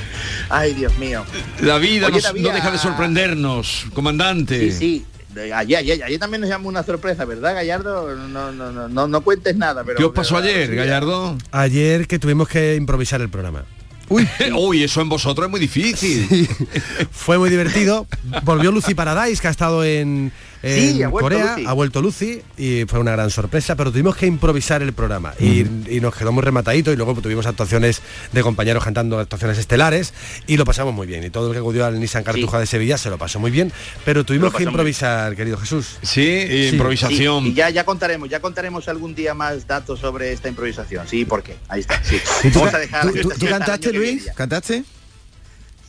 Ay, 0.50 0.74
Dios 0.74 0.98
mío. 0.98 1.24
La 1.62 1.78
vida 1.78 2.08
Oye, 2.08 2.16
nos- 2.16 2.24
David, 2.24 2.42
no 2.42 2.50
deja 2.54 2.72
de 2.72 2.78
sorprendernos, 2.78 3.86
comandante. 3.94 4.72
Sí, 4.72 4.78
sí. 4.78 5.06
Ayer, 5.54 5.78
ayer, 5.78 6.04
ayer 6.04 6.20
también 6.20 6.42
nos 6.42 6.50
llamó 6.50 6.68
una 6.68 6.82
sorpresa, 6.82 7.24
¿verdad, 7.26 7.54
Gallardo? 7.54 8.16
No, 8.16 8.52
no, 8.52 8.72
no, 8.72 8.88
no, 8.90 9.08
no 9.08 9.22
cuentes 9.22 9.56
nada, 9.56 9.84
pero. 9.84 9.98
¿Qué 9.98 10.06
os 10.06 10.12
pasó 10.14 10.36
pero- 10.36 10.48
ayer, 10.48 10.76
Gallardo? 10.76 11.38
Ayer 11.52 12.08
que 12.08 12.18
tuvimos 12.18 12.48
que 12.48 12.76
improvisar 12.76 13.22
el 13.22 13.30
programa. 13.30 13.64
Uy, 14.10 14.28
uy, 14.58 14.84
eso 14.84 15.02
en 15.02 15.10
vosotros 15.10 15.46
es 15.46 15.52
muy 15.52 15.60
difícil. 15.60 16.48
Fue 17.12 17.38
muy 17.38 17.50
divertido. 17.52 18.08
Volvió 18.44 18.72
Lucy 18.72 18.96
Paradise, 18.96 19.40
que 19.42 19.48
ha 19.48 19.52
estado 19.52 19.84
en, 19.84 20.32
en 20.68 20.94
Sí, 20.94 21.04
ha 21.04 21.10
Corea, 21.10 21.56
Lucy. 21.56 21.66
ha 21.68 21.74
vuelto 21.74 22.02
Lucy 22.02 22.42
y 22.58 22.86
fue 22.88 23.00
una 23.00 23.12
gran 23.12 23.30
sorpresa, 23.30 23.76
pero 23.76 23.92
tuvimos 23.92 24.16
que 24.16 24.26
improvisar 24.26 24.82
el 24.82 24.94
programa 24.94 25.34
y, 25.40 25.62
y 25.90 26.00
nos 26.02 26.16
quedó 26.16 26.32
muy 26.32 26.44
rematadito 26.44 26.92
y 26.92 26.96
luego 26.96 27.14
tuvimos 27.16 27.46
actuaciones 27.46 28.02
de 28.34 28.42
compañeros 28.44 28.84
cantando 28.84 29.20
actuaciones 29.20 29.58
estelares 29.58 30.14
y 30.48 30.58
lo 30.58 30.66
pasamos 30.66 30.94
muy 30.94 31.08
bien. 31.08 31.24
Y 31.24 31.30
todo 31.30 31.48
el 31.48 31.54
que 31.54 31.60
acudió 31.60 31.86
al 31.86 32.00
Nissan 32.00 32.24
Cartuja 32.24 32.60
de 32.60 32.66
Sevilla 32.66 32.98
se 32.98 33.10
lo 33.10 33.18
pasó 33.18 33.40
muy 33.40 33.52
bien, 33.52 33.72
pero 34.06 34.24
tuvimos 34.26 34.54
que 34.54 34.64
improvisar, 34.64 35.36
querido 35.36 35.58
Jesús. 35.58 35.98
Sí, 36.02 36.70
improvisación. 36.74 37.44
Sí, 37.46 37.50
y 37.50 37.54
ya, 37.54 37.70
ya 37.70 37.84
contaremos, 37.84 38.30
ya 38.30 38.40
contaremos 38.40 38.88
algún 38.88 39.16
día 39.16 39.34
más 39.34 39.68
datos 39.68 40.00
sobre 40.00 40.32
esta 40.34 40.50
improvisación. 40.50 41.08
Sí, 41.08 41.26
¿por 41.26 41.44
qué? 41.44 41.56
Ahí 41.68 41.82
está. 41.82 42.02
Sí. 42.04 42.18
¿Y 42.44 42.50
tú, 42.50 42.60
Vamos 42.60 42.72
ca- 42.72 42.78
a 42.78 42.80
dejar 42.82 43.02
tú- 43.02 43.08
la 43.08 43.22
tú- 43.22 43.30
fiesta 43.30 43.40
tú 43.40 43.46
hasta 43.46 43.46
el 43.46 43.60
cantaste, 43.66 43.94
Luis? 43.94 44.28
¿Cantaste? 44.36 44.84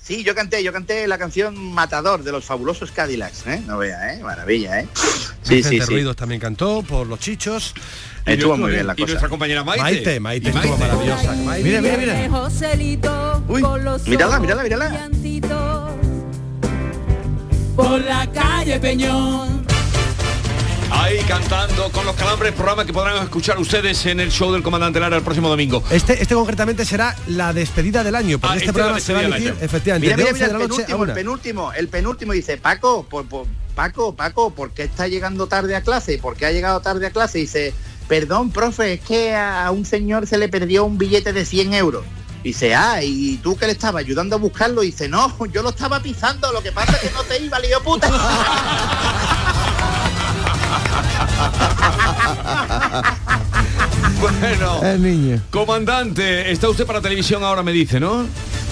Sí, 0.08 0.24
yo 0.24 0.34
canté, 0.34 0.64
yo 0.64 0.72
canté 0.72 1.06
la 1.06 1.18
canción 1.18 1.54
Matador 1.74 2.24
de 2.24 2.32
los 2.32 2.42
fabulosos 2.42 2.90
Cadillacs, 2.92 3.46
¿eh? 3.46 3.62
No 3.66 3.76
vea, 3.76 4.14
¿eh? 4.14 4.22
Maravilla, 4.22 4.80
¿eh? 4.80 4.88
Sí, 4.94 5.02
sí, 5.42 5.54
Vicente 5.56 5.84
sí. 5.84 5.92
Ruidos 5.92 6.16
tamén 6.16 6.40
cantó 6.40 6.80
por 6.80 7.04
los 7.06 7.20
chichos. 7.20 7.74
Estuvo 8.24 8.56
muy 8.56 8.72
bien 8.72 8.86
la 8.88 8.94
Y 8.96 9.04
cosa. 9.04 9.12
nuestra 9.20 9.28
compañera 9.28 9.64
Maite. 9.64 9.82
Maite, 9.84 10.20
Maite 10.20 10.48
estuvo 10.48 10.78
maravillosa. 10.80 11.32
Mira, 11.60 11.82
mira, 11.84 11.96
mira. 12.00 12.30
Joselito, 12.30 13.44
Uy, 13.52 13.60
mírala, 14.08 14.40
mírala, 14.40 14.62
mírala. 14.64 15.08
Por 17.76 18.00
la 18.00 18.24
calle 18.32 18.80
Peñón. 18.80 19.57
Ahí 20.90 21.18
cantando 21.28 21.90
con 21.92 22.04
los 22.06 22.16
calambres, 22.16 22.52
programa 22.54 22.84
que 22.84 22.92
podrán 22.92 23.22
escuchar 23.22 23.58
ustedes 23.58 24.06
en 24.06 24.20
el 24.20 24.30
show 24.30 24.52
del 24.52 24.62
comandante 24.62 24.98
Lara 24.98 25.16
el 25.16 25.22
próximo 25.22 25.48
domingo. 25.48 25.82
Este, 25.90 26.20
este 26.22 26.34
concretamente 26.34 26.84
será 26.84 27.14
la 27.26 27.52
despedida 27.52 28.02
del 28.02 28.14
año, 28.14 28.38
porque 28.38 28.52
Ah, 28.54 28.56
este, 28.56 28.66
este 28.66 28.72
programa 28.72 29.00
se 29.00 29.12
va 29.12 29.18
a 29.20 29.22
emitir 29.24 29.42
del 29.44 29.52
año. 29.52 29.64
efectivamente 29.64 30.06
Mira, 30.06 30.16
de 30.16 30.22
mira, 30.22 30.30
11 30.32 30.34
mira, 30.34 30.46
de 30.48 30.52
el 30.54 30.58
la 30.60 30.68
noche 30.68 30.82
a 30.82 30.86
penúltimo, 30.86 31.04
el 31.04 31.12
penúltimo, 31.14 31.72
el 31.74 31.88
penúltimo 31.88 32.32
dice, 32.32 32.56
Paco, 32.56 33.06
por, 33.08 33.26
por- 33.26 33.46
Paco, 33.74 34.14
Paco, 34.16 34.50
¿por 34.50 34.70
qué 34.72 34.84
está 34.84 35.06
llegando 35.08 35.46
tarde 35.46 35.76
a 35.76 35.82
clase? 35.82 36.18
¿Por 36.18 36.36
qué 36.36 36.46
ha 36.46 36.52
llegado 36.52 36.80
tarde 36.80 37.06
a 37.06 37.10
clase? 37.10 37.38
Dice, 37.38 37.74
perdón, 38.08 38.50
profe, 38.50 38.94
es 38.94 39.00
que 39.00 39.34
a 39.36 39.70
un 39.70 39.84
señor 39.84 40.26
se 40.26 40.36
le 40.38 40.48
perdió 40.48 40.84
un 40.84 40.98
billete 40.98 41.32
de 41.32 41.44
100 41.44 41.74
euros. 41.74 42.04
Dice, 42.42 42.74
ah, 42.74 43.02
¿y 43.02 43.36
tú 43.36 43.56
que 43.56 43.66
le 43.66 43.72
estabas 43.72 44.00
ayudando 44.02 44.36
a 44.36 44.38
buscarlo? 44.38 44.80
Dice, 44.80 45.08
no, 45.08 45.32
yo 45.52 45.62
lo 45.62 45.68
estaba 45.70 46.00
pisando, 46.00 46.50
lo 46.52 46.62
que 46.62 46.72
pasa 46.72 46.92
es 46.92 46.98
que 47.00 47.10
no 47.14 47.22
te 47.24 47.38
iba, 47.40 47.58
lío 47.60 47.80
puta. 47.82 48.08
Bueno, 54.20 54.82
El 54.82 55.02
niño. 55.02 55.40
comandante, 55.50 56.50
está 56.50 56.68
usted 56.68 56.86
para 56.86 57.00
televisión 57.00 57.44
ahora, 57.44 57.62
me 57.62 57.72
dice, 57.72 58.00
¿no? 58.00 58.26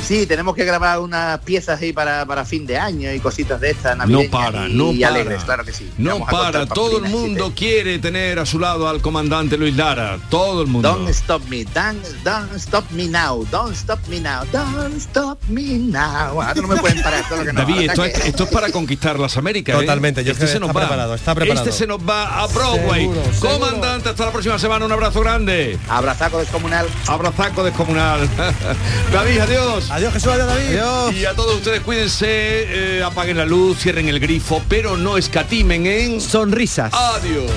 Sí, 0.07 0.24
tenemos 0.26 0.54
que 0.54 0.64
grabar 0.64 1.00
unas 1.00 1.40
piezas 1.40 1.80
ahí 1.80 1.92
para, 1.92 2.24
para 2.26 2.44
fin 2.44 2.64
de 2.64 2.78
año 2.78 3.12
y 3.12 3.18
cositas 3.18 3.61
de 3.61 3.70
estas 3.70 3.96
No 3.96 4.04
navideñas 4.07 4.30
para, 4.30 4.68
y, 4.68 4.72
no 4.74 4.92
y 4.92 5.00
para. 5.00 5.14
alegres, 5.14 5.42
claro 5.44 5.64
que 5.64 5.72
sí. 5.72 5.90
No 5.98 6.20
Vamos 6.20 6.30
para, 6.30 6.66
todo 6.66 6.98
el 6.98 7.11
mundo 7.11 7.52
quiere 7.57 7.98
tener 7.98 8.38
a 8.38 8.46
su 8.46 8.61
lado 8.61 8.88
al 8.88 9.00
comandante 9.02 9.57
Luis 9.59 9.74
Lara, 9.74 10.18
todo 10.30 10.62
el 10.62 10.68
mundo. 10.68 10.88
Don't 10.92 11.09
stop 11.11 11.42
me, 11.48 11.64
don't, 11.64 12.04
don't 12.22 12.54
stop 12.54 12.88
me 12.92 13.07
now, 13.09 13.44
don't 13.50 13.74
stop 13.74 13.98
me 14.07 14.20
now, 14.20 14.44
don't 14.52 14.94
stop 15.00 15.38
me 15.48 15.62
now. 15.78 16.40
Ahora 16.40 16.54
no 16.54 16.68
me 16.68 16.76
pueden 16.76 17.02
parar, 17.02 17.24
todo 17.28 17.38
lo 17.40 17.44
que 17.46 17.52
no. 17.52 17.61
David, 17.62 17.90
esto 17.90 18.02
que- 18.04 18.09
es, 18.11 18.24
esto 18.26 18.44
es 18.44 18.50
para 18.50 18.70
conquistar 18.70 19.18
las 19.18 19.36
Américas. 19.36 19.74
¿eh? 19.74 19.80
Totalmente, 19.80 20.22
yo 20.22 20.30
este 20.32 20.44
creo 20.44 20.48
que 20.48 20.52
se 20.52 20.61
nos 20.61 20.68
está 20.68 20.80
va. 20.80 20.86
preparado, 20.86 21.14
está 21.16 21.34
preparado. 21.34 21.66
Este 21.68 21.76
se 21.78 21.86
nos 21.88 21.98
va 21.98 22.42
a 22.42 22.46
Broadway. 22.46 23.02
Seguro, 23.09 23.24
seguro. 23.32 23.50
Comandante, 23.59 24.09
hasta 24.11 24.24
la 24.26 24.30
próxima 24.30 24.59
semana, 24.59 24.84
un 24.86 24.92
abrazo 24.92 25.20
grande. 25.20 25.76
Abrazaco 25.88 26.38
descomunal. 26.38 26.86
Abrazaco 27.09 27.64
descomunal. 27.64 28.28
David, 29.12 29.38
adiós. 29.40 29.90
Adiós 29.97 30.12
Jesús, 30.12 30.30
adiós 30.30 30.47
David. 30.47 31.16
Y 31.16 31.24
a 31.24 31.32
todos 31.32 31.55
ustedes 31.55 31.80
cuídense, 31.80 32.26
eh, 32.28 33.03
apaguen 33.03 33.38
la 33.38 33.47
luz, 33.47 33.78
cierren 33.78 34.09
el 34.09 34.20
grifo, 34.20 34.62
pero 34.68 34.99
no 34.99 35.16
escatimen 35.16 35.86
en 35.86 36.20
Sonrisas. 36.20 36.92
adiós. 36.92 37.51